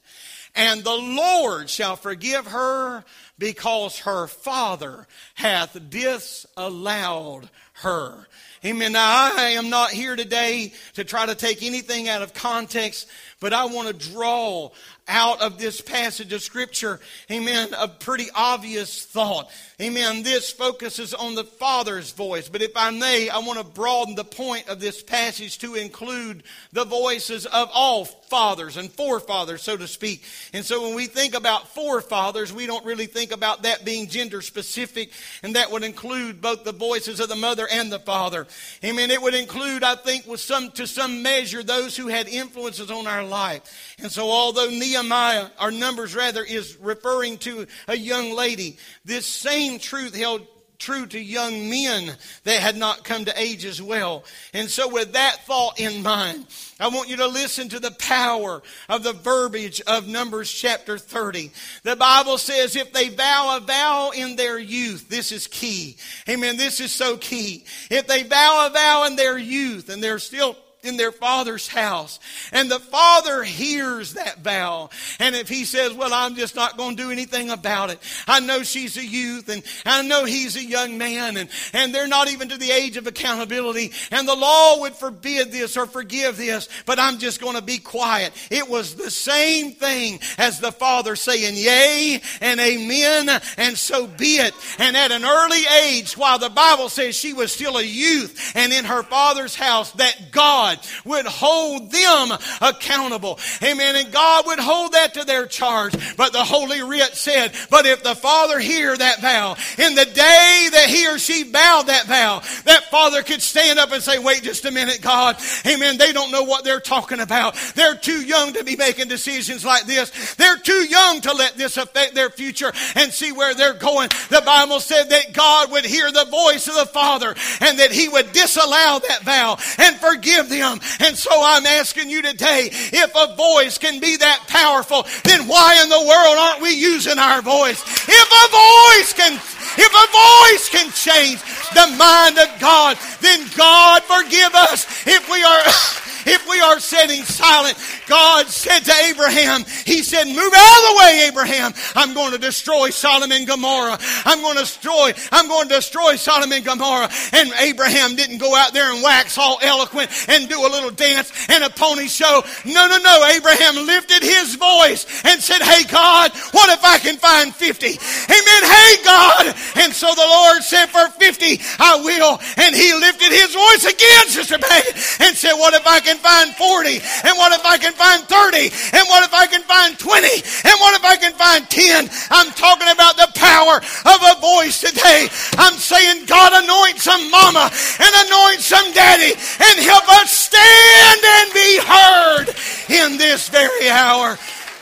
And 0.54 0.82
the 0.82 0.96
Lord 0.96 1.68
shall 1.68 1.96
forgive 1.96 2.46
her 2.46 3.04
because 3.38 3.98
her 4.00 4.28
father 4.28 5.06
hath 5.34 5.76
disallowed 5.90 7.50
her. 7.82 8.28
Amen. 8.66 8.92
Now, 8.92 9.30
I 9.36 9.56
am 9.58 9.68
not 9.68 9.90
here 9.90 10.16
today 10.16 10.72
to 10.94 11.04
try 11.04 11.26
to 11.26 11.34
take 11.34 11.62
anything 11.62 12.08
out 12.08 12.22
of 12.22 12.32
context, 12.32 13.06
but 13.40 13.52
I 13.52 13.66
want 13.66 13.88
to 13.88 14.10
draw 14.10 14.70
out 15.06 15.42
of 15.42 15.58
this 15.58 15.80
passage 15.80 16.32
of 16.32 16.42
Scripture, 16.42 16.98
amen, 17.30 17.68
a 17.78 17.88
pretty 17.88 18.28
obvious 18.34 19.04
thought. 19.04 19.50
Amen. 19.80 20.22
This 20.22 20.50
focuses 20.52 21.12
on 21.12 21.34
the 21.34 21.44
Father's 21.44 22.12
voice. 22.12 22.48
But 22.48 22.62
if 22.62 22.76
I 22.76 22.90
may, 22.90 23.28
I 23.28 23.38
want 23.38 23.58
to 23.58 23.64
broaden 23.64 24.14
the 24.14 24.24
point 24.24 24.68
of 24.68 24.80
this 24.80 25.02
passage 25.02 25.58
to 25.58 25.74
include 25.74 26.44
the 26.72 26.84
voices 26.84 27.44
of 27.44 27.70
all 27.74 28.04
fathers 28.04 28.76
and 28.76 28.90
forefathers, 28.90 29.62
so 29.62 29.76
to 29.76 29.88
speak. 29.88 30.22
And 30.52 30.64
so 30.64 30.82
when 30.82 30.94
we 30.94 31.06
think 31.06 31.34
about 31.34 31.74
forefathers, 31.74 32.52
we 32.52 32.66
don't 32.66 32.86
really 32.86 33.06
think 33.06 33.32
about 33.32 33.64
that 33.64 33.84
being 33.84 34.08
gender 34.08 34.42
specific, 34.42 35.10
and 35.42 35.56
that 35.56 35.70
would 35.70 35.82
include 35.82 36.40
both 36.40 36.64
the 36.64 36.72
voices 36.72 37.20
of 37.20 37.28
the 37.28 37.36
mother 37.36 37.66
and 37.70 37.90
the 37.90 37.98
father. 37.98 38.46
Amen. 38.84 39.10
It 39.10 39.20
would 39.20 39.34
include, 39.34 39.82
I 39.82 39.96
think, 39.96 40.26
with 40.26 40.40
some 40.40 40.70
to 40.72 40.86
some 40.86 41.22
measure, 41.22 41.62
those 41.62 41.96
who 41.96 42.08
had 42.08 42.28
influences 42.28 42.90
on 42.90 43.06
our 43.06 43.24
life. 43.34 43.96
And 44.00 44.12
so 44.12 44.30
although 44.30 44.68
Nehemiah, 44.68 45.48
or 45.60 45.72
Numbers 45.72 46.14
rather, 46.14 46.44
is 46.44 46.76
referring 46.80 47.38
to 47.38 47.66
a 47.88 47.96
young 47.96 48.32
lady, 48.32 48.76
this 49.04 49.26
same 49.26 49.80
truth 49.80 50.14
held 50.14 50.46
true 50.78 51.06
to 51.06 51.18
young 51.18 51.70
men 51.70 52.14
that 52.44 52.60
had 52.60 52.76
not 52.76 53.04
come 53.04 53.24
to 53.24 53.40
age 53.40 53.64
as 53.64 53.80
well. 53.80 54.24
And 54.52 54.68
so, 54.68 54.88
with 54.88 55.14
that 55.14 55.46
thought 55.46 55.80
in 55.80 56.02
mind, 56.02 56.46
I 56.78 56.88
want 56.88 57.08
you 57.08 57.16
to 57.16 57.26
listen 57.26 57.68
to 57.70 57.80
the 57.80 57.92
power 57.92 58.62
of 58.88 59.02
the 59.02 59.12
verbiage 59.14 59.80
of 59.86 60.06
Numbers 60.06 60.52
chapter 60.52 60.98
30. 60.98 61.50
The 61.84 61.96
Bible 61.96 62.38
says, 62.38 62.76
if 62.76 62.92
they 62.92 63.08
vow 63.08 63.56
a 63.56 63.60
vow 63.60 64.10
in 64.14 64.36
their 64.36 64.58
youth, 64.58 65.08
this 65.08 65.32
is 65.32 65.46
key. 65.46 65.96
Amen. 66.28 66.56
This 66.56 66.80
is 66.80 66.92
so 66.92 67.16
key. 67.16 67.64
If 67.90 68.06
they 68.06 68.22
vow 68.22 68.66
a 68.68 68.72
vow 68.72 69.04
in 69.06 69.16
their 69.16 69.38
youth 69.38 69.88
and 69.88 70.02
they're 70.02 70.18
still 70.18 70.56
in 70.84 70.96
their 70.96 71.12
father's 71.12 71.68
house. 71.68 72.20
And 72.52 72.70
the 72.70 72.80
father 72.80 73.42
hears 73.42 74.14
that 74.14 74.40
vow. 74.40 74.90
And 75.18 75.34
if 75.34 75.48
he 75.48 75.64
says, 75.64 75.92
well, 75.92 76.12
I'm 76.12 76.34
just 76.34 76.54
not 76.54 76.76
going 76.76 76.96
to 76.96 77.02
do 77.02 77.10
anything 77.10 77.50
about 77.50 77.90
it. 77.90 77.98
I 78.26 78.40
know 78.40 78.62
she's 78.62 78.96
a 78.96 79.04
youth 79.04 79.48
and 79.48 79.62
I 79.84 80.02
know 80.02 80.24
he's 80.24 80.56
a 80.56 80.64
young 80.64 80.98
man 80.98 81.36
and, 81.36 81.48
and 81.72 81.94
they're 81.94 82.06
not 82.06 82.30
even 82.30 82.48
to 82.48 82.58
the 82.58 82.70
age 82.70 82.96
of 82.96 83.06
accountability. 83.06 83.92
And 84.10 84.26
the 84.28 84.34
law 84.34 84.80
would 84.80 84.94
forbid 84.94 85.52
this 85.52 85.76
or 85.76 85.86
forgive 85.86 86.36
this, 86.36 86.68
but 86.86 86.98
I'm 86.98 87.18
just 87.18 87.40
going 87.40 87.56
to 87.56 87.62
be 87.62 87.78
quiet. 87.78 88.32
It 88.50 88.68
was 88.68 88.94
the 88.94 89.10
same 89.10 89.72
thing 89.72 90.20
as 90.38 90.60
the 90.60 90.72
father 90.72 91.16
saying, 91.16 91.54
yea 91.56 92.20
and 92.40 92.60
amen 92.60 93.28
and 93.56 93.76
so 93.76 94.06
be 94.06 94.36
it. 94.36 94.54
And 94.78 94.96
at 94.96 95.12
an 95.12 95.24
early 95.24 95.62
age, 95.84 96.16
while 96.16 96.38
the 96.38 96.50
Bible 96.50 96.88
says 96.88 97.14
she 97.14 97.32
was 97.32 97.52
still 97.52 97.76
a 97.78 97.82
youth 97.82 98.52
and 98.54 98.72
in 98.72 98.84
her 98.84 99.02
father's 99.02 99.54
house, 99.54 99.92
that 99.92 100.30
God 100.30 100.73
God 100.74 100.86
would 101.04 101.26
hold 101.26 101.90
them 101.90 102.38
accountable. 102.60 103.38
Amen. 103.62 103.96
And 103.96 104.12
God 104.12 104.46
would 104.46 104.58
hold 104.58 104.92
that 104.92 105.14
to 105.14 105.24
their 105.24 105.46
charge. 105.46 106.16
But 106.16 106.32
the 106.32 106.44
Holy 106.44 106.82
Writ 106.82 107.14
said, 107.14 107.52
but 107.70 107.86
if 107.86 108.02
the 108.02 108.14
Father 108.14 108.58
hear 108.58 108.96
that 108.96 109.20
vow, 109.20 109.56
in 109.78 109.94
the 109.94 110.04
day 110.04 110.68
that 110.72 110.86
he 110.88 111.08
or 111.08 111.18
she 111.18 111.44
bowed 111.44 111.86
that 111.86 112.06
vow, 112.06 112.40
that 112.64 112.84
Father 112.90 113.22
could 113.22 113.42
stand 113.42 113.78
up 113.78 113.92
and 113.92 114.02
say, 114.02 114.18
wait 114.18 114.42
just 114.42 114.64
a 114.64 114.70
minute, 114.70 115.00
God. 115.00 115.36
Amen. 115.66 115.98
They 115.98 116.12
don't 116.12 116.30
know 116.30 116.44
what 116.44 116.64
they're 116.64 116.80
talking 116.80 117.20
about. 117.20 117.54
They're 117.74 117.96
too 117.96 118.22
young 118.24 118.52
to 118.54 118.64
be 118.64 118.76
making 118.76 119.08
decisions 119.08 119.64
like 119.64 119.84
this. 119.86 120.34
They're 120.34 120.58
too 120.58 120.84
young 120.84 121.20
to 121.22 121.32
let 121.32 121.56
this 121.56 121.76
affect 121.76 122.14
their 122.14 122.30
future 122.30 122.72
and 122.94 123.12
see 123.12 123.32
where 123.32 123.54
they're 123.54 123.74
going. 123.74 124.08
The 124.30 124.42
Bible 124.44 124.80
said 124.80 125.10
that 125.10 125.32
God 125.32 125.70
would 125.72 125.84
hear 125.84 126.10
the 126.10 126.26
voice 126.26 126.68
of 126.68 126.74
the 126.74 126.86
Father 126.86 127.34
and 127.60 127.78
that 127.78 127.92
he 127.92 128.08
would 128.08 128.32
disallow 128.32 129.00
that 129.08 129.20
vow 129.22 129.56
and 129.78 129.96
forgive 129.96 130.48
them. 130.48 130.63
And 131.00 131.16
so 131.16 131.30
I'm 131.32 131.66
asking 131.66 132.10
you 132.10 132.22
today, 132.22 132.70
if 132.72 133.10
a 133.14 133.34
voice 133.36 133.78
can 133.78 134.00
be 134.00 134.16
that 134.16 134.44
powerful, 134.48 135.06
then 135.24 135.46
why 135.46 135.80
in 135.82 135.88
the 135.88 136.00
world 136.00 136.36
aren't 136.38 136.62
we 136.62 136.74
using 136.74 137.18
our 137.18 137.42
voice? 137.42 137.82
If 138.08 138.28
a 138.32 138.46
voice 138.50 139.12
can, 139.12 139.34
if 139.76 139.92
a 139.92 140.06
voice 140.10 140.68
can 140.70 140.90
change 140.92 141.40
the 141.74 141.96
mind 141.96 142.38
of 142.38 142.48
God, 142.60 142.96
then 143.20 143.46
God 143.56 144.02
forgive 144.04 144.54
us 144.54 144.86
if 145.06 145.28
we 145.30 145.42
are 145.42 146.13
if 146.26 146.48
we 146.48 146.60
are 146.60 146.80
sitting 146.80 147.22
silent. 147.22 147.76
God 148.06 148.48
said 148.48 148.80
to 148.80 148.92
Abraham, 149.10 149.64
He 149.84 150.02
said, 150.02 150.24
Move 150.24 150.52
out 150.54 150.78
of 150.78 150.84
the 150.88 150.96
way, 151.00 151.24
Abraham. 151.28 151.72
I'm 151.94 152.14
going 152.14 152.32
to 152.32 152.38
destroy 152.38 152.90
Sodom 152.90 153.32
and 153.32 153.46
Gomorrah. 153.46 153.98
I'm 154.24 154.40
going 154.40 154.54
to 154.56 154.62
destroy, 154.62 155.12
I'm 155.32 155.48
going 155.48 155.68
to 155.68 155.74
destroy 155.74 156.16
Sodom 156.16 156.52
and 156.52 156.64
Gomorrah. 156.64 157.10
And 157.32 157.52
Abraham 157.60 158.16
didn't 158.16 158.38
go 158.38 158.54
out 158.54 158.72
there 158.72 158.92
and 158.92 159.02
wax 159.02 159.38
all 159.38 159.58
eloquent 159.62 160.10
and 160.28 160.48
do 160.48 160.60
a 160.60 160.68
little 160.68 160.90
dance 160.90 161.32
and 161.48 161.64
a 161.64 161.70
pony 161.70 162.08
show. 162.08 162.42
No, 162.64 162.88
no, 162.88 162.98
no. 162.98 163.24
Abraham 163.34 163.86
lifted 163.86 164.22
his 164.22 164.54
voice 164.56 165.06
and 165.24 165.40
said, 165.40 165.62
Hey 165.62 165.84
God, 165.84 166.32
what 166.52 166.70
if 166.70 166.84
I 166.84 166.98
can 166.98 167.16
find 167.16 167.54
50? 167.54 167.86
Amen. 167.86 168.62
Hey 168.64 169.04
God. 169.04 169.54
And 169.76 169.92
so 169.92 170.14
the 170.14 170.26
Lord 170.26 170.62
said, 170.62 170.86
For 170.86 171.08
50 171.08 171.60
I 171.78 172.00
will. 172.02 172.40
And 172.56 172.74
he 172.74 172.92
lifted 172.94 173.32
his 173.32 173.54
voice 173.54 173.84
again, 173.84 174.26
Sister 174.28 174.58
May, 174.58 174.82
and 175.26 175.36
said, 175.36 175.54
What 175.54 175.74
if 175.74 175.86
I 175.86 176.00
can 176.00 176.13
can 176.14 176.22
find 176.22 176.54
40? 176.54 177.00
And 177.26 177.38
what 177.38 177.52
if 177.52 177.64
I 177.64 177.78
can 177.78 177.92
find 177.92 178.22
30? 178.22 178.70
And 178.96 179.08
what 179.08 179.24
if 179.24 179.34
I 179.34 179.46
can 179.46 179.62
find 179.62 179.98
20? 179.98 180.26
And 180.26 180.76
what 180.80 180.94
if 180.94 181.04
I 181.04 181.16
can 181.16 181.32
find 181.32 181.68
10? 181.68 182.08
I'm 182.30 182.52
talking 182.52 182.88
about 182.88 183.16
the 183.16 183.28
power 183.34 183.76
of 183.78 184.18
a 184.22 184.40
voice 184.40 184.80
today. 184.80 185.28
I'm 185.58 185.74
saying, 185.74 186.26
God, 186.26 186.52
anoint 186.62 186.98
some 186.98 187.30
mama 187.30 187.70
and 187.98 188.12
anoint 188.26 188.60
some 188.60 188.92
daddy 188.92 189.34
and 189.34 189.80
help 189.80 190.08
us 190.22 190.30
stand 190.30 191.20
and 191.24 191.52
be 191.52 191.78
heard 191.82 192.46
in 192.88 193.18
this 193.18 193.48
very 193.48 193.88
hour. 193.90 194.38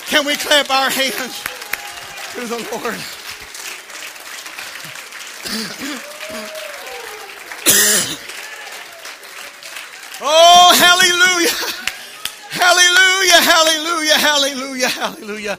Can 0.06 0.26
we 0.26 0.36
clap 0.36 0.70
our 0.70 0.90
hands 0.90 1.42
to 2.34 2.46
the 2.46 2.58
Lord? 2.72 3.00
Oh, 10.24 10.72
hallelujah. 10.78 11.50
Hallelujah, 12.50 13.40
hallelujah, 13.42 14.18
hallelujah, 14.18 14.88
hallelujah. 14.88 15.58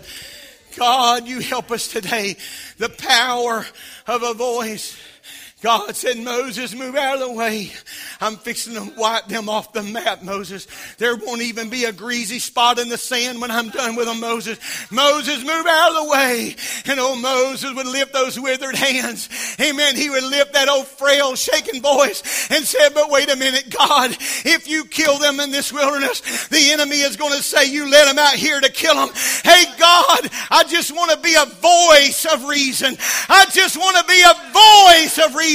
God, 0.77 1.27
you 1.27 1.41
help 1.41 1.69
us 1.69 1.89
today. 1.89 2.37
The 2.77 2.87
power 2.87 3.65
of 4.07 4.23
a 4.23 4.33
voice. 4.33 4.97
God 5.63 5.95
said, 5.95 6.17
Moses, 6.17 6.75
move 6.75 6.97
out 6.97 7.21
of 7.21 7.29
the 7.29 7.31
way. 7.31 7.71
I'm 8.19 8.35
fixing 8.35 8.73
to 8.73 8.93
wipe 8.97 9.27
them 9.27 9.47
off 9.47 9.71
the 9.71 9.81
map, 9.81 10.21
Moses. 10.21 10.67
There 10.97 11.15
won't 11.15 11.41
even 11.41 11.69
be 11.69 11.85
a 11.85 11.93
greasy 11.93 12.39
spot 12.39 12.79
in 12.79 12.89
the 12.89 12.97
sand 12.97 13.39
when 13.39 13.49
I'm 13.49 13.69
done 13.69 13.95
with 13.95 14.07
them, 14.07 14.19
Moses. 14.19 14.59
Moses, 14.91 15.37
move 15.37 15.65
out 15.65 15.91
of 15.91 16.03
the 16.03 16.09
way. 16.11 16.57
And 16.85 16.99
old 16.99 17.21
Moses 17.21 17.73
would 17.73 17.85
lift 17.85 18.11
those 18.11 18.37
withered 18.37 18.75
hands. 18.75 19.29
Amen. 19.57 19.95
He 19.95 20.09
would 20.09 20.25
lift 20.25 20.51
that 20.51 20.67
old 20.67 20.85
frail, 20.85 21.33
shaking 21.35 21.81
voice 21.81 22.51
and 22.51 22.65
said, 22.65 22.89
but 22.93 23.09
wait 23.09 23.31
a 23.31 23.37
minute, 23.37 23.69
God, 23.69 24.11
if 24.11 24.67
you 24.67 24.83
kill 24.83 25.17
them 25.17 25.39
in 25.39 25.51
this 25.51 25.71
wilderness, 25.71 26.49
the 26.49 26.71
enemy 26.73 26.97
is 26.97 27.15
going 27.15 27.37
to 27.37 27.41
say 27.41 27.71
you 27.71 27.89
let 27.89 28.09
them 28.09 28.19
out 28.19 28.35
here 28.35 28.59
to 28.59 28.69
kill 28.69 28.95
them. 28.95 29.15
Hey, 29.45 29.63
God, 29.79 30.29
I 30.51 30.65
just 30.67 30.93
want 30.93 31.11
to 31.11 31.19
be 31.21 31.35
a 31.35 31.45
voice 31.45 32.25
of 32.33 32.49
reason. 32.49 32.97
I 33.29 33.45
just 33.49 33.77
want 33.77 33.95
to 33.95 34.03
be 34.03 34.21
a 34.23 34.33
voice 34.51 35.25
of 35.25 35.35
reason 35.35 35.52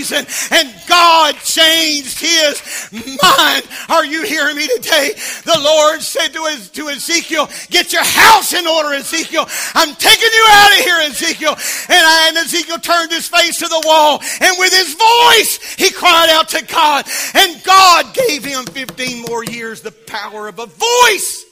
And 0.51 0.75
God 0.89 1.35
changed 1.37 2.21
his 2.21 2.91
mind. 2.93 3.67
Are 3.89 4.05
you 4.05 4.23
hearing 4.23 4.57
me 4.57 4.69
today? 4.77 5.13
The 5.45 5.59
Lord 5.61 6.01
said 6.01 6.29
to, 6.29 6.45
his, 6.45 6.71
to 6.71 6.89
Ezekiel, 6.89 7.49
Get 7.71 7.93
your 7.93 8.05
house 8.05 8.53
in 8.53 8.67
order, 8.67 8.95
Ezekiel. 8.95 9.47
I'm 9.75 9.95
taking 9.97 10.31
you 10.33 10.47
out 10.51 10.79
of 10.79 10.85
here, 10.85 10.99
Ezekiel. 11.01 11.51
And, 11.51 12.07
I, 12.07 12.27
and 12.29 12.37
Ezekiel 12.39 12.79
turned 12.79 13.11
his 13.11 13.29
face 13.29 13.59
to 13.59 13.69
the 13.69 13.83
wall. 13.85 14.21
And 14.41 14.57
with 14.59 14.73
his 14.73 14.95
voice, 14.95 15.75
he 15.75 15.91
cried 15.91 16.31
out 16.31 16.49
to 16.51 16.65
God. 16.65 17.07
And 17.35 17.63
God 17.65 18.15
gave 18.15 18.45
him 18.45 18.65
15 18.67 19.23
more 19.23 19.45
years 19.45 19.81
the 19.81 19.93
power 19.93 20.49
of 20.49 20.59
a 20.59 20.67
voice. 20.67 21.45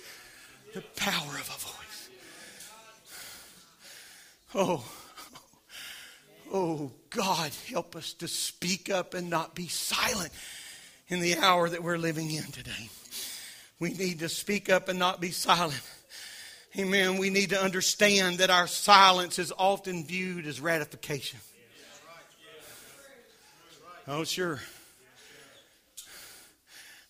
The 0.74 0.82
power 0.94 1.12
of 1.12 1.48
a 1.48 1.58
voice. 1.58 2.08
Oh. 4.54 4.84
Oh, 6.52 6.92
God, 7.16 7.50
help 7.70 7.96
us 7.96 8.12
to 8.14 8.28
speak 8.28 8.90
up 8.90 9.14
and 9.14 9.30
not 9.30 9.54
be 9.54 9.68
silent 9.68 10.30
in 11.08 11.20
the 11.20 11.38
hour 11.38 11.66
that 11.66 11.82
we're 11.82 11.96
living 11.96 12.30
in 12.30 12.44
today. 12.44 12.90
We 13.80 13.94
need 13.94 14.18
to 14.18 14.28
speak 14.28 14.68
up 14.68 14.90
and 14.90 14.98
not 14.98 15.18
be 15.18 15.30
silent. 15.30 15.80
Amen. 16.78 17.16
We 17.16 17.30
need 17.30 17.50
to 17.50 17.60
understand 17.60 18.38
that 18.38 18.50
our 18.50 18.66
silence 18.66 19.38
is 19.38 19.50
often 19.56 20.04
viewed 20.04 20.46
as 20.46 20.60
ratification. 20.60 21.40
Oh, 24.06 24.24
sure. 24.24 24.60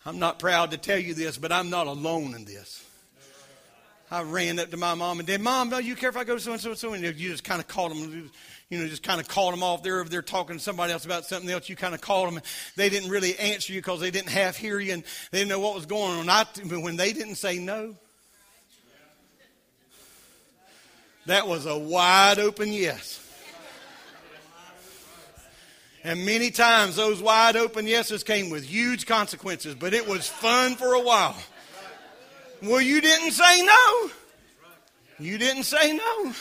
I'm 0.06 0.20
not 0.20 0.38
proud 0.38 0.70
to 0.70 0.76
tell 0.76 0.98
you 0.98 1.14
this, 1.14 1.36
but 1.36 1.50
I'm 1.50 1.68
not 1.68 1.88
alone 1.88 2.34
in 2.34 2.44
this. 2.44 2.84
I 4.08 4.22
ran 4.22 4.60
up 4.60 4.70
to 4.70 4.76
my 4.76 4.94
mom 4.94 5.18
and 5.18 5.26
dad, 5.26 5.40
Mom, 5.40 5.68
do 5.68 5.80
you 5.80 5.96
care 5.96 6.10
if 6.10 6.16
I 6.16 6.22
go 6.22 6.38
so 6.38 6.52
and 6.52 6.60
so 6.60 6.70
and 6.70 6.78
so? 6.78 6.92
And 6.92 7.02
you 7.02 7.12
just 7.12 7.42
kind 7.42 7.60
of 7.60 7.66
called 7.66 7.90
them 7.90 8.30
you 8.68 8.78
know, 8.78 8.88
just 8.88 9.02
kind 9.02 9.20
of 9.20 9.28
called 9.28 9.52
them 9.52 9.62
off. 9.62 9.82
They're 9.82 10.00
over 10.00 10.08
there 10.08 10.22
talking 10.22 10.56
to 10.56 10.62
somebody 10.62 10.92
else 10.92 11.04
about 11.04 11.24
something 11.24 11.48
else. 11.48 11.68
You 11.68 11.76
kind 11.76 11.94
of 11.94 12.00
called 12.00 12.32
them. 12.32 12.42
They 12.74 12.88
didn't 12.88 13.10
really 13.10 13.38
answer 13.38 13.72
you 13.72 13.80
because 13.80 14.00
they 14.00 14.10
didn't 14.10 14.30
half 14.30 14.56
hear 14.56 14.80
you 14.80 14.92
and 14.92 15.04
they 15.30 15.38
didn't 15.38 15.50
know 15.50 15.60
what 15.60 15.74
was 15.74 15.86
going 15.86 16.18
on. 16.18 16.28
I, 16.28 16.44
when 16.64 16.96
they 16.96 17.12
didn't 17.12 17.36
say 17.36 17.58
no, 17.58 17.94
that 21.26 21.46
was 21.46 21.66
a 21.66 21.78
wide 21.78 22.38
open 22.38 22.72
yes. 22.72 23.22
And 26.02 26.24
many 26.24 26.52
times 26.52 26.94
those 26.94 27.20
wide 27.20 27.56
open 27.56 27.84
yeses 27.86 28.22
came 28.22 28.48
with 28.48 28.64
huge 28.64 29.06
consequences, 29.06 29.74
but 29.74 29.92
it 29.92 30.06
was 30.08 30.28
fun 30.28 30.76
for 30.76 30.94
a 30.94 31.00
while. 31.00 31.36
Well, 32.62 32.80
you 32.80 33.00
didn't 33.00 33.32
say 33.32 33.62
no. 33.62 34.10
You 35.18 35.36
didn't 35.36 35.64
say 35.64 35.92
no. 35.94 36.32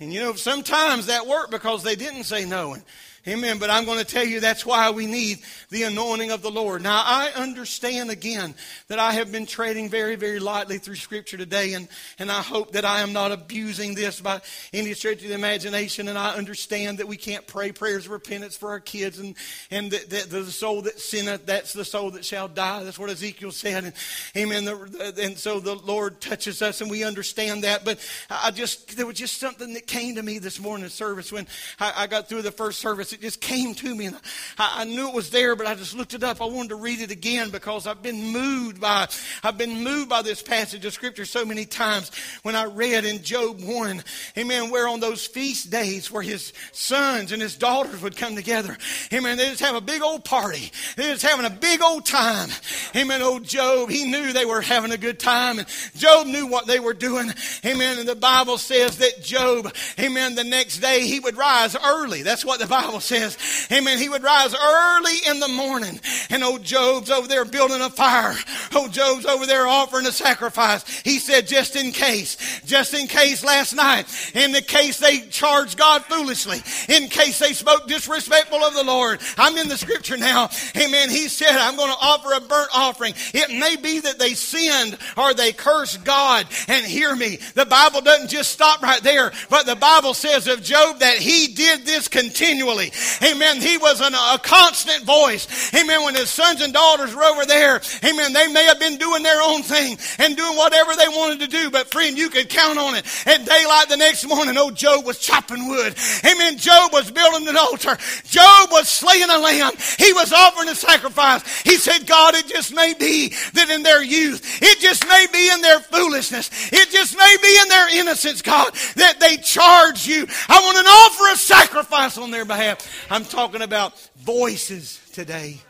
And 0.00 0.12
you 0.12 0.20
know, 0.20 0.34
sometimes 0.34 1.06
that 1.06 1.26
worked 1.26 1.50
because 1.50 1.82
they 1.82 1.94
didn't 1.94 2.24
say 2.24 2.44
no. 2.44 2.74
And 2.74 2.82
Amen. 3.26 3.56
But 3.56 3.70
I'm 3.70 3.86
going 3.86 3.98
to 3.98 4.04
tell 4.04 4.24
you 4.24 4.38
that's 4.38 4.66
why 4.66 4.90
we 4.90 5.06
need 5.06 5.38
the 5.70 5.84
anointing 5.84 6.30
of 6.30 6.42
the 6.42 6.50
Lord. 6.50 6.82
Now, 6.82 7.02
I 7.02 7.32
understand 7.34 8.10
again 8.10 8.54
that 8.88 8.98
I 8.98 9.12
have 9.12 9.32
been 9.32 9.46
trading 9.46 9.88
very, 9.88 10.14
very 10.14 10.38
lightly 10.38 10.76
through 10.76 10.96
Scripture 10.96 11.38
today, 11.38 11.72
and, 11.72 11.88
and 12.18 12.30
I 12.30 12.42
hope 12.42 12.72
that 12.72 12.84
I 12.84 13.00
am 13.00 13.14
not 13.14 13.32
abusing 13.32 13.94
this 13.94 14.20
by 14.20 14.42
any 14.74 14.92
stretch 14.92 15.22
of 15.22 15.28
the 15.28 15.34
imagination. 15.34 16.08
And 16.08 16.18
I 16.18 16.34
understand 16.34 16.98
that 16.98 17.08
we 17.08 17.16
can't 17.16 17.46
pray 17.46 17.72
prayers 17.72 18.04
of 18.04 18.12
repentance 18.12 18.58
for 18.58 18.68
our 18.68 18.80
kids, 18.80 19.18
and, 19.18 19.36
and 19.70 19.90
that, 19.92 20.28
the 20.28 20.44
soul 20.44 20.82
that 20.82 21.00
sinneth, 21.00 21.46
that's 21.46 21.72
the 21.72 21.84
soul 21.84 22.10
that 22.10 22.26
shall 22.26 22.46
die. 22.48 22.84
That's 22.84 22.98
what 22.98 23.08
Ezekiel 23.08 23.52
said. 23.52 23.84
And, 23.84 23.94
amen. 24.36 24.66
The, 24.66 25.14
and 25.22 25.38
so 25.38 25.60
the 25.60 25.76
Lord 25.76 26.20
touches 26.20 26.60
us, 26.60 26.82
and 26.82 26.90
we 26.90 27.04
understand 27.04 27.64
that. 27.64 27.86
But 27.86 28.06
I 28.28 28.50
just, 28.50 28.98
there 28.98 29.06
was 29.06 29.16
just 29.16 29.38
something 29.38 29.72
that 29.72 29.86
came 29.86 30.16
to 30.16 30.22
me 30.22 30.38
this 30.38 30.60
morning 30.60 30.84
in 30.84 30.90
service 30.90 31.32
when 31.32 31.46
I, 31.80 31.92
I 31.96 32.06
got 32.06 32.28
through 32.28 32.42
the 32.42 32.52
first 32.52 32.80
service 32.80 33.13
it 33.14 33.20
just 33.20 33.40
came 33.40 33.74
to 33.76 33.94
me. 33.94 34.06
And 34.06 34.16
I, 34.58 34.82
I, 34.82 34.84
knew 34.84 35.08
it 35.08 35.14
was 35.14 35.30
there, 35.30 35.56
but 35.56 35.66
I 35.66 35.74
just 35.74 35.94
looked 35.94 36.14
it 36.14 36.22
up. 36.22 36.42
I 36.42 36.46
wanted 36.46 36.70
to 36.70 36.76
read 36.76 37.00
it 37.00 37.10
again 37.10 37.50
because 37.50 37.86
I've 37.86 38.02
been 38.02 38.32
moved 38.32 38.80
by, 38.80 39.08
I've 39.42 39.56
been 39.56 39.82
moved 39.82 40.08
by 40.08 40.22
this 40.22 40.42
passage 40.42 40.84
of 40.84 40.92
scripture 40.92 41.24
so 41.24 41.44
many 41.44 41.64
times 41.64 42.10
when 42.42 42.56
I 42.56 42.64
read 42.64 43.04
in 43.04 43.22
Job 43.22 43.62
1, 43.62 44.02
amen, 44.36 44.70
where 44.70 44.88
on 44.88 45.00
those 45.00 45.26
feast 45.26 45.70
days 45.70 46.10
where 46.10 46.22
his 46.22 46.52
sons 46.72 47.32
and 47.32 47.40
his 47.40 47.56
daughters 47.56 48.02
would 48.02 48.16
come 48.16 48.36
together, 48.36 48.76
amen, 49.12 49.38
they 49.38 49.48
just 49.48 49.60
have 49.60 49.76
a 49.76 49.80
big 49.80 50.02
old 50.02 50.24
party. 50.24 50.70
They 50.96 51.04
just 51.04 51.22
having 51.22 51.46
a 51.46 51.50
big 51.50 51.80
old 51.80 52.04
time. 52.04 52.50
Amen, 52.96 53.22
old 53.22 53.44
Job, 53.44 53.90
he 53.90 54.10
knew 54.10 54.32
they 54.32 54.44
were 54.44 54.60
having 54.60 54.92
a 54.92 54.98
good 54.98 55.18
time 55.18 55.58
and 55.58 55.68
Job 55.96 56.26
knew 56.26 56.46
what 56.46 56.66
they 56.66 56.80
were 56.80 56.94
doing. 56.94 57.30
Amen, 57.64 57.98
and 57.98 58.08
the 58.08 58.16
Bible 58.16 58.58
says 58.58 58.98
that 58.98 59.22
Job, 59.22 59.72
amen, 59.98 60.34
the 60.34 60.44
next 60.44 60.78
day 60.78 61.06
he 61.06 61.20
would 61.20 61.36
rise 61.36 61.76
early. 61.76 62.22
That's 62.22 62.44
what 62.44 62.60
the 62.60 62.66
Bible 62.66 63.00
says. 63.04 63.38
Amen. 63.70 63.98
He 63.98 64.08
would 64.08 64.22
rise 64.22 64.54
early 64.54 65.16
in 65.28 65.40
the 65.40 65.48
morning, 65.48 66.00
and 66.30 66.42
old 66.42 66.62
Job's 66.62 67.10
over 67.10 67.28
there 67.28 67.44
building 67.44 67.80
a 67.80 67.90
fire. 67.90 68.34
Old 68.74 68.92
Job's 68.92 69.26
over 69.26 69.46
there 69.46 69.66
offering 69.66 70.06
a 70.06 70.12
sacrifice. 70.12 70.84
He 71.00 71.18
said, 71.18 71.46
just 71.46 71.76
in 71.76 71.92
case, 71.92 72.60
just 72.64 72.94
in 72.94 73.06
case 73.06 73.44
last 73.44 73.74
night, 73.74 74.06
in 74.34 74.52
the 74.52 74.62
case 74.62 74.98
they 74.98 75.20
charged 75.20 75.78
God 75.78 76.04
foolishly, 76.04 76.62
in 76.88 77.08
case 77.08 77.38
they 77.38 77.52
spoke 77.52 77.86
disrespectful 77.86 78.58
of 78.58 78.74
the 78.74 78.84
Lord. 78.84 79.20
I'm 79.36 79.56
in 79.56 79.68
the 79.68 79.76
scripture 79.76 80.16
now. 80.16 80.50
Amen. 80.76 81.10
He 81.10 81.28
said, 81.28 81.50
I'm 81.50 81.76
going 81.76 81.90
to 81.90 81.98
offer 82.00 82.32
a 82.32 82.40
burnt 82.40 82.70
offering. 82.74 83.14
It 83.32 83.50
may 83.50 83.76
be 83.76 84.00
that 84.00 84.18
they 84.18 84.34
sinned 84.34 84.98
or 85.16 85.34
they 85.34 85.52
cursed 85.52 86.04
God. 86.04 86.46
And 86.68 86.86
hear 86.86 87.14
me, 87.14 87.38
the 87.54 87.66
Bible 87.66 88.00
doesn't 88.00 88.28
just 88.28 88.52
stop 88.52 88.82
right 88.82 89.02
there, 89.02 89.32
but 89.50 89.66
the 89.66 89.76
Bible 89.76 90.14
says 90.14 90.48
of 90.48 90.62
Job 90.62 91.00
that 91.00 91.18
he 91.18 91.48
did 91.54 91.84
this 91.84 92.08
continually. 92.08 92.92
Amen. 93.22 93.60
He 93.60 93.78
was 93.78 94.00
an, 94.00 94.14
a 94.14 94.38
constant 94.38 95.04
voice. 95.04 95.72
Amen. 95.74 96.04
When 96.04 96.14
his 96.14 96.30
sons 96.30 96.60
and 96.60 96.72
daughters 96.72 97.14
were 97.14 97.22
over 97.22 97.44
there, 97.46 97.80
amen, 98.04 98.32
they 98.32 98.48
may 98.48 98.64
have 98.64 98.78
been 98.78 98.98
doing 98.98 99.22
their 99.22 99.40
own 99.42 99.62
thing 99.62 99.98
and 100.18 100.36
doing 100.36 100.56
whatever 100.56 100.94
they 100.96 101.08
wanted 101.08 101.40
to 101.40 101.46
do, 101.46 101.70
but 101.70 101.90
friend, 101.90 102.16
you 102.16 102.30
could 102.30 102.48
count 102.48 102.78
on 102.78 102.94
it. 102.94 103.04
At 103.26 103.44
daylight 103.44 103.88
the 103.88 103.96
next 103.96 104.26
morning, 104.26 104.56
old 104.56 104.76
Job 104.76 105.04
was 105.04 105.18
chopping 105.18 105.68
wood. 105.68 105.94
Amen. 106.24 106.58
Job 106.58 106.92
was 106.92 107.10
building 107.10 107.48
an 107.48 107.56
altar. 107.56 107.96
Job 108.24 108.68
was 108.70 108.88
slaying 108.88 109.30
a 109.30 109.38
lamb. 109.38 109.72
He 109.98 110.12
was 110.12 110.32
offering 110.32 110.68
a 110.68 110.74
sacrifice. 110.74 111.62
He 111.62 111.76
said, 111.76 112.06
God, 112.06 112.34
it 112.34 112.46
just 112.46 112.74
may 112.74 112.94
be 112.94 113.28
that 113.54 113.70
in 113.70 113.82
their 113.82 114.02
youth, 114.02 114.62
it 114.62 114.80
just 114.80 115.06
may 115.06 115.26
be 115.32 115.50
in 115.50 115.60
their 115.60 115.80
foolishness, 115.80 116.50
it 116.72 116.90
just 116.90 117.16
may 117.16 117.36
be 117.42 117.58
in 117.62 117.68
their 117.68 118.00
innocence, 118.00 118.42
God, 118.42 118.72
that 118.96 119.20
they 119.20 119.36
charge 119.36 120.06
you. 120.06 120.26
I 120.48 120.60
want 120.60 120.78
to 120.78 120.90
offer 120.90 121.32
a 121.32 121.36
sacrifice 121.36 122.18
on 122.18 122.30
their 122.30 122.44
behalf. 122.44 122.83
I'm 123.10 123.24
talking 123.24 123.62
about 123.62 123.98
voices 124.16 125.00
today. 125.12 125.60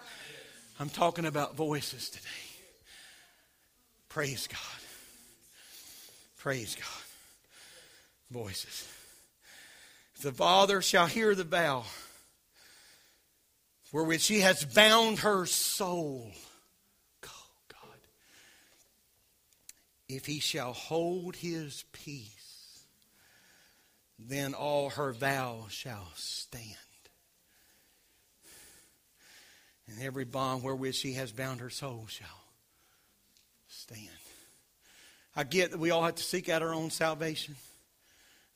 I'm 0.78 0.88
talking 0.88 1.26
about 1.26 1.56
voices 1.56 2.08
today. 2.10 2.28
Praise 4.08 4.46
God. 4.46 4.58
Praise 6.38 6.76
God. 6.76 8.40
Voices. 8.42 8.88
If 10.16 10.22
the 10.22 10.32
Father 10.32 10.80
shall 10.82 11.06
hear 11.06 11.34
the 11.34 11.44
vow 11.44 11.84
wherewith 13.92 14.20
she 14.20 14.40
has 14.40 14.64
bound 14.64 15.20
her 15.20 15.46
soul, 15.46 16.30
oh 17.24 17.46
God, 17.68 17.98
if 20.08 20.26
he 20.26 20.38
shall 20.40 20.72
hold 20.72 21.36
his 21.36 21.84
peace, 21.92 22.84
then 24.18 24.54
all 24.54 24.90
her 24.90 25.12
vows 25.12 25.72
shall 25.72 26.08
stand. 26.14 26.76
And 29.88 30.02
every 30.02 30.24
bond 30.24 30.62
wherewith 30.62 30.94
she 30.94 31.12
has 31.14 31.30
bound 31.32 31.60
her 31.60 31.70
soul 31.70 32.06
shall 32.08 32.26
stand. 33.68 34.08
I 35.36 35.44
get 35.44 35.72
that 35.72 35.80
we 35.80 35.90
all 35.90 36.02
have 36.02 36.14
to 36.14 36.22
seek 36.22 36.48
out 36.48 36.62
our 36.62 36.72
own 36.72 36.90
salvation. 36.90 37.56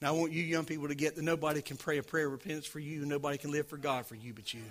Now, 0.00 0.08
I 0.08 0.10
want 0.12 0.32
you 0.32 0.42
young 0.42 0.64
people 0.64 0.88
to 0.88 0.94
get 0.94 1.16
that 1.16 1.24
nobody 1.24 1.60
can 1.60 1.76
pray 1.76 1.98
a 1.98 2.02
prayer 2.04 2.26
of 2.26 2.32
repentance 2.32 2.66
for 2.66 2.78
you. 2.78 3.04
Nobody 3.04 3.36
can 3.36 3.50
live 3.50 3.66
for 3.66 3.76
God 3.76 4.06
for 4.06 4.14
you 4.14 4.32
but 4.32 4.54
you. 4.54 4.62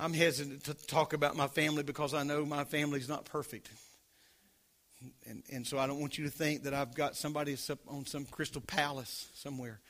I'm 0.00 0.14
hesitant 0.14 0.64
to 0.64 0.74
talk 0.74 1.12
about 1.12 1.36
my 1.36 1.48
family 1.48 1.82
because 1.82 2.14
I 2.14 2.22
know 2.22 2.46
my 2.46 2.64
family's 2.64 3.08
not 3.08 3.24
perfect. 3.24 3.68
And, 5.26 5.42
and 5.52 5.66
so 5.66 5.78
I 5.78 5.86
don't 5.86 6.00
want 6.00 6.18
you 6.18 6.24
to 6.24 6.30
think 6.30 6.64
that 6.64 6.74
I've 6.74 6.94
got 6.94 7.16
somebody 7.16 7.56
on 7.86 8.04
some 8.06 8.24
crystal 8.26 8.60
palace 8.60 9.28
somewhere. 9.34 9.80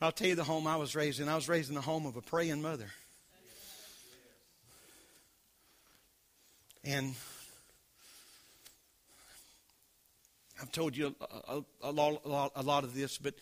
I'll 0.00 0.12
tell 0.12 0.28
you 0.28 0.34
the 0.34 0.44
home 0.44 0.66
I 0.66 0.76
was 0.76 0.94
raised 0.94 1.20
in. 1.20 1.28
I 1.28 1.34
was 1.34 1.48
raised 1.48 1.68
in 1.68 1.74
the 1.74 1.80
home 1.80 2.06
of 2.06 2.16
a 2.16 2.22
praying 2.22 2.62
mother. 2.62 2.88
And 6.84 7.14
I've 10.62 10.72
told 10.72 10.96
you 10.96 11.14
a, 11.20 11.52
a, 11.52 11.64
a, 11.82 11.92
lot, 11.92 12.22
a, 12.56 12.62
lot, 12.62 12.84
of 12.84 12.94
this, 12.94 13.18
but 13.18 13.34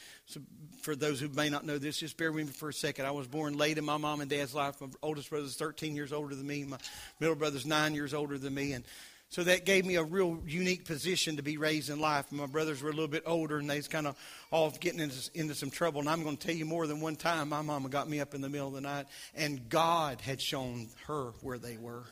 for 0.82 0.96
those 0.96 1.20
who 1.20 1.28
may 1.28 1.48
not 1.48 1.64
know 1.64 1.78
this, 1.78 1.98
just 1.98 2.16
bear 2.16 2.32
with 2.32 2.46
me 2.46 2.52
for 2.52 2.68
a 2.68 2.74
second. 2.74 3.06
I 3.06 3.10
was 3.10 3.26
born 3.26 3.56
late 3.56 3.78
in 3.78 3.84
my 3.84 3.96
mom 3.96 4.20
and 4.20 4.28
dad's 4.28 4.54
life. 4.54 4.80
My 4.80 4.88
oldest 5.02 5.30
brother's 5.30 5.56
13 5.56 5.94
years 5.94 6.12
older 6.12 6.34
than 6.34 6.46
me. 6.46 6.64
My 6.64 6.78
middle 7.20 7.36
brother's 7.36 7.64
nine 7.64 7.94
years 7.94 8.12
older 8.12 8.36
than 8.36 8.54
me. 8.54 8.72
And 8.72 8.84
so 9.28 9.42
that 9.42 9.66
gave 9.66 9.84
me 9.84 9.96
a 9.96 10.04
real 10.04 10.40
unique 10.46 10.84
position 10.84 11.36
to 11.36 11.42
be 11.42 11.56
raised 11.56 11.90
in 11.90 11.98
life. 11.98 12.30
My 12.30 12.46
brothers 12.46 12.82
were 12.82 12.90
a 12.90 12.92
little 12.92 13.08
bit 13.08 13.24
older, 13.26 13.58
and 13.58 13.68
they 13.68 13.76
was 13.76 13.88
kind 13.88 14.06
of 14.06 14.16
off 14.50 14.78
getting 14.78 15.00
into, 15.00 15.30
into 15.34 15.54
some 15.54 15.70
trouble. 15.70 16.00
And 16.00 16.08
I'm 16.08 16.22
going 16.22 16.36
to 16.36 16.46
tell 16.46 16.54
you 16.54 16.64
more 16.64 16.86
than 16.86 17.00
one 17.00 17.16
time, 17.16 17.48
my 17.48 17.60
mama 17.60 17.88
got 17.88 18.08
me 18.08 18.20
up 18.20 18.34
in 18.34 18.40
the 18.40 18.48
middle 18.48 18.68
of 18.68 18.74
the 18.74 18.80
night, 18.80 19.06
and 19.34 19.68
God 19.68 20.20
had 20.20 20.40
shown 20.40 20.88
her 21.06 21.32
where 21.42 21.58
they 21.58 21.76
were. 21.76 22.04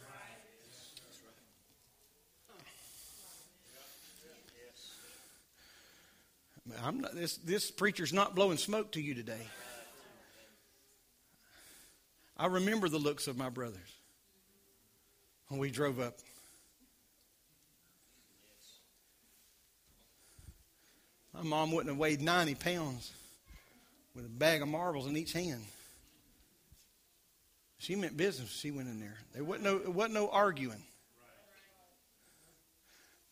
I'm 6.82 7.00
not, 7.00 7.14
this, 7.14 7.36
this 7.36 7.70
preacher's 7.70 8.12
not 8.12 8.34
blowing 8.34 8.56
smoke 8.56 8.92
to 8.92 9.00
you 9.00 9.14
today. 9.14 9.46
I 12.36 12.46
remember 12.46 12.88
the 12.88 12.98
looks 12.98 13.28
of 13.28 13.36
my 13.36 13.50
brothers 13.50 13.94
when 15.48 15.60
we 15.60 15.70
drove 15.70 16.00
up. 16.00 16.14
My 21.34 21.42
mom 21.42 21.72
wouldn't 21.72 21.90
have 21.90 21.98
weighed 21.98 22.22
90 22.22 22.54
pounds 22.54 23.12
with 24.14 24.24
a 24.24 24.28
bag 24.28 24.62
of 24.62 24.68
marbles 24.68 25.06
in 25.06 25.16
each 25.16 25.32
hand. 25.32 25.64
She 27.78 27.96
meant 27.96 28.16
business. 28.16 28.50
She 28.50 28.70
went 28.70 28.88
in 28.88 29.00
there. 29.00 29.18
There 29.34 29.42
wasn't 29.42 29.64
no, 29.64 29.90
wasn't 29.90 30.14
no 30.14 30.30
arguing. 30.30 30.82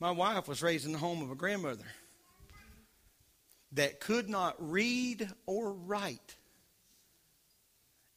My 0.00 0.10
wife 0.10 0.48
was 0.48 0.62
raised 0.62 0.84
in 0.84 0.92
the 0.92 0.98
home 0.98 1.22
of 1.22 1.30
a 1.30 1.36
grandmother 1.36 1.84
that 3.72 4.00
could 4.00 4.28
not 4.28 4.56
read 4.58 5.28
or 5.46 5.72
write. 5.72 6.36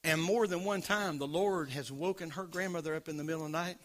And 0.04 0.22
more 0.22 0.48
than 0.48 0.64
one 0.64 0.82
time, 0.82 1.20
the 1.20 1.28
Lord 1.28 1.70
has 1.70 1.92
woken 1.92 2.32
her 2.32 2.46
grandmother 2.46 2.96
up 2.96 3.08
in 3.08 3.18
the 3.18 3.24
middle 3.24 3.46
of 3.46 3.52
the 3.52 3.58
night 3.58 3.78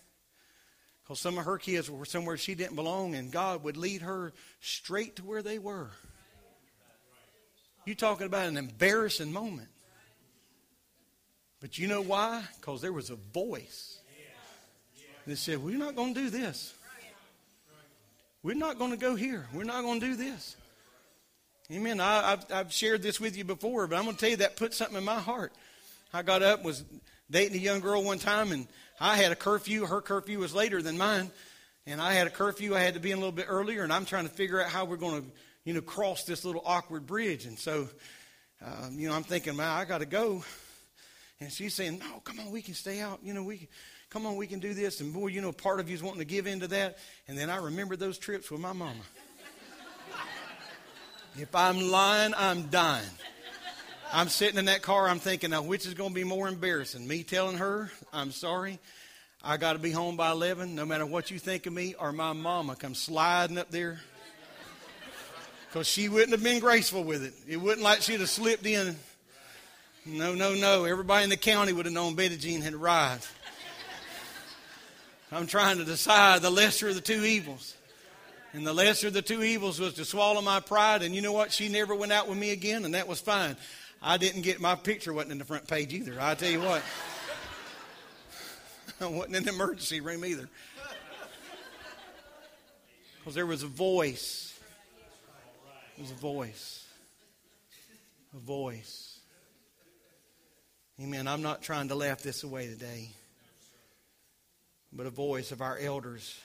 because 1.11 1.18
some 1.18 1.38
of 1.38 1.44
her 1.44 1.58
kids 1.58 1.90
were 1.90 2.04
somewhere 2.04 2.36
she 2.36 2.54
didn't 2.54 2.76
belong, 2.76 3.16
and 3.16 3.32
God 3.32 3.64
would 3.64 3.76
lead 3.76 4.02
her 4.02 4.32
straight 4.61 5.16
to 5.16 5.24
where 5.24 5.42
they 5.42 5.58
were. 5.58 5.90
You 7.84 7.96
talking 7.96 8.26
about 8.26 8.46
an 8.46 8.56
embarrassing 8.56 9.32
moment. 9.32 9.66
But 11.61 11.78
you 11.78 11.88
know 11.88 12.00
why? 12.00 12.44
Because 12.61 12.80
there 12.80 12.92
was 12.92 13.11
a 13.11 13.16
voice 13.16 13.98
that 15.26 15.36
said, 15.36 15.58
We're 15.61 15.78
not 15.78 15.96
going 15.96 16.14
to 16.14 16.20
do 16.20 16.30
this. 16.30 16.74
We're 18.44 18.54
not 18.54 18.78
going 18.78 18.92
to 18.92 18.96
go 18.96 19.16
here. 19.16 19.48
We're 19.52 19.64
not 19.64 19.82
going 19.82 19.98
to 19.98 20.06
do 20.06 20.14
this. 20.14 20.54
Amen. 21.72 21.98
I, 21.98 22.30
have 22.30 22.46
I've 22.52 22.72
shared 22.72 23.02
this 23.02 23.18
with 23.18 23.36
you 23.36 23.42
before, 23.42 23.88
but 23.88 23.96
I'm 23.96 24.04
going 24.04 24.14
to 24.14 24.20
tell 24.20 24.30
you 24.30 24.36
that 24.36 24.54
put 24.54 24.74
something 24.74 24.96
in 24.96 25.04
my 25.04 25.18
heart. 25.18 25.52
I 26.14 26.22
got 26.22 26.44
up, 26.44 26.62
was 26.62 26.84
dating 27.28 27.56
a 27.56 27.61
young 27.61 27.80
girl 27.80 28.04
one 28.04 28.20
time, 28.20 28.52
and 28.52 28.68
I 29.01 29.16
had 29.16 29.32
a 29.32 29.36
curfew. 29.36 29.86
Her 29.86 30.03
curfew 30.03 30.38
was 30.38 30.55
later 30.55 30.82
than 30.82 30.98
mine. 30.98 31.30
And 31.86 32.01
I 32.01 32.12
had 32.12 32.26
a 32.26 32.30
curfew. 32.30 32.74
I 32.74 32.80
had 32.80 32.94
to 32.94 33.01
be 33.01 33.11
in 33.11 33.16
a 33.16 33.20
little 33.20 33.32
bit 33.32 33.46
earlier. 33.48 33.82
And 33.82 33.92
I'm 33.92 34.05
trying 34.05 34.28
to 34.28 34.32
figure 34.32 34.61
out 34.61 34.68
how 34.68 34.84
we're 34.84 34.96
going 34.96 35.22
to, 35.22 35.28
you 35.64 35.72
know, 35.72 35.80
cross 35.80 36.24
this 36.24 36.44
little 36.44 36.62
awkward 36.64 37.07
bridge. 37.07 37.46
And 37.46 37.59
so, 37.59 37.88
um, 38.64 38.98
you 38.98 39.09
know, 39.09 39.14
I'm 39.14 39.22
thinking, 39.22 39.57
man, 39.57 39.68
I 39.68 39.86
got 39.86 39.98
to 39.98 40.07
go. 40.07 40.44
And 41.40 41.51
she's 41.51 41.74
saying, 41.74 41.98
no, 41.98 42.20
come 42.20 42.38
on, 42.38 42.51
we 42.51 42.61
can 42.61 42.74
stay 42.74 43.01
out. 43.01 43.20
You 43.22 43.32
know, 43.32 43.42
we 43.42 43.68
come 44.11 44.26
on, 44.26 44.36
we 44.36 44.46
can 44.46 44.61
do 44.61 44.74
this. 44.74 45.01
And 45.01 45.14
boy, 45.14 45.28
you 45.28 45.40
know, 45.40 45.53
part 45.53 45.80
of 45.80 45.88
you 45.88 45.94
is 45.94 46.03
wanting 46.03 46.18
to 46.18 46.26
give 46.26 46.46
into 46.46 46.68
that. 46.68 46.98
And 47.26 47.38
then 47.38 47.48
I 47.48 47.57
remember 47.57 47.96
those 47.96 48.18
trips 48.18 48.51
with 48.51 48.61
my 48.61 48.74
mama. 48.74 49.01
if 51.38 51.55
I'm 51.55 51.90
lying, 51.90 52.34
I'm 52.36 52.64
dying. 52.64 53.05
I'm 54.12 54.28
sitting 54.28 54.58
in 54.58 54.64
that 54.64 54.82
car, 54.82 55.08
I'm 55.08 55.20
thinking, 55.20 55.50
now 55.50 55.62
which 55.62 55.86
is 55.86 55.94
going 55.94 56.11
to 56.11 56.14
be 56.14 56.24
more 56.24 56.48
embarrassing? 56.48 57.06
Me 57.06 57.22
telling 57.22 57.58
her, 57.58 57.92
I'm 58.12 58.32
sorry, 58.32 58.80
I 59.42 59.56
got 59.56 59.74
to 59.74 59.78
be 59.78 59.92
home 59.92 60.16
by 60.16 60.32
11, 60.32 60.74
no 60.74 60.84
matter 60.84 61.06
what 61.06 61.30
you 61.30 61.38
think 61.38 61.66
of 61.66 61.72
me, 61.72 61.94
or 61.98 62.11
my 62.11 62.32
mama 62.32 62.74
come 62.74 62.94
sliding 62.94 63.56
up 63.56 63.70
there. 63.70 64.00
Because 65.68 65.86
she 65.86 66.08
wouldn't 66.08 66.32
have 66.32 66.42
been 66.42 66.58
graceful 66.58 67.04
with 67.04 67.22
it. 67.22 67.34
It 67.46 67.56
wouldn't 67.56 67.82
like 67.82 68.02
she'd 68.02 68.18
have 68.18 68.28
slipped 68.28 68.66
in. 68.66 68.96
No, 70.04 70.34
no, 70.34 70.54
no. 70.54 70.84
Everybody 70.84 71.24
in 71.24 71.30
the 71.30 71.36
county 71.36 71.72
would 71.72 71.86
have 71.86 71.94
known 71.94 72.16
Betty 72.16 72.36
Jean 72.36 72.62
had 72.62 72.74
arrived. 72.74 73.28
I'm 75.30 75.46
trying 75.46 75.78
to 75.78 75.84
decide 75.84 76.42
the 76.42 76.50
lesser 76.50 76.88
of 76.88 76.96
the 76.96 77.00
two 77.00 77.24
evils. 77.24 77.76
And 78.52 78.66
the 78.66 78.72
lesser 78.72 79.06
of 79.06 79.12
the 79.12 79.22
two 79.22 79.44
evils 79.44 79.78
was 79.78 79.94
to 79.94 80.04
swallow 80.04 80.42
my 80.42 80.58
pride. 80.58 81.02
And 81.02 81.14
you 81.14 81.22
know 81.22 81.32
what? 81.32 81.52
She 81.52 81.68
never 81.68 81.94
went 81.94 82.11
out 82.11 82.28
with 82.28 82.36
me 82.36 82.50
again, 82.50 82.84
and 82.84 82.94
that 82.94 83.06
was 83.06 83.20
fine. 83.20 83.56
I 84.03 84.16
didn't 84.16 84.42
get 84.42 84.61
my 84.61 84.76
picture 84.76 85.12
wasn't 85.12 85.32
in 85.32 85.38
the 85.38 85.44
front 85.44 85.66
page 85.66 85.92
either. 85.92 86.16
I 86.18 86.34
tell 86.34 86.51
you 86.51 86.61
what. 86.61 86.82
I 89.01 89.07
wasn't 89.07 89.36
in 89.36 89.44
the 89.44 89.51
emergency 89.51 90.01
room 90.01 90.24
either. 90.24 90.48
Because 93.18 93.34
there 93.34 93.46
was 93.46 93.62
a 93.62 93.66
voice. 93.66 94.59
There 95.96 96.05
was 96.05 96.11
a 96.12 96.14
voice. 96.14 96.86
A 98.34 98.38
voice. 98.38 99.18
Amen. 101.03 101.28
I'm 101.28 101.42
not 101.42 101.61
trying 101.61 101.88
to 101.88 101.94
laugh 101.94 102.22
this 102.22 102.42
away 102.42 102.68
today, 102.68 103.11
but 104.92 105.07
a 105.07 105.11
voice 105.11 105.53
of 105.53 105.61
our 105.61 105.78
elders. 105.78 106.38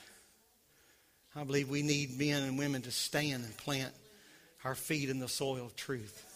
I 1.34 1.44
believe 1.44 1.70
we 1.70 1.82
need 1.82 2.18
men 2.18 2.42
and 2.42 2.58
women 2.58 2.82
to 2.82 2.90
stand 2.90 3.44
and 3.44 3.56
plant 3.56 3.94
our 4.64 4.74
feet 4.74 5.08
in 5.08 5.20
the 5.20 5.28
soil 5.28 5.66
of 5.66 5.76
truth 5.76 6.35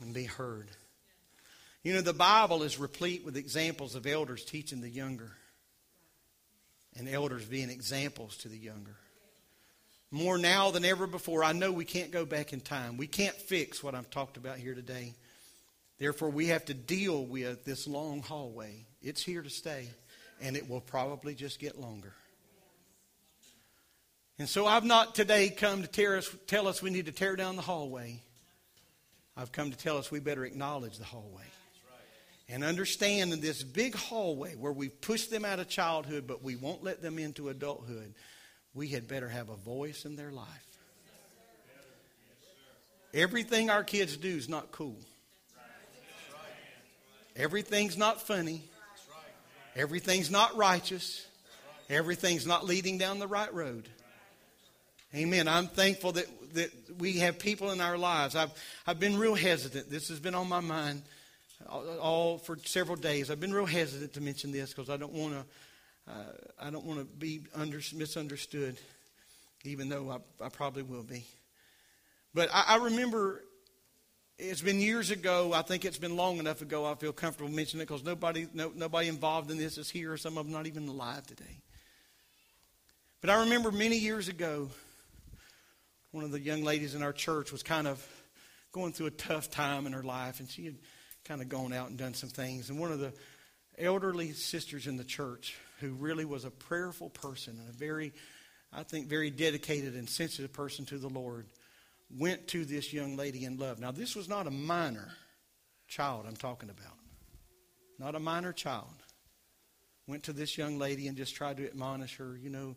and 0.00 0.14
be 0.14 0.24
heard. 0.24 0.68
You 1.82 1.94
know, 1.94 2.00
the 2.00 2.12
Bible 2.12 2.62
is 2.62 2.78
replete 2.78 3.24
with 3.24 3.36
examples 3.36 3.94
of 3.94 4.06
elders 4.06 4.44
teaching 4.44 4.80
the 4.80 4.90
younger 4.90 5.32
and 6.96 7.08
elders 7.08 7.44
being 7.44 7.70
examples 7.70 8.36
to 8.38 8.48
the 8.48 8.58
younger. 8.58 8.96
More 10.10 10.38
now 10.38 10.70
than 10.70 10.84
ever 10.84 11.06
before, 11.06 11.44
I 11.44 11.52
know 11.52 11.70
we 11.70 11.84
can't 11.84 12.10
go 12.10 12.24
back 12.24 12.52
in 12.52 12.60
time. 12.60 12.96
We 12.96 13.06
can't 13.06 13.34
fix 13.34 13.82
what 13.82 13.94
I've 13.94 14.10
talked 14.10 14.36
about 14.36 14.56
here 14.56 14.74
today. 14.74 15.14
Therefore, 15.98 16.30
we 16.30 16.46
have 16.46 16.64
to 16.66 16.74
deal 16.74 17.24
with 17.24 17.64
this 17.64 17.86
long 17.86 18.22
hallway. 18.22 18.86
It's 19.02 19.22
here 19.22 19.42
to 19.42 19.50
stay, 19.50 19.88
and 20.40 20.56
it 20.56 20.68
will 20.68 20.80
probably 20.80 21.34
just 21.34 21.58
get 21.58 21.78
longer. 21.78 22.12
And 24.38 24.48
so 24.48 24.66
I've 24.66 24.84
not 24.84 25.14
today 25.14 25.50
come 25.50 25.82
to 25.82 26.18
us, 26.18 26.34
tell 26.46 26.68
us 26.68 26.80
we 26.80 26.90
need 26.90 27.06
to 27.06 27.12
tear 27.12 27.36
down 27.36 27.56
the 27.56 27.62
hallway. 27.62 28.22
I've 29.38 29.52
come 29.52 29.70
to 29.70 29.78
tell 29.78 29.98
us 29.98 30.10
we 30.10 30.18
better 30.18 30.44
acknowledge 30.44 30.98
the 30.98 31.04
hallway. 31.04 31.44
And 32.48 32.64
understand 32.64 33.32
in 33.32 33.40
this 33.40 33.62
big 33.62 33.94
hallway 33.94 34.56
where 34.56 34.72
we 34.72 34.88
push 34.88 35.26
them 35.26 35.44
out 35.44 35.60
of 35.60 35.68
childhood, 35.68 36.26
but 36.26 36.42
we 36.42 36.56
won't 36.56 36.82
let 36.82 37.02
them 37.02 37.20
into 37.20 37.48
adulthood, 37.48 38.14
we 38.74 38.88
had 38.88 39.06
better 39.06 39.28
have 39.28 39.48
a 39.48 39.54
voice 39.54 40.04
in 40.04 40.16
their 40.16 40.32
life. 40.32 40.46
Everything 43.14 43.70
our 43.70 43.84
kids 43.84 44.16
do 44.16 44.28
is 44.28 44.48
not 44.48 44.72
cool. 44.72 44.98
Everything's 47.36 47.96
not 47.96 48.20
funny. 48.20 48.64
Everything's 49.76 50.30
not 50.30 50.56
righteous. 50.56 51.24
Everything's 51.88 52.46
not 52.46 52.66
leading 52.66 52.98
down 52.98 53.20
the 53.20 53.28
right 53.28 53.52
road. 53.54 53.88
Amen. 55.14 55.48
I'm 55.48 55.68
thankful 55.68 56.12
that, 56.12 56.26
that 56.54 56.70
we 56.98 57.14
have 57.14 57.38
people 57.38 57.70
in 57.70 57.80
our 57.80 57.96
lives. 57.96 58.36
I've, 58.36 58.52
I've 58.86 59.00
been 59.00 59.18
real 59.18 59.34
hesitant. 59.34 59.90
This 59.90 60.08
has 60.08 60.20
been 60.20 60.34
on 60.34 60.48
my 60.48 60.60
mind 60.60 61.02
all 62.00 62.38
for 62.38 62.58
several 62.64 62.96
days. 62.96 63.30
I've 63.30 63.40
been 63.40 63.54
real 63.54 63.66
hesitant 63.66 64.12
to 64.14 64.20
mention 64.20 64.52
this 64.52 64.72
because 64.72 64.90
I 64.90 64.96
don't 64.96 65.12
want 65.12 65.32
to. 65.32 65.44
Uh, 66.10 66.32
I 66.62 66.70
don't 66.70 66.86
want 66.86 67.00
to 67.00 67.04
be 67.04 67.42
under, 67.54 67.80
misunderstood, 67.94 68.78
even 69.64 69.90
though 69.90 70.10
I, 70.10 70.44
I 70.44 70.48
probably 70.48 70.82
will 70.82 71.02
be. 71.02 71.26
But 72.32 72.48
I, 72.50 72.64
I 72.68 72.76
remember 72.76 73.44
it's 74.38 74.62
been 74.62 74.80
years 74.80 75.10
ago. 75.10 75.52
I 75.52 75.62
think 75.62 75.84
it's 75.84 75.98
been 75.98 76.16
long 76.16 76.38
enough 76.38 76.62
ago. 76.62 76.86
I 76.86 76.94
feel 76.94 77.12
comfortable 77.12 77.50
mentioning 77.50 77.82
it 77.82 77.88
because 77.88 78.04
nobody, 78.04 78.46
no, 78.54 78.72
nobody 78.74 79.08
involved 79.08 79.50
in 79.50 79.58
this 79.58 79.76
is 79.76 79.90
here. 79.90 80.16
Some 80.16 80.38
of 80.38 80.46
them 80.46 80.52
not 80.52 80.66
even 80.66 80.88
alive 80.88 81.26
today. 81.26 81.60
But 83.20 83.30
I 83.30 83.40
remember 83.42 83.70
many 83.70 83.98
years 83.98 84.28
ago, 84.28 84.68
one 86.18 86.24
of 86.24 86.32
the 86.32 86.40
young 86.40 86.64
ladies 86.64 86.96
in 86.96 87.02
our 87.04 87.12
church 87.12 87.52
was 87.52 87.62
kind 87.62 87.86
of 87.86 88.04
going 88.72 88.92
through 88.92 89.06
a 89.06 89.12
tough 89.12 89.52
time 89.52 89.86
in 89.86 89.92
her 89.92 90.02
life, 90.02 90.40
and 90.40 90.50
she 90.50 90.64
had 90.64 90.74
kind 91.24 91.40
of 91.40 91.48
gone 91.48 91.72
out 91.72 91.90
and 91.90 91.96
done 91.96 92.12
some 92.12 92.28
things. 92.28 92.70
And 92.70 92.80
one 92.80 92.90
of 92.90 92.98
the 92.98 93.12
elderly 93.78 94.32
sisters 94.32 94.88
in 94.88 94.96
the 94.96 95.04
church, 95.04 95.56
who 95.78 95.92
really 95.92 96.24
was 96.24 96.44
a 96.44 96.50
prayerful 96.50 97.10
person 97.10 97.56
and 97.60 97.68
a 97.68 97.72
very, 97.72 98.12
I 98.72 98.82
think, 98.82 99.06
very 99.06 99.30
dedicated 99.30 99.94
and 99.94 100.10
sensitive 100.10 100.52
person 100.52 100.86
to 100.86 100.98
the 100.98 101.08
Lord, 101.08 101.46
went 102.10 102.48
to 102.48 102.64
this 102.64 102.92
young 102.92 103.16
lady 103.16 103.44
in 103.44 103.56
love. 103.56 103.78
Now, 103.78 103.92
this 103.92 104.16
was 104.16 104.28
not 104.28 104.48
a 104.48 104.50
minor 104.50 105.12
child 105.86 106.24
I'm 106.26 106.34
talking 106.34 106.68
about, 106.68 106.96
not 108.00 108.16
a 108.16 108.18
minor 108.18 108.52
child. 108.52 108.90
Went 110.08 110.24
to 110.24 110.32
this 110.32 110.58
young 110.58 110.78
lady 110.78 111.06
and 111.06 111.16
just 111.16 111.36
tried 111.36 111.58
to 111.58 111.66
admonish 111.68 112.16
her, 112.16 112.36
you 112.36 112.50
know, 112.50 112.74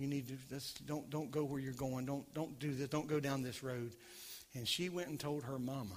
you 0.00 0.06
need 0.06 0.28
to 0.28 0.34
just 0.48 0.86
don't 0.86 1.10
don't 1.10 1.30
go 1.30 1.44
where 1.44 1.60
you're 1.60 1.72
going. 1.72 2.06
Don't 2.06 2.32
don't 2.34 2.58
do 2.58 2.74
this. 2.74 2.88
Don't 2.88 3.06
go 3.06 3.20
down 3.20 3.42
this 3.42 3.62
road. 3.62 3.92
And 4.54 4.66
she 4.66 4.88
went 4.88 5.08
and 5.08 5.20
told 5.20 5.44
her 5.44 5.58
mama. 5.58 5.96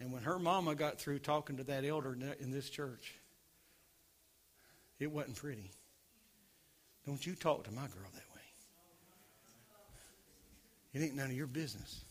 And 0.00 0.12
when 0.12 0.22
her 0.22 0.38
mama 0.38 0.74
got 0.74 0.98
through 0.98 1.20
talking 1.20 1.56
to 1.58 1.64
that 1.64 1.84
elder 1.84 2.16
in 2.40 2.50
this 2.50 2.68
church, 2.68 3.14
it 4.98 5.10
wasn't 5.10 5.36
pretty. 5.36 5.70
Don't 7.06 7.24
you 7.24 7.34
talk 7.34 7.64
to 7.64 7.70
my 7.70 7.86
girl 7.86 8.10
that 8.12 8.22
way. 8.34 8.42
It 10.92 11.02
ain't 11.02 11.14
none 11.14 11.26
of 11.26 11.36
your 11.36 11.46
business. 11.46 12.04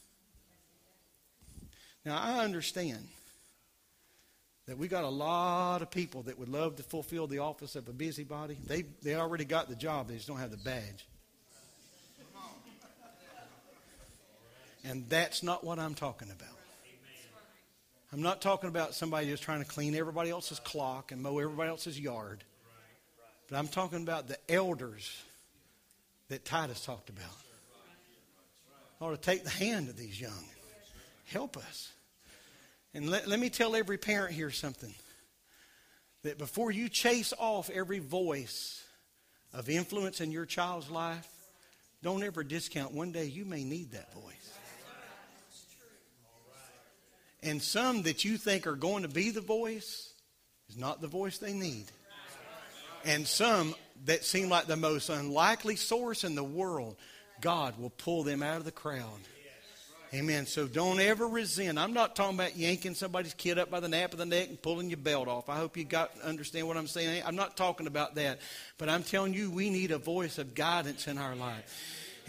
Now, 2.06 2.20
I 2.20 2.44
understand 2.44 3.08
that 4.66 4.78
we 4.78 4.88
got 4.88 5.04
a 5.04 5.10
lot 5.10 5.82
of 5.82 5.92
people 5.92 6.24
that 6.24 6.40
would 6.40 6.50
love 6.50 6.78
to 6.78 6.84
fulfill 6.84 7.28
the 7.28 7.40
office 7.40 7.76
of 7.76 7.88
a 7.90 7.94
busybody. 7.94 8.58
They, 8.66 8.84
they 9.02 9.16
already 9.16 9.46
got 9.46 9.70
the 9.70 9.76
job, 9.76 10.08
they 10.08 10.16
just 10.16 10.28
don't 10.28 10.38
have 10.38 10.52
the 10.52 10.58
badge. 10.58 11.06
And 14.86 15.08
that's 15.08 15.44
not 15.44 15.64
what 15.64 15.80
I'm 15.80 15.94
talking 15.94 16.30
about. 16.30 16.50
I'm 18.12 18.22
not 18.22 18.42
talking 18.42 18.70
about 18.70 18.94
somebody 18.94 19.28
just 19.28 19.42
trying 19.42 19.60
to 19.60 19.66
clean 19.66 19.96
everybody 19.96 20.30
else's 20.30 20.60
clock 20.60 21.12
and 21.12 21.22
mow 21.22 21.40
everybody 21.40 21.70
else's 21.70 22.00
yard. 22.00 22.44
But 23.50 23.58
I'm 23.58 23.68
talking 23.68 24.04
about 24.04 24.28
the 24.28 24.38
elders 24.50 25.10
that 26.30 26.46
Titus 26.46 26.84
talked 26.86 27.10
about 27.10 27.26
ought 29.02 29.12
to 29.12 29.18
take 29.18 29.44
the 29.44 29.50
hand 29.50 29.90
of 29.90 29.98
these 29.98 30.20
young. 30.20 30.46
Help 31.26 31.58
us. 31.58 31.92
And 32.94 33.10
let, 33.10 33.28
let 33.28 33.40
me 33.40 33.50
tell 33.50 33.76
every 33.76 33.98
parent 33.98 34.34
here 34.34 34.52
something 34.52 34.94
that 36.24 36.38
before 36.38 36.72
you 36.72 36.90
chase 36.90 37.34
off 37.38 37.70
every 37.70 38.00
voice 38.00 38.84
of 39.54 39.70
influence 39.70 40.22
in 40.22 40.32
your 40.32 40.46
child's 40.46 40.90
life, 40.90 41.28
don't 42.02 42.24
ever 42.24 42.44
discount 42.44 42.94
one 42.94 43.12
day 43.12 43.26
you 43.26 43.46
may 43.46 43.64
need 43.64 43.92
that 43.92 44.14
voice. 44.14 44.54
And 47.42 47.62
some 47.62 48.04
that 48.04 48.24
you 48.24 48.38
think 48.38 48.68
are 48.68 48.76
going 48.76 49.04
to 49.04 49.10
be 49.10 49.32
the 49.32 49.42
voice 49.42 50.14
is 50.70 50.78
not 50.78 51.02
the 51.02 51.08
voice 51.08 51.40
they 51.40 51.54
need. 51.54 51.86
And 53.06 53.28
some 53.28 53.76
that 54.06 54.24
seem 54.24 54.50
like 54.50 54.68
the 54.68 54.78
most 54.78 55.10
unlikely 55.10 55.76
source 55.76 56.24
in 56.24 56.36
the 56.36 56.44
world 56.44 56.96
God 57.42 57.78
will 57.78 57.90
pull 57.90 58.24
them 58.24 58.42
out 58.42 58.58
of 58.58 58.66
the 58.66 58.72
crowd. 58.72 59.20
Amen. 60.14 60.46
So 60.46 60.68
don't 60.68 61.00
ever 61.00 61.28
resent. 61.28 61.80
I'm 61.80 61.94
not 61.94 62.16
talking 62.16 62.36
about 62.36 62.56
yanking 62.56 62.94
somebody's 62.94 63.34
kid 63.34 63.58
up 63.58 63.72
by 63.72 63.80
the 63.80 63.88
nape 63.88 64.14
of 64.14 64.20
the 64.20 64.28
neck 64.28 64.48
and 64.48 64.62
pulling 64.62 64.92
your 64.92 64.98
belt 64.98 65.28
off. 65.28 65.50
I 65.50 65.58
hope 65.58 65.76
you 65.76 65.86
got 65.86 66.12
understand 66.22 66.68
what 66.68 66.78
I'm 66.78 66.86
saying. 66.86 67.24
I'm 67.26 67.36
not 67.36 67.58
talking 67.58 67.88
about 67.88 68.14
that. 68.16 68.40
But 68.78 68.90
I'm 68.90 69.02
telling 69.02 69.34
you, 69.34 69.50
we 69.50 69.72
need 69.72 69.90
a 69.90 69.98
voice 69.98 70.38
of 70.38 70.54
guidance 70.54 71.08
in 71.08 71.18
our 71.18 71.36
life. 71.36 71.66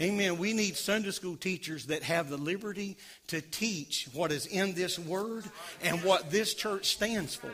Amen. 0.01 0.39
We 0.39 0.53
need 0.53 0.75
Sunday 0.75 1.11
school 1.11 1.35
teachers 1.35 1.85
that 1.85 2.01
have 2.01 2.31
the 2.31 2.37
liberty 2.37 2.97
to 3.27 3.39
teach 3.39 4.09
what 4.13 4.31
is 4.31 4.47
in 4.47 4.73
this 4.73 4.97
word 4.97 5.43
and 5.83 6.03
what 6.03 6.31
this 6.31 6.55
church 6.55 6.87
stands 6.87 7.35
for. 7.35 7.51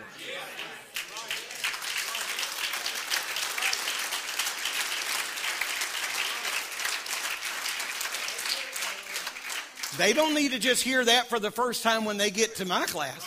They 10.02 10.14
don't 10.14 10.34
need 10.34 10.54
to 10.54 10.58
just 10.58 10.82
hear 10.82 11.06
that 11.06 11.30
for 11.30 11.40
the 11.40 11.52
first 11.52 11.84
time 11.84 12.06
when 12.06 12.18
they 12.18 12.32
get 12.32 12.56
to 12.56 12.66
my 12.66 12.88
class. 12.88 13.24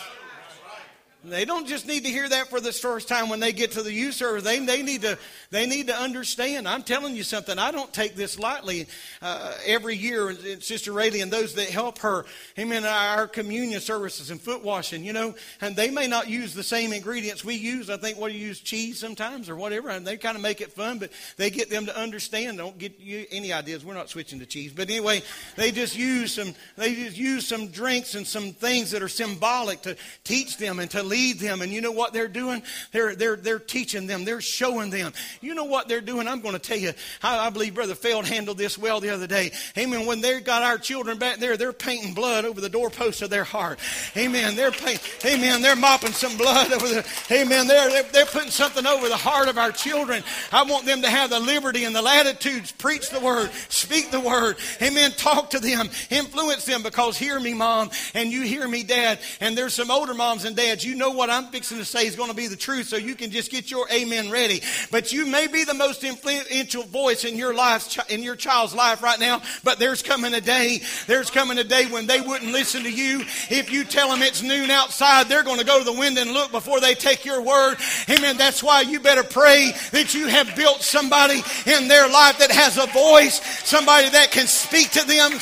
They 1.26 1.46
don't 1.46 1.66
just 1.66 1.86
need 1.86 2.04
to 2.04 2.10
hear 2.10 2.28
that 2.28 2.48
for 2.48 2.60
the 2.60 2.72
first 2.72 3.08
time 3.08 3.30
when 3.30 3.40
they 3.40 3.52
get 3.52 3.72
to 3.72 3.82
the 3.82 3.92
youth 3.92 4.14
service. 4.14 4.44
They, 4.44 4.58
they, 4.58 4.82
need, 4.82 5.02
to, 5.02 5.18
they 5.50 5.66
need 5.66 5.86
to 5.86 5.96
understand. 5.96 6.68
I'm 6.68 6.82
telling 6.82 7.16
you 7.16 7.22
something. 7.22 7.58
I 7.58 7.70
don't 7.70 7.92
take 7.92 8.14
this 8.14 8.38
lightly. 8.38 8.86
Uh, 9.22 9.54
every 9.64 9.96
year, 9.96 10.34
Sister 10.60 10.92
Rayleigh 10.92 11.22
and 11.22 11.32
those 11.32 11.54
that 11.54 11.70
help 11.70 11.98
her, 12.00 12.26
amen, 12.58 12.84
our 12.84 13.26
communion 13.26 13.80
services 13.80 14.30
and 14.30 14.40
foot 14.40 14.62
washing, 14.62 15.02
you 15.02 15.14
know, 15.14 15.34
and 15.62 15.74
they 15.74 15.90
may 15.90 16.06
not 16.06 16.28
use 16.28 16.52
the 16.52 16.62
same 16.62 16.92
ingredients 16.92 17.42
we 17.42 17.54
use. 17.54 17.88
I 17.88 17.96
think 17.96 18.18
what 18.18 18.30
do 18.30 18.36
you 18.36 18.46
use, 18.48 18.60
cheese 18.60 18.98
sometimes 18.98 19.48
or 19.48 19.56
whatever, 19.56 19.88
and 19.88 20.06
they 20.06 20.18
kind 20.18 20.36
of 20.36 20.42
make 20.42 20.60
it 20.60 20.72
fun, 20.72 20.98
but 20.98 21.10
they 21.38 21.48
get 21.48 21.70
them 21.70 21.86
to 21.86 21.98
understand. 21.98 22.58
Don't 22.58 22.76
get 22.76 23.00
you 23.00 23.24
any 23.30 23.52
ideas. 23.52 23.84
We're 23.84 23.94
not 23.94 24.10
switching 24.10 24.40
to 24.40 24.46
cheese. 24.46 24.72
But 24.72 24.90
anyway, 24.90 25.22
they 25.56 25.70
just 25.70 25.96
use 25.96 26.34
some, 26.34 26.54
they 26.76 26.94
just 26.94 27.16
use 27.16 27.46
some 27.46 27.68
drinks 27.68 28.14
and 28.14 28.26
some 28.26 28.52
things 28.52 28.90
that 28.90 29.02
are 29.02 29.08
symbolic 29.08 29.80
to 29.82 29.96
teach 30.24 30.58
them 30.58 30.78
and 30.80 30.90
to 30.90 31.02
lead 31.14 31.38
them. 31.38 31.62
And 31.62 31.72
you 31.72 31.80
know 31.80 31.92
what 31.92 32.12
they're 32.12 32.26
doing? 32.26 32.62
They're, 32.90 33.14
they're, 33.14 33.36
they're 33.36 33.60
teaching 33.60 34.08
them. 34.08 34.24
They're 34.24 34.40
showing 34.40 34.90
them. 34.90 35.12
You 35.40 35.54
know 35.54 35.64
what 35.64 35.86
they're 35.86 36.00
doing? 36.00 36.26
I'm 36.26 36.40
going 36.40 36.54
to 36.54 36.58
tell 36.58 36.76
you 36.76 36.92
how 37.20 37.38
I 37.38 37.50
believe 37.50 37.74
Brother 37.74 37.94
Feld 37.94 38.26
handled 38.26 38.58
this 38.58 38.76
well 38.76 38.98
the 38.98 39.10
other 39.10 39.28
day. 39.28 39.52
Amen. 39.78 40.06
When 40.06 40.20
they 40.20 40.40
got 40.40 40.62
our 40.62 40.76
children 40.76 41.18
back 41.18 41.38
there, 41.38 41.56
they're 41.56 41.72
painting 41.72 42.14
blood 42.14 42.44
over 42.44 42.60
the 42.60 42.68
doorpost 42.68 43.22
of 43.22 43.30
their 43.30 43.44
heart. 43.44 43.78
Amen. 44.16 44.56
They're 44.56 44.72
paint, 44.72 45.00
Amen. 45.24 45.62
They're 45.62 45.76
mopping 45.76 46.12
some 46.12 46.36
blood 46.36 46.72
over 46.72 46.88
the, 46.88 47.06
Amen. 47.30 47.68
They're, 47.68 47.88
they're, 47.90 48.02
they're 48.10 48.26
putting 48.26 48.50
something 48.50 48.86
over 48.86 49.08
the 49.08 49.16
heart 49.16 49.48
of 49.48 49.56
our 49.56 49.70
children. 49.70 50.24
I 50.50 50.64
want 50.64 50.84
them 50.84 51.02
to 51.02 51.10
have 51.10 51.30
the 51.30 51.40
liberty 51.40 51.84
and 51.84 51.94
the 51.94 52.02
latitudes, 52.02 52.72
preach 52.72 53.10
the 53.10 53.20
word, 53.20 53.50
speak 53.68 54.10
the 54.10 54.20
word. 54.20 54.56
Amen. 54.82 55.12
Talk 55.12 55.50
to 55.50 55.60
them, 55.60 55.88
influence 56.10 56.64
them 56.64 56.82
because 56.82 57.16
hear 57.16 57.38
me, 57.38 57.54
mom, 57.54 57.90
and 58.14 58.32
you 58.32 58.42
hear 58.42 58.66
me, 58.66 58.82
dad. 58.82 59.20
And 59.40 59.56
there's 59.56 59.74
some 59.74 59.90
older 59.90 60.14
moms 60.14 60.44
and 60.44 60.56
dads. 60.56 60.84
You 60.84 60.96
know 60.96 61.03
what 61.10 61.30
I'm 61.30 61.46
fixing 61.46 61.78
to 61.78 61.84
say 61.84 62.06
is 62.06 62.16
going 62.16 62.30
to 62.30 62.36
be 62.36 62.46
the 62.46 62.56
truth, 62.56 62.88
so 62.88 62.96
you 62.96 63.14
can 63.14 63.30
just 63.30 63.50
get 63.50 63.70
your 63.70 63.86
amen 63.90 64.30
ready. 64.30 64.62
But 64.90 65.12
you 65.12 65.26
may 65.26 65.46
be 65.46 65.64
the 65.64 65.74
most 65.74 66.04
influential 66.04 66.84
voice 66.84 67.24
in 67.24 67.36
your 67.36 67.54
life, 67.54 67.98
in 68.10 68.22
your 68.22 68.36
child's 68.36 68.74
life 68.74 69.02
right 69.02 69.18
now. 69.20 69.42
But 69.62 69.78
there's 69.78 70.02
coming 70.02 70.34
a 70.34 70.40
day, 70.40 70.80
there's 71.06 71.30
coming 71.30 71.58
a 71.58 71.64
day 71.64 71.86
when 71.86 72.06
they 72.06 72.20
wouldn't 72.20 72.52
listen 72.52 72.82
to 72.84 72.90
you. 72.90 73.20
If 73.50 73.70
you 73.72 73.84
tell 73.84 74.10
them 74.10 74.22
it's 74.22 74.42
noon 74.42 74.70
outside, 74.70 75.28
they're 75.28 75.42
going 75.42 75.58
to 75.58 75.66
go 75.66 75.78
to 75.78 75.84
the 75.84 75.92
window 75.92 76.22
and 76.22 76.32
look 76.32 76.50
before 76.52 76.80
they 76.80 76.94
take 76.94 77.24
your 77.24 77.42
word. 77.42 77.76
Amen. 78.08 78.36
That's 78.36 78.62
why 78.62 78.82
you 78.82 79.00
better 79.00 79.24
pray 79.24 79.72
that 79.92 80.14
you 80.14 80.26
have 80.28 80.54
built 80.56 80.82
somebody 80.82 81.42
in 81.66 81.88
their 81.88 82.08
life 82.08 82.38
that 82.38 82.50
has 82.50 82.78
a 82.78 82.86
voice, 82.86 83.40
somebody 83.64 84.08
that 84.10 84.30
can 84.30 84.46
speak 84.46 84.90
to 84.92 85.06
them. 85.06 85.32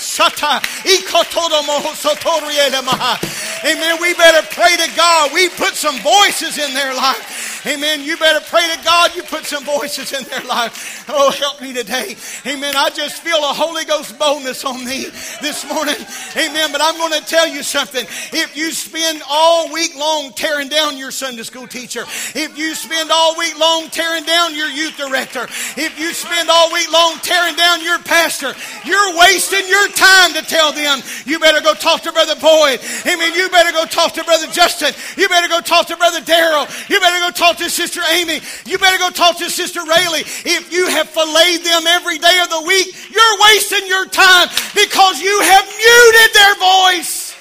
Amen. 3.64 3.98
We 4.00 4.14
better 4.14 4.46
pray 4.50 4.76
to 4.76 4.96
God. 4.96 5.32
We 5.32 5.41
put 5.51 5.74
some 5.74 5.99
voices 6.01 6.59
in 6.59 6.74
their 6.74 6.95
life. 6.95 7.66
Amen. 7.66 8.03
You 8.03 8.16
better 8.16 8.45
pray 8.49 8.66
to 8.74 8.84
God 8.84 9.14
you 9.14 9.22
put 9.22 9.45
some 9.45 9.64
voices 9.64 10.12
in 10.12 10.24
their 10.24 10.43
life. 10.45 11.05
Oh, 11.09 11.30
help 11.30 11.61
me 11.61 11.72
today. 11.72 12.16
Amen. 12.47 12.74
I 12.76 12.90
just 12.90 13.22
feel 13.22 13.38
a 13.38 13.53
Holy 13.55 13.84
Ghost 13.84 14.18
boldness 14.18 14.64
on 14.64 14.84
me 14.84 15.07
this 15.40 15.66
morning. 15.68 15.97
Amen. 16.36 16.72
But 16.72 16.80
I'm 16.82 16.97
going 16.97 17.12
to 17.12 17.24
tell 17.26 17.47
you 17.47 17.62
something. 17.62 18.05
If 18.32 18.57
you 18.57 18.72
spend 18.72 19.22
all 19.28 19.72
week 19.72 19.95
long 19.97 20.32
tearing 20.32 20.68
down 20.68 20.97
your 20.97 21.11
Sunday 21.11 21.43
school 21.43 21.66
teacher, 21.66 22.03
if 22.34 22.57
you 22.59 22.74
spend 22.74 23.11
all 23.11 23.36
week 23.38 23.59
long 23.59 23.88
tearing 23.88 24.24
down 24.24 24.55
your 24.55 24.68
youth 24.68 24.97
director, 24.97 25.45
if 25.76 25.99
you 25.99 26.12
spend 26.12 26.49
all 26.51 26.72
week 26.72 26.90
long 26.93 27.16
tearing 27.22 27.57
down 27.57 27.82
your 27.82 27.99
pastor, 28.01 28.55
you're 28.84 29.18
wasting 29.18 29.66
your 29.68 29.88
time 29.88 30.32
to 30.34 30.43
tell 30.43 30.72
them 30.72 31.01
you 31.26 31.38
better 31.38 31.61
go 31.61 31.74
talk 31.74 32.03
to 32.03 32.12
Brother 32.12 32.36
Boyd. 32.36 32.80
Amen. 33.07 33.34
You 33.34 33.49
better 33.51 33.72
go 33.72 33.84
talk 33.84 34.12
to 34.14 34.24
Brother 34.24 34.47
Justin. 34.49 34.93
You 35.16 35.28
better 35.32 35.48
go 35.48 35.60
talk 35.60 35.86
to 35.88 35.96
Brother 35.96 36.20
Daryl. 36.20 36.68
You 36.90 37.00
better 37.00 37.18
go 37.18 37.30
talk 37.30 37.56
to 37.56 37.70
Sister 37.70 38.02
Amy. 38.12 38.40
You 38.66 38.76
better 38.78 38.98
go 38.98 39.08
talk 39.08 39.38
to 39.38 39.48
Sister 39.48 39.80
Rayleigh. 39.80 40.28
If 40.44 40.70
you 40.70 40.88
have 40.88 41.08
filleted 41.08 41.64
them 41.64 41.86
every 41.86 42.18
day 42.18 42.40
of 42.42 42.50
the 42.50 42.62
week, 42.66 42.94
you're 43.10 43.40
wasting 43.48 43.88
your 43.88 44.06
time 44.06 44.48
because 44.74 45.20
you 45.20 45.40
have 45.40 45.64
muted 45.64 46.34
their 46.36 46.54
voice. 46.60 47.32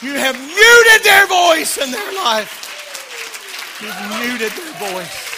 You 0.00 0.14
have 0.14 0.38
muted 0.38 1.02
their 1.04 1.26
voice 1.26 1.76
in 1.76 1.90
their 1.90 2.12
life. 2.14 2.64
You've 3.82 3.98
muted 4.22 4.52
their 4.52 4.74
voice. 4.92 5.34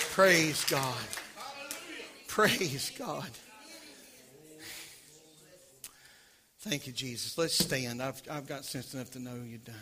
Praise 0.12 0.64
God. 0.64 0.94
Praise 2.28 2.92
God. 2.98 3.30
Thank 6.60 6.86
you, 6.86 6.92
Jesus. 6.92 7.38
Let's 7.38 7.54
stand. 7.54 8.02
I've, 8.02 8.20
I've 8.30 8.46
got 8.46 8.66
sense 8.66 8.92
enough 8.92 9.10
to 9.12 9.18
know 9.18 9.34
you're 9.46 9.58
done. 9.58 9.74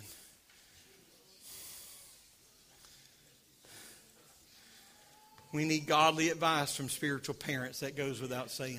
We 5.52 5.64
need 5.64 5.86
godly 5.86 6.30
advice 6.30 6.76
from 6.76 6.88
spiritual 6.88 7.34
parents. 7.34 7.80
That 7.80 7.96
goes 7.96 8.20
without 8.20 8.50
saying. 8.52 8.78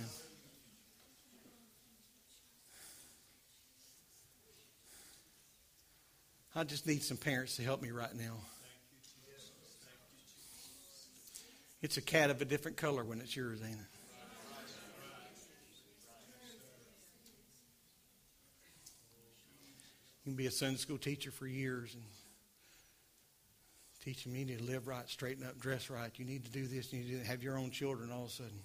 I 6.55 6.63
just 6.63 6.87
need 6.87 7.03
some 7.03 7.17
parents 7.17 7.57
to 7.57 7.63
help 7.63 7.81
me 7.81 7.91
right 7.91 8.15
now. 8.15 8.35
It's 11.81 11.97
a 11.97 12.01
cat 12.01 12.29
of 12.29 12.41
a 12.41 12.45
different 12.45 12.77
color 12.77 13.03
when 13.03 13.19
it's 13.19 13.35
yours, 13.35 13.59
ain't 13.61 13.73
it? 13.73 13.98
Can 20.29 20.35
be 20.35 20.45
a 20.45 20.51
Sunday 20.51 20.77
school 20.77 20.99
teacher 20.99 21.31
for 21.31 21.47
years 21.47 21.95
and 21.95 22.03
teach 24.05 24.25
them 24.25 24.35
you 24.35 24.45
need 24.45 24.59
to 24.59 24.63
live 24.63 24.87
right, 24.87 25.09
straighten 25.09 25.43
up, 25.43 25.59
dress 25.59 25.89
right. 25.89 26.11
You 26.17 26.23
need 26.23 26.45
to 26.45 26.51
do 26.51 26.67
this. 26.67 26.93
You 26.93 26.99
need 26.99 27.19
to 27.19 27.25
have 27.25 27.41
your 27.41 27.57
own 27.57 27.71
children 27.71 28.11
all 28.11 28.25
of 28.25 28.29
a 28.29 28.31
sudden. 28.31 28.59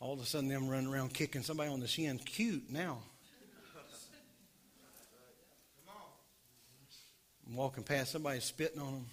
All 0.00 0.12
of 0.12 0.20
a 0.20 0.26
sudden, 0.26 0.50
them 0.50 0.68
running 0.68 0.92
around 0.92 1.14
kicking 1.14 1.40
somebody 1.40 1.70
on 1.70 1.80
the 1.80 1.88
shin. 1.88 2.18
Cute 2.18 2.70
now. 2.70 2.98
I'm 7.48 7.56
walking 7.56 7.84
past 7.84 8.12
somebody 8.12 8.40
spitting 8.40 8.82
on 8.82 8.92
them. 8.92 9.06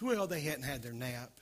Well, 0.00 0.28
they 0.28 0.42
hadn't 0.42 0.62
had 0.62 0.84
their 0.84 0.92
nap. 0.92 1.32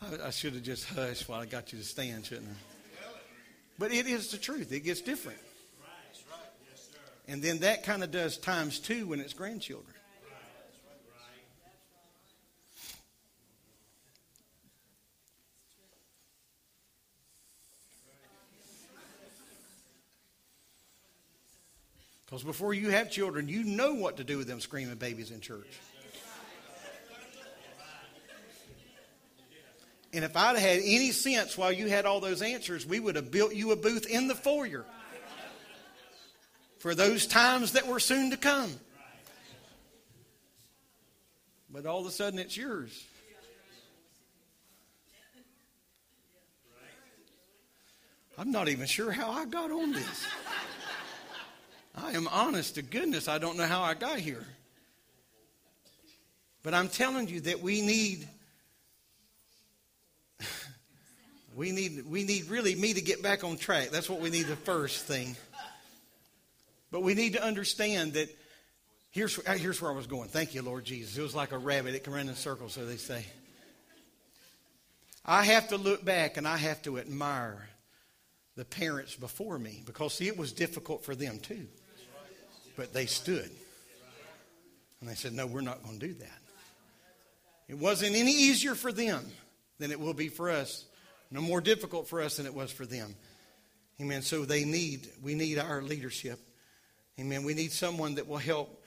I, 0.00 0.26
I 0.26 0.30
should 0.30 0.54
have 0.54 0.62
just 0.62 0.88
hushed 0.88 1.28
while 1.28 1.40
I 1.40 1.46
got 1.46 1.72
you 1.72 1.78
to 1.78 1.84
stand, 1.84 2.26
shouldn't 2.26 2.48
I? 2.48 2.54
But 3.78 3.92
it 3.92 4.06
is 4.06 4.30
the 4.30 4.38
truth. 4.38 4.72
It 4.72 4.80
gets 4.80 5.00
different. 5.00 5.38
And 7.28 7.42
then 7.42 7.58
that 7.58 7.84
kind 7.84 8.02
of 8.02 8.10
does 8.10 8.38
times 8.38 8.78
two 8.78 9.06
when 9.08 9.20
it's 9.20 9.34
grandchildren. 9.34 9.94
Because 22.24 22.42
before 22.42 22.74
you 22.74 22.90
have 22.90 23.10
children, 23.10 23.48
you 23.48 23.64
know 23.64 23.94
what 23.94 24.18
to 24.18 24.24
do 24.24 24.36
with 24.36 24.46
them 24.46 24.60
screaming 24.60 24.96
babies 24.96 25.30
in 25.30 25.40
church. 25.40 25.66
And 30.12 30.24
if 30.24 30.36
I'd 30.36 30.56
had 30.56 30.80
any 30.82 31.10
sense 31.12 31.58
while 31.58 31.70
you 31.70 31.88
had 31.88 32.06
all 32.06 32.20
those 32.20 32.40
answers, 32.40 32.86
we 32.86 32.98
would 32.98 33.16
have 33.16 33.30
built 33.30 33.54
you 33.54 33.72
a 33.72 33.76
booth 33.76 34.06
in 34.06 34.26
the 34.26 34.34
foyer 34.34 34.84
for 36.78 36.94
those 36.94 37.26
times 37.26 37.72
that 37.72 37.86
were 37.86 38.00
soon 38.00 38.30
to 38.30 38.36
come. 38.36 38.72
But 41.70 41.84
all 41.84 42.00
of 42.00 42.06
a 42.06 42.10
sudden, 42.10 42.38
it's 42.38 42.56
yours. 42.56 43.04
I'm 48.38 48.52
not 48.52 48.68
even 48.68 48.86
sure 48.86 49.10
how 49.10 49.30
I 49.32 49.44
got 49.46 49.70
on 49.70 49.92
this. 49.92 50.26
I 51.96 52.12
am 52.12 52.28
honest 52.28 52.76
to 52.76 52.82
goodness, 52.82 53.26
I 53.26 53.38
don't 53.38 53.56
know 53.56 53.66
how 53.66 53.82
I 53.82 53.94
got 53.94 54.20
here. 54.20 54.46
But 56.62 56.72
I'm 56.72 56.88
telling 56.88 57.28
you 57.28 57.40
that 57.42 57.60
we 57.60 57.80
need 57.82 58.28
we 61.58 61.72
need 61.72 62.06
we 62.08 62.22
need 62.22 62.48
really 62.48 62.76
me 62.76 62.94
to 62.94 63.00
get 63.00 63.20
back 63.20 63.42
on 63.42 63.56
track. 63.56 63.88
That's 63.90 64.08
what 64.08 64.20
we 64.20 64.30
need 64.30 64.46
the 64.46 64.54
first 64.54 65.04
thing. 65.06 65.36
But 66.92 67.02
we 67.02 67.14
need 67.14 67.32
to 67.32 67.44
understand 67.44 68.12
that 68.12 68.28
here's 69.10 69.34
here's 69.58 69.82
where 69.82 69.90
I 69.90 69.94
was 69.94 70.06
going. 70.06 70.28
Thank 70.28 70.54
you, 70.54 70.62
Lord 70.62 70.84
Jesus. 70.84 71.18
It 71.18 71.22
was 71.22 71.34
like 71.34 71.50
a 71.50 71.58
rabbit; 71.58 71.96
it 71.96 72.04
can 72.04 72.12
run 72.12 72.28
in 72.28 72.36
circles, 72.36 72.74
so 72.74 72.86
they 72.86 72.96
say. 72.96 73.26
I 75.24 75.42
have 75.44 75.68
to 75.68 75.76
look 75.76 76.04
back 76.04 76.36
and 76.36 76.46
I 76.46 76.56
have 76.56 76.80
to 76.82 76.96
admire 76.96 77.68
the 78.54 78.64
parents 78.64 79.16
before 79.16 79.58
me 79.58 79.82
because 79.84 80.14
see, 80.14 80.28
it 80.28 80.38
was 80.38 80.52
difficult 80.52 81.04
for 81.04 81.16
them 81.16 81.40
too. 81.40 81.66
But 82.76 82.94
they 82.94 83.06
stood. 83.06 83.50
And 85.00 85.10
they 85.10 85.14
said, 85.14 85.32
No, 85.32 85.46
we're 85.46 85.60
not 85.60 85.82
going 85.82 85.98
to 85.98 86.06
do 86.06 86.14
that. 86.14 86.38
It 87.66 87.78
wasn't 87.78 88.14
any 88.14 88.30
easier 88.30 88.76
for 88.76 88.92
them 88.92 89.26
than 89.78 89.90
it 89.90 89.98
will 89.98 90.14
be 90.14 90.28
for 90.28 90.50
us. 90.50 90.84
No 91.30 91.40
more 91.40 91.60
difficult 91.60 92.08
for 92.08 92.20
us 92.22 92.36
than 92.36 92.46
it 92.46 92.54
was 92.54 92.70
for 92.70 92.86
them. 92.86 93.14
Amen. 94.00 94.22
So 94.22 94.44
they 94.44 94.64
need, 94.64 95.08
we 95.22 95.34
need 95.34 95.58
our 95.58 95.82
leadership. 95.82 96.38
Amen. 97.18 97.44
We 97.44 97.54
need 97.54 97.72
someone 97.72 98.14
that 98.14 98.28
will 98.28 98.38
help. 98.38 98.84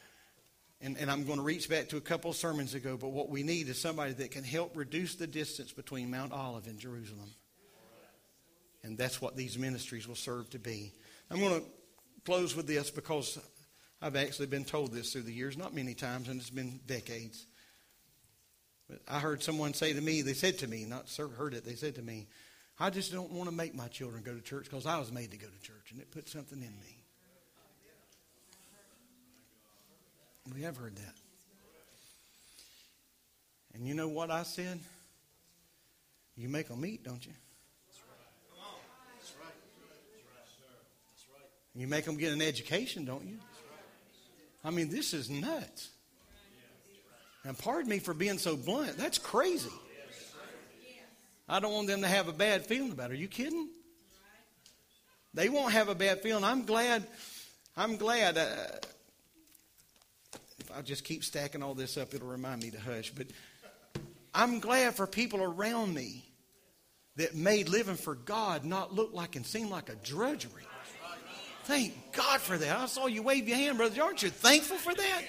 And, 0.82 0.98
and 0.98 1.12
I'm 1.12 1.26
going 1.26 1.38
to 1.38 1.44
reach 1.44 1.70
back 1.70 1.90
to 1.90 1.98
a 1.98 2.02
couple 2.02 2.34
sermons 2.34 2.74
ago, 2.74 2.98
but 3.00 3.10
what 3.10 3.30
we 3.30 3.44
need 3.44 3.68
is 3.68 3.80
somebody 3.80 4.14
that 4.14 4.32
can 4.32 4.44
help 4.44 4.76
reduce 4.76 5.16
the 5.16 5.28
distance 5.28 5.72
between 5.72 6.10
Mount 6.10 6.34
Olive 6.34 6.66
and 6.66 6.80
Jerusalem. 6.80 7.30
And 8.84 8.98
that's 8.98 9.22
what 9.22 9.36
these 9.36 9.60
ministries 9.60 10.08
will 10.08 10.16
serve 10.16 10.50
to 10.52 10.60
be. 10.60 10.92
I'm 11.30 11.40
going 11.40 11.62
to 11.62 11.68
close 12.26 12.56
with 12.56 12.66
this 12.66 12.90
because 12.90 13.38
I've 14.02 14.16
actually 14.16 14.48
been 14.48 14.66
told 14.66 14.92
this 14.92 15.14
through 15.14 15.24
the 15.24 15.34
years, 15.34 15.56
not 15.56 15.76
many 15.76 15.94
times, 15.94 16.30
and 16.30 16.42
it's 16.42 16.50
been 16.50 16.80
decades. 16.88 17.46
I 19.08 19.20
heard 19.20 19.42
someone 19.44 19.74
say 19.74 19.94
to 19.94 20.02
me, 20.02 20.22
they 20.22 20.34
said 20.34 20.60
to 20.60 20.68
me, 20.68 20.86
not 20.86 21.10
heard 21.38 21.54
it, 21.54 21.66
they 21.66 21.76
said 21.76 21.96
to 21.96 22.02
me, 22.02 22.28
I 22.80 22.90
just 22.90 23.12
don't 23.12 23.32
want 23.32 23.50
to 23.50 23.56
make 23.56 23.76
my 23.76 23.88
children 23.88 24.24
go 24.24 24.34
to 24.34 24.42
church 24.42 24.66
because 24.66 24.86
I 24.86 24.98
was 24.98 25.12
made 25.12 25.32
to 25.32 25.38
go 25.38 25.48
to 25.48 25.62
church, 25.62 25.92
and 25.92 26.00
it 26.00 26.12
put 26.12 26.28
something 26.28 26.58
in 26.58 26.80
me. 26.80 26.98
We 30.56 30.64
have 30.64 30.78
heard 30.78 30.96
that. 30.96 31.16
And 33.74 33.88
you 33.88 33.94
know 33.94 34.08
what 34.08 34.32
I 34.32 34.44
said? 34.44 34.80
You 36.36 36.50
make 36.50 36.68
them 36.68 36.86
eat, 36.86 37.04
don't 37.04 37.26
you? 37.26 37.34
You 41.74 41.88
make 41.88 42.04
them 42.06 42.18
get 42.18 42.34
an 42.34 42.42
education, 42.42 43.06
don't 43.06 43.26
you? 43.26 43.38
I 44.64 44.72
mean, 44.72 44.90
this 44.90 45.14
is 45.14 45.30
nuts. 45.30 45.90
And 47.44 47.58
pardon 47.58 47.90
me 47.90 48.00
for 48.00 48.14
being 48.14 48.38
so 48.38 48.56
blunt. 48.56 48.98
That's 48.98 49.18
crazy. 49.18 49.72
I 51.50 51.60
don't 51.60 51.74
want 51.74 51.88
them 51.88 52.02
to 52.02 52.08
have 52.08 52.28
a 52.28 52.34
bad 52.34 52.66
feeling 52.66 52.92
about 52.92 53.12
it. 53.12 53.16
Are 53.16 53.18
you 53.18 53.28
kidding? 53.28 53.68
They 55.34 55.50
won't 55.50 55.74
have 55.74 55.90
a 55.90 55.96
bad 55.96 56.22
feeling. 56.22 56.44
I'm 56.44 56.66
glad. 56.66 57.06
I'm 57.76 57.98
glad. 57.98 58.38
Uh, 58.38 58.56
if 60.60 60.72
I 60.72 60.82
just 60.82 61.04
keep 61.04 61.24
stacking 61.24 61.64
all 61.64 61.74
this 61.74 61.98
up, 61.98 62.14
it'll 62.14 62.28
remind 62.28 62.62
me 62.62 62.72
to 62.72 62.80
hush. 62.80 63.12
But 63.12 63.28
I'm 64.34 64.60
glad 64.60 64.96
for 64.96 65.08
people 65.08 65.42
around 65.42 65.94
me 65.94 66.24
that 67.16 67.36
made 67.36 67.70
living 67.70 67.96
for 67.96 68.16
God 68.16 68.64
not 68.64 68.94
look 68.94 69.14
like 69.14 69.36
and 69.36 69.46
seem 69.46 69.70
like 69.70 69.90
a 69.90 69.96
drudgery. 69.96 70.64
Thank 71.66 71.94
God 72.14 72.40
for 72.40 72.58
that. 72.58 72.78
I 72.78 72.86
saw 72.86 73.08
you 73.08 73.24
wave 73.24 73.48
your 73.48 73.58
hand, 73.58 73.78
brother. 73.78 74.02
Aren't 74.02 74.24
you 74.24 74.30
thankful 74.30 74.78
for 74.78 74.94
that? 74.94 75.22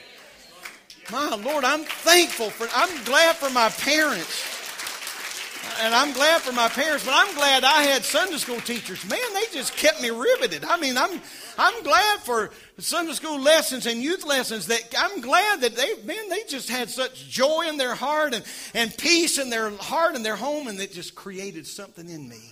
My 1.11 1.35
Lord, 1.37 1.65
I'm 1.65 1.85
thankful 1.85 2.51
for 2.51 2.69
I'm 2.75 3.05
glad 3.05 3.37
for 3.37 3.51
my 3.51 3.69
parents. 3.71 4.49
And 5.81 5.95
I'm 5.95 6.13
glad 6.13 6.43
for 6.43 6.53
my 6.53 6.69
parents, 6.69 7.05
but 7.05 7.15
I'm 7.15 7.35
glad 7.35 7.65
I 7.65 7.83
had 7.83 8.05
Sunday 8.05 8.37
school 8.37 8.61
teachers. 8.61 9.09
Man, 9.09 9.21
they 9.35 9.45
just 9.53 9.77
kept 9.77 10.03
me 10.03 10.11
riveted. 10.11 10.65
I 10.65 10.77
mean, 10.77 10.97
I'm 10.97 11.21
I'm 11.59 11.83
glad 11.83 12.21
for 12.21 12.51
Sunday 12.79 13.13
school 13.13 13.41
lessons 13.41 13.87
and 13.87 14.03
youth 14.03 14.25
lessons 14.25 14.67
that 14.67 14.83
I'm 14.99 15.21
glad 15.21 15.61
that 15.63 15.75
they 15.75 15.95
man, 16.05 16.29
they 16.29 16.43
just 16.49 16.69
had 16.69 16.91
such 16.91 17.29
joy 17.29 17.69
in 17.69 17.79
their 17.79 17.95
heart 17.95 18.35
and, 18.35 18.45
and 18.75 18.97
peace 18.97 19.39
in 19.39 19.51
their 19.51 19.71
heart 19.71 20.15
and 20.15 20.25
their 20.25 20.37
home 20.37 20.69
and 20.69 20.81
it 20.81 20.93
just 20.93 21.15
created 21.15 21.67
something 21.67 22.09
in 22.09 22.29
me. 22.29 22.43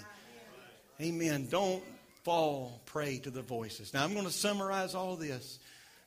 Amen. 1.00 1.46
Don't 1.50 1.82
fall 2.24 2.80
prey 2.86 3.18
to 3.18 3.30
the 3.30 3.42
voices. 3.42 3.94
Now, 3.94 4.04
I'm 4.04 4.12
going 4.12 4.26
to 4.26 4.32
summarize 4.32 4.94
all 4.94 5.16
this. 5.16 5.58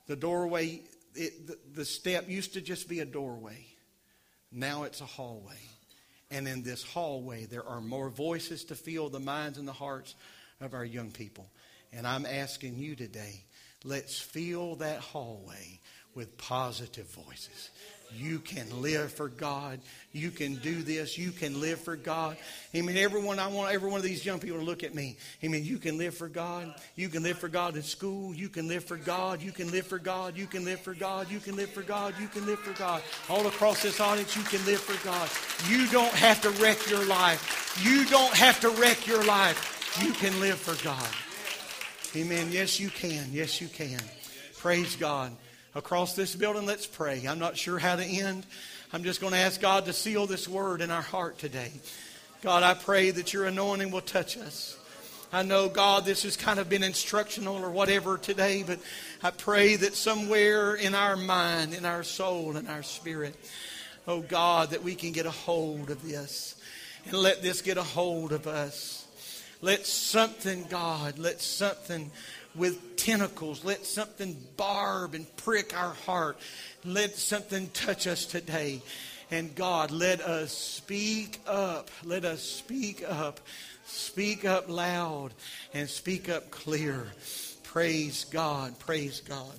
The 0.07 0.15
doorway, 0.15 0.81
it, 1.15 1.47
the, 1.47 1.57
the 1.73 1.85
step 1.85 2.29
used 2.29 2.53
to 2.53 2.61
just 2.61 2.87
be 2.87 2.99
a 2.99 3.05
doorway, 3.05 3.65
now 4.51 4.83
it's 4.83 5.01
a 5.01 5.05
hallway. 5.05 5.59
And 6.31 6.47
in 6.47 6.63
this 6.63 6.83
hallway, 6.83 7.45
there 7.45 7.65
are 7.65 7.81
more 7.81 8.09
voices 8.09 8.63
to 8.65 8.75
fill 8.75 9.09
the 9.09 9.19
minds 9.19 9.57
and 9.57 9.67
the 9.67 9.73
hearts 9.73 10.15
of 10.61 10.73
our 10.73 10.85
young 10.85 11.11
people. 11.11 11.49
And 11.91 12.07
I'm 12.07 12.25
asking 12.25 12.77
you 12.77 12.95
today, 12.95 13.43
let's 13.83 14.19
fill 14.19 14.77
that 14.77 14.99
hallway 14.99 15.79
with 16.15 16.37
positive 16.37 17.07
voices. 17.07 17.69
You 18.15 18.39
can 18.39 18.81
live 18.81 19.11
for 19.11 19.27
God. 19.27 19.79
You 20.11 20.31
can 20.31 20.55
do 20.55 20.83
this. 20.83 21.17
You 21.17 21.31
can 21.31 21.59
live 21.59 21.79
for 21.79 21.95
God. 21.95 22.37
I 22.73 22.81
mean, 22.81 22.97
everyone, 22.97 23.39
I 23.39 23.47
want 23.47 23.73
every 23.73 23.89
one 23.89 23.97
of 23.97 24.03
these 24.03 24.25
young 24.25 24.39
people 24.39 24.59
to 24.59 24.63
look 24.63 24.83
at 24.83 24.93
me. 24.93 25.17
I 25.41 25.47
mean, 25.47 25.65
you 25.65 25.77
can 25.77 25.97
live 25.97 26.15
for 26.15 26.27
God. 26.27 26.73
You 26.95 27.09
can 27.09 27.23
live 27.23 27.37
for 27.37 27.47
God 27.47 27.75
in 27.75 27.83
school. 27.83 28.33
You 28.33 28.49
can 28.49 28.67
live 28.67 28.83
for 28.83 28.97
God. 28.97 29.41
You 29.41 29.51
can 29.51 29.71
live 29.71 29.87
for 29.87 29.99
God. 29.99 30.37
You 30.37 30.45
can 30.45 30.65
live 30.65 30.79
for 30.79 30.93
God. 30.93 31.31
You 31.31 31.39
can 31.39 31.55
live 31.55 31.69
for 31.69 31.81
God. 31.81 32.13
You 32.19 32.27
can 32.27 32.45
live 32.45 32.59
for 32.59 32.73
God. 32.73 33.01
All 33.29 33.47
across 33.47 33.81
this 33.81 33.99
audience, 33.99 34.35
you 34.35 34.43
can 34.43 34.63
live 34.65 34.79
for 34.79 35.03
God. 35.05 35.29
You 35.69 35.87
don't 35.87 36.13
have 36.13 36.41
to 36.41 36.49
wreck 36.61 36.89
your 36.89 37.05
life. 37.05 37.81
You 37.83 38.05
don't 38.05 38.33
have 38.35 38.59
to 38.61 38.69
wreck 38.69 39.07
your 39.07 39.23
life. 39.23 39.99
You 40.03 40.11
can 40.13 40.39
live 40.39 40.59
for 40.59 40.81
God. 40.83 41.09
Amen. 42.15 42.51
Yes, 42.51 42.79
you 42.79 42.89
can. 42.89 43.27
Yes, 43.31 43.59
you 43.59 43.67
can. 43.67 43.99
Praise 44.59 44.95
God 44.95 45.35
across 45.75 46.15
this 46.15 46.35
building, 46.35 46.65
let's 46.65 46.85
pray. 46.85 47.25
I'm 47.27 47.39
not 47.39 47.57
sure 47.57 47.79
how 47.79 47.95
to 47.95 48.03
end. 48.03 48.45
I'm 48.91 49.03
just 49.03 49.21
going 49.21 49.33
to 49.33 49.39
ask 49.39 49.59
God 49.59 49.85
to 49.85 49.93
seal 49.93 50.27
this 50.27 50.47
word 50.47 50.81
in 50.81 50.91
our 50.91 51.01
heart 51.01 51.39
today. 51.39 51.71
God, 52.41 52.63
I 52.63 52.73
pray 52.73 53.11
that 53.11 53.33
your 53.33 53.45
anointing 53.45 53.89
will 53.89 54.01
touch 54.01 54.37
us. 54.37 54.77
I 55.31 55.41
know, 55.41 55.67
God, 55.67 56.05
this 56.05 56.23
has 56.23 56.37
kind 56.37 56.59
of 56.59 56.69
been 56.69 56.83
instructional 56.83 57.55
or 57.55 57.71
whatever 57.71 58.19
today, 58.19 58.63
but 58.65 58.79
I 59.23 59.31
pray 59.31 59.75
that 59.77 59.95
somewhere 59.95 60.75
in 60.75 60.93
our 60.93 61.15
mind, 61.15 61.73
in 61.73 61.85
our 61.85 62.03
soul, 62.03 62.55
in 62.55 62.67
our 62.67 62.83
spirit, 62.83 63.35
oh 64.07 64.21
God, 64.21 64.69
that 64.69 64.83
we 64.83 64.93
can 64.93 65.11
get 65.11 65.25
a 65.25 65.31
hold 65.31 65.89
of 65.89 66.07
this 66.07 66.55
and 67.05 67.13
let 67.13 67.41
this 67.41 67.63
get 67.63 67.77
a 67.77 67.83
hold 67.83 68.31
of 68.31 68.45
us. 68.45 69.07
Let 69.61 69.87
something, 69.87 70.65
God, 70.69 71.17
let 71.17 71.41
something 71.41 72.11
with 72.55 72.95
tentacles. 72.97 73.63
Let 73.65 73.85
something 73.85 74.37
barb 74.57 75.13
and 75.13 75.35
prick 75.37 75.77
our 75.77 75.93
heart. 75.93 76.37
Let 76.85 77.15
something 77.15 77.69
touch 77.69 78.07
us 78.07 78.25
today. 78.25 78.81
And 79.31 79.55
God, 79.55 79.91
let 79.91 80.21
us 80.21 80.51
speak 80.51 81.39
up. 81.47 81.89
Let 82.03 82.25
us 82.25 82.41
speak 82.41 83.03
up. 83.07 83.39
Speak 83.85 84.45
up 84.45 84.69
loud 84.69 85.33
and 85.73 85.89
speak 85.89 86.29
up 86.29 86.51
clear. 86.51 87.07
Praise 87.63 88.25
God. 88.25 88.77
Praise 88.79 89.21
God. 89.21 89.53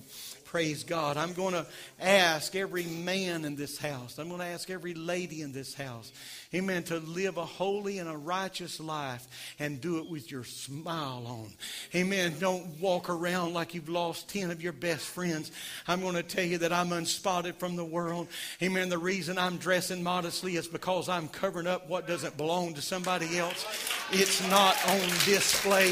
Praise 0.55 0.85
God. 0.85 1.17
I'm 1.17 1.33
going 1.33 1.53
to 1.53 1.65
ask 1.99 2.55
every 2.55 2.85
man 2.85 3.43
in 3.43 3.57
this 3.57 3.77
house, 3.77 4.17
I'm 4.17 4.29
going 4.29 4.39
to 4.39 4.45
ask 4.45 4.69
every 4.69 4.93
lady 4.93 5.41
in 5.41 5.51
this 5.51 5.73
house, 5.73 6.13
amen, 6.53 6.83
to 6.83 6.99
live 6.99 7.35
a 7.35 7.43
holy 7.43 7.99
and 7.99 8.07
a 8.07 8.15
righteous 8.15 8.79
life 8.79 9.27
and 9.59 9.81
do 9.81 9.97
it 9.97 10.09
with 10.09 10.31
your 10.31 10.45
smile 10.45 11.25
on. 11.27 11.51
Amen. 11.93 12.35
Don't 12.39 12.79
walk 12.79 13.09
around 13.09 13.53
like 13.53 13.73
you've 13.73 13.89
lost 13.89 14.29
10 14.29 14.49
of 14.49 14.63
your 14.63 14.71
best 14.71 15.05
friends. 15.05 15.51
I'm 15.89 15.99
going 15.99 16.15
to 16.15 16.23
tell 16.23 16.45
you 16.45 16.59
that 16.59 16.71
I'm 16.71 16.93
unspotted 16.93 17.55
from 17.55 17.75
the 17.75 17.83
world. 17.83 18.29
Amen. 18.63 18.87
The 18.87 18.97
reason 18.97 19.37
I'm 19.37 19.57
dressing 19.57 20.01
modestly 20.03 20.55
is 20.55 20.69
because 20.69 21.09
I'm 21.09 21.27
covering 21.27 21.67
up 21.67 21.89
what 21.89 22.07
doesn't 22.07 22.37
belong 22.37 22.75
to 22.75 22.81
somebody 22.81 23.39
else. 23.39 23.65
It's 24.13 24.41
not 24.49 24.77
on 24.87 25.09
display 25.25 25.91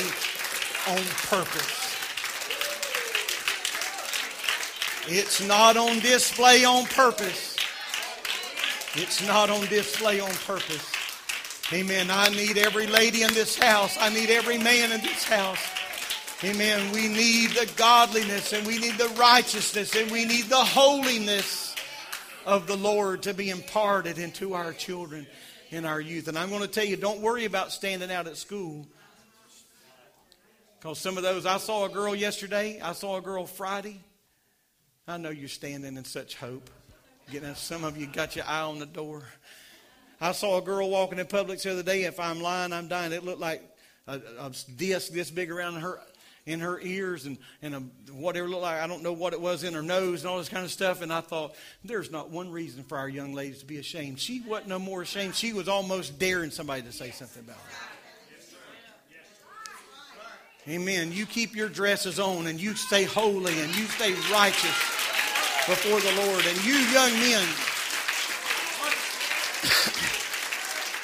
on 0.87 1.03
purpose. 1.27 2.02
It's 5.07 5.45
not 5.45 5.75
on 5.75 5.99
display 5.99 6.63
on 6.63 6.85
purpose. 6.85 7.57
It's 8.95 9.25
not 9.27 9.49
on 9.49 9.65
display 9.67 10.21
on 10.21 10.31
purpose. 10.45 10.89
Amen. 11.73 12.09
I 12.09 12.29
need 12.29 12.57
every 12.57 12.87
lady 12.87 13.23
in 13.23 13.33
this 13.33 13.57
house. 13.57 13.97
I 13.99 14.09
need 14.09 14.29
every 14.29 14.57
man 14.57 14.93
in 14.93 15.01
this 15.01 15.25
house. 15.25 15.59
Amen. 16.43 16.91
We 16.93 17.09
need 17.09 17.51
the 17.51 17.69
godliness 17.75 18.53
and 18.53 18.65
we 18.65 18.77
need 18.77 18.97
the 18.97 19.09
righteousness 19.17 19.93
and 19.95 20.09
we 20.09 20.23
need 20.23 20.45
the 20.45 20.55
holiness 20.55 21.75
of 22.45 22.67
the 22.67 22.77
Lord 22.77 23.23
to 23.23 23.33
be 23.33 23.49
imparted 23.49 24.17
into 24.17 24.53
our 24.53 24.71
children 24.71 25.27
and 25.71 25.85
our 25.85 25.99
youth. 25.99 26.29
And 26.29 26.37
I'm 26.37 26.49
going 26.49 26.61
to 26.61 26.67
tell 26.67 26.85
you, 26.85 26.95
don't 26.95 27.19
worry 27.19 27.43
about 27.43 27.73
standing 27.73 28.11
out 28.11 28.27
at 28.27 28.37
school. 28.37 28.87
Because 30.79 30.97
some 30.97 31.17
of 31.17 31.23
those, 31.23 31.45
I 31.45 31.57
saw 31.57 31.85
a 31.85 31.89
girl 31.89 32.15
yesterday, 32.15 32.79
I 32.81 32.93
saw 32.93 33.17
a 33.17 33.21
girl 33.21 33.45
Friday. 33.45 33.99
I 35.07 35.17
know 35.17 35.31
you're 35.31 35.49
standing 35.49 35.97
in 35.97 36.05
such 36.05 36.35
hope. 36.35 36.69
Getting 37.31 37.55
some 37.55 37.83
of 37.83 37.97
you 37.97 38.07
got 38.07 38.35
your 38.35 38.45
eye 38.45 38.61
on 38.61 38.79
the 38.79 38.85
door. 38.85 39.23
I 40.21 40.31
saw 40.31 40.57
a 40.57 40.61
girl 40.61 40.89
walking 40.89 41.19
in 41.19 41.25
Publix 41.25 41.63
the 41.63 41.71
other 41.71 41.83
day. 41.83 42.03
If 42.03 42.19
I'm 42.19 42.41
lying, 42.41 42.71
I'm 42.71 42.87
dying. 42.87 43.11
It 43.11 43.25
looked 43.25 43.41
like 43.41 43.61
a, 44.07 44.21
a 44.39 44.51
disc 44.77 45.11
this 45.11 45.29
big 45.29 45.51
around 45.51 45.75
her 45.75 45.99
in 46.45 46.61
her 46.61 46.79
ears 46.81 47.25
and, 47.25 47.37
and 47.61 47.75
a, 47.75 47.79
whatever 48.13 48.47
looked 48.47 48.61
like. 48.61 48.81
I 48.81 48.87
don't 48.87 49.03
know 49.03 49.11
what 49.11 49.33
it 49.33 49.41
was 49.41 49.65
in 49.65 49.73
her 49.73 49.81
nose 49.81 50.21
and 50.21 50.29
all 50.29 50.37
this 50.37 50.49
kind 50.49 50.63
of 50.63 50.71
stuff. 50.71 51.01
And 51.01 51.11
I 51.11 51.19
thought, 51.19 51.55
there's 51.83 52.09
not 52.09 52.29
one 52.29 52.49
reason 52.49 52.83
for 52.83 52.97
our 52.97 53.09
young 53.09 53.33
ladies 53.33 53.59
to 53.59 53.65
be 53.65 53.79
ashamed. 53.79 54.19
She 54.19 54.41
wasn't 54.41 54.69
no 54.69 54.79
more 54.79 55.01
ashamed. 55.01 55.35
She 55.35 55.51
was 55.51 55.67
almost 55.67 56.17
daring 56.17 56.51
somebody 56.51 56.81
to 56.83 56.93
say 56.93 57.11
something 57.11 57.43
about 57.43 57.57
her. 57.57 57.92
Amen. 60.67 61.11
You 61.11 61.25
keep 61.25 61.55
your 61.55 61.67
dresses 61.67 62.19
on 62.19 62.47
and 62.47 62.59
you 62.59 62.73
stay 62.75 63.03
holy 63.03 63.59
and 63.59 63.75
you 63.75 63.85
stay 63.85 64.13
righteous 64.31 64.77
before 65.67 65.99
the 65.99 66.13
Lord. 66.25 66.45
And 66.45 66.65
you 66.65 66.75
young 66.75 67.11
men, 67.19 67.47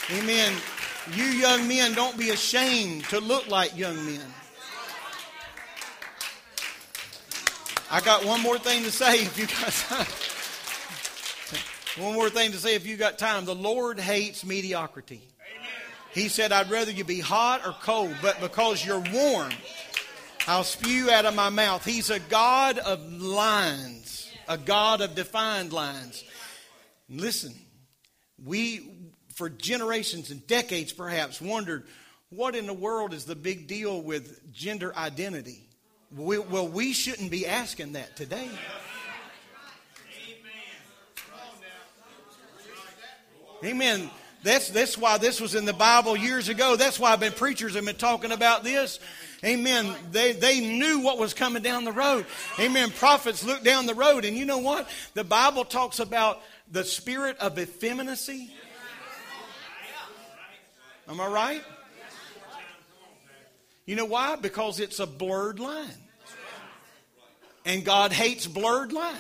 amen. 0.23 0.53
You 1.13 1.25
young 1.25 1.67
men, 1.67 1.93
don't 1.93 2.17
be 2.17 2.29
ashamed 2.29 3.03
to 3.05 3.19
look 3.19 3.47
like 3.47 3.77
young 3.77 3.95
men. 4.05 4.21
I 7.91 7.99
got 8.01 8.23
one 8.23 8.41
more 8.41 8.59
thing 8.59 8.83
to 8.83 8.91
say 8.91 9.23
if 9.23 9.37
you 9.37 9.47
got 9.47 9.71
time. 9.71 10.05
One 11.97 12.13
more 12.13 12.29
thing 12.29 12.51
to 12.51 12.57
say 12.57 12.75
if 12.75 12.85
you 12.85 12.95
got 12.95 13.17
time. 13.17 13.45
The 13.45 13.55
Lord 13.55 13.99
hates 13.99 14.45
mediocrity. 14.45 15.21
He 16.13 16.27
said, 16.27 16.51
I'd 16.51 16.71
rather 16.71 16.91
you 16.91 17.03
be 17.03 17.19
hot 17.19 17.65
or 17.65 17.73
cold, 17.81 18.15
but 18.21 18.39
because 18.41 18.83
you're 18.85 19.03
warm, 19.13 19.51
I'll 20.47 20.63
spew 20.63 21.11
out 21.11 21.25
of 21.25 21.35
my 21.35 21.49
mouth. 21.49 21.85
He's 21.85 22.09
a 22.09 22.19
God 22.19 22.79
of 22.79 22.99
lines, 23.11 24.31
a 24.47 24.57
God 24.57 25.01
of 25.01 25.13
defined 25.13 25.71
lines. 25.71 26.23
Listen, 27.07 27.53
we, 28.43 29.11
for 29.35 29.49
generations 29.49 30.31
and 30.31 30.45
decades 30.47 30.91
perhaps, 30.91 31.39
wondered 31.39 31.85
what 32.29 32.55
in 32.55 32.65
the 32.65 32.73
world 32.73 33.13
is 33.13 33.25
the 33.25 33.35
big 33.35 33.67
deal 33.67 34.01
with 34.01 34.51
gender 34.53 34.95
identity? 34.95 35.67
We, 36.15 36.39
well, 36.39 36.67
we 36.67 36.93
shouldn't 36.93 37.29
be 37.29 37.45
asking 37.45 37.93
that 37.93 38.15
today. 38.15 38.49
Amen. 43.63 44.09
That's, 44.41 44.69
that's 44.69 44.97
why 44.97 45.17
this 45.17 45.41
was 45.41 45.53
in 45.53 45.65
the 45.65 45.73
Bible 45.73 46.15
years 46.15 46.47
ago. 46.47 46.75
That's 46.75 46.99
why 46.99 47.11
I've 47.11 47.19
been 47.19 47.33
preachers 47.33 47.75
have 47.75 47.85
been 47.85 47.95
talking 47.95 48.31
about 48.31 48.63
this. 48.63 48.99
Amen. 49.43 49.93
They, 50.11 50.31
they 50.31 50.59
knew 50.61 50.99
what 50.99 51.17
was 51.17 51.33
coming 51.33 51.61
down 51.61 51.83
the 51.83 51.91
road. 51.91 52.25
Amen. 52.57 52.91
Prophets 52.91 53.43
looked 53.43 53.63
down 53.63 53.85
the 53.85 53.93
road. 53.93 54.23
And 54.23 54.37
you 54.37 54.45
know 54.45 54.59
what? 54.59 54.89
The 55.13 55.23
Bible 55.23 55.65
talks 55.65 55.99
about 55.99 56.41
the 56.71 56.83
spirit 56.83 57.37
of 57.39 57.57
effeminacy. 57.59 58.51
Am 61.07 61.19
I 61.19 61.27
right? 61.27 61.63
You 63.85 63.95
know 63.95 64.05
why? 64.05 64.35
Because 64.35 64.79
it's 64.79 64.99
a 64.99 65.07
blurred 65.07 65.59
line. 65.59 65.87
And 67.65 67.83
God 67.83 68.13
hates 68.13 68.45
blurred 68.45 68.93
lines. 68.93 69.17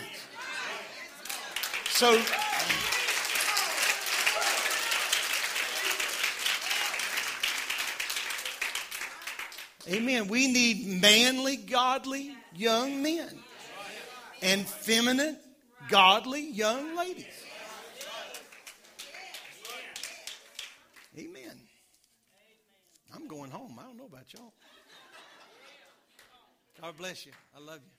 So 1.89 2.21
Amen. 9.89 10.27
We 10.27 10.51
need 10.51 11.01
manly, 11.01 11.57
godly 11.57 12.31
young 12.55 13.01
men 13.01 13.39
and 14.41 14.67
feminine, 14.67 15.37
godly 15.89 16.41
young 16.41 16.95
ladies. 16.95 17.25
Amen. 21.17 21.59
I'm 23.15 23.27
going 23.27 23.49
home. 23.49 23.77
I 23.79 23.83
don't 23.83 23.97
know 23.97 24.05
about 24.05 24.31
y'all. 24.33 24.53
God 26.79 26.95
bless 26.97 27.25
you. 27.25 27.31
I 27.55 27.59
love 27.59 27.79
you. 27.83 27.98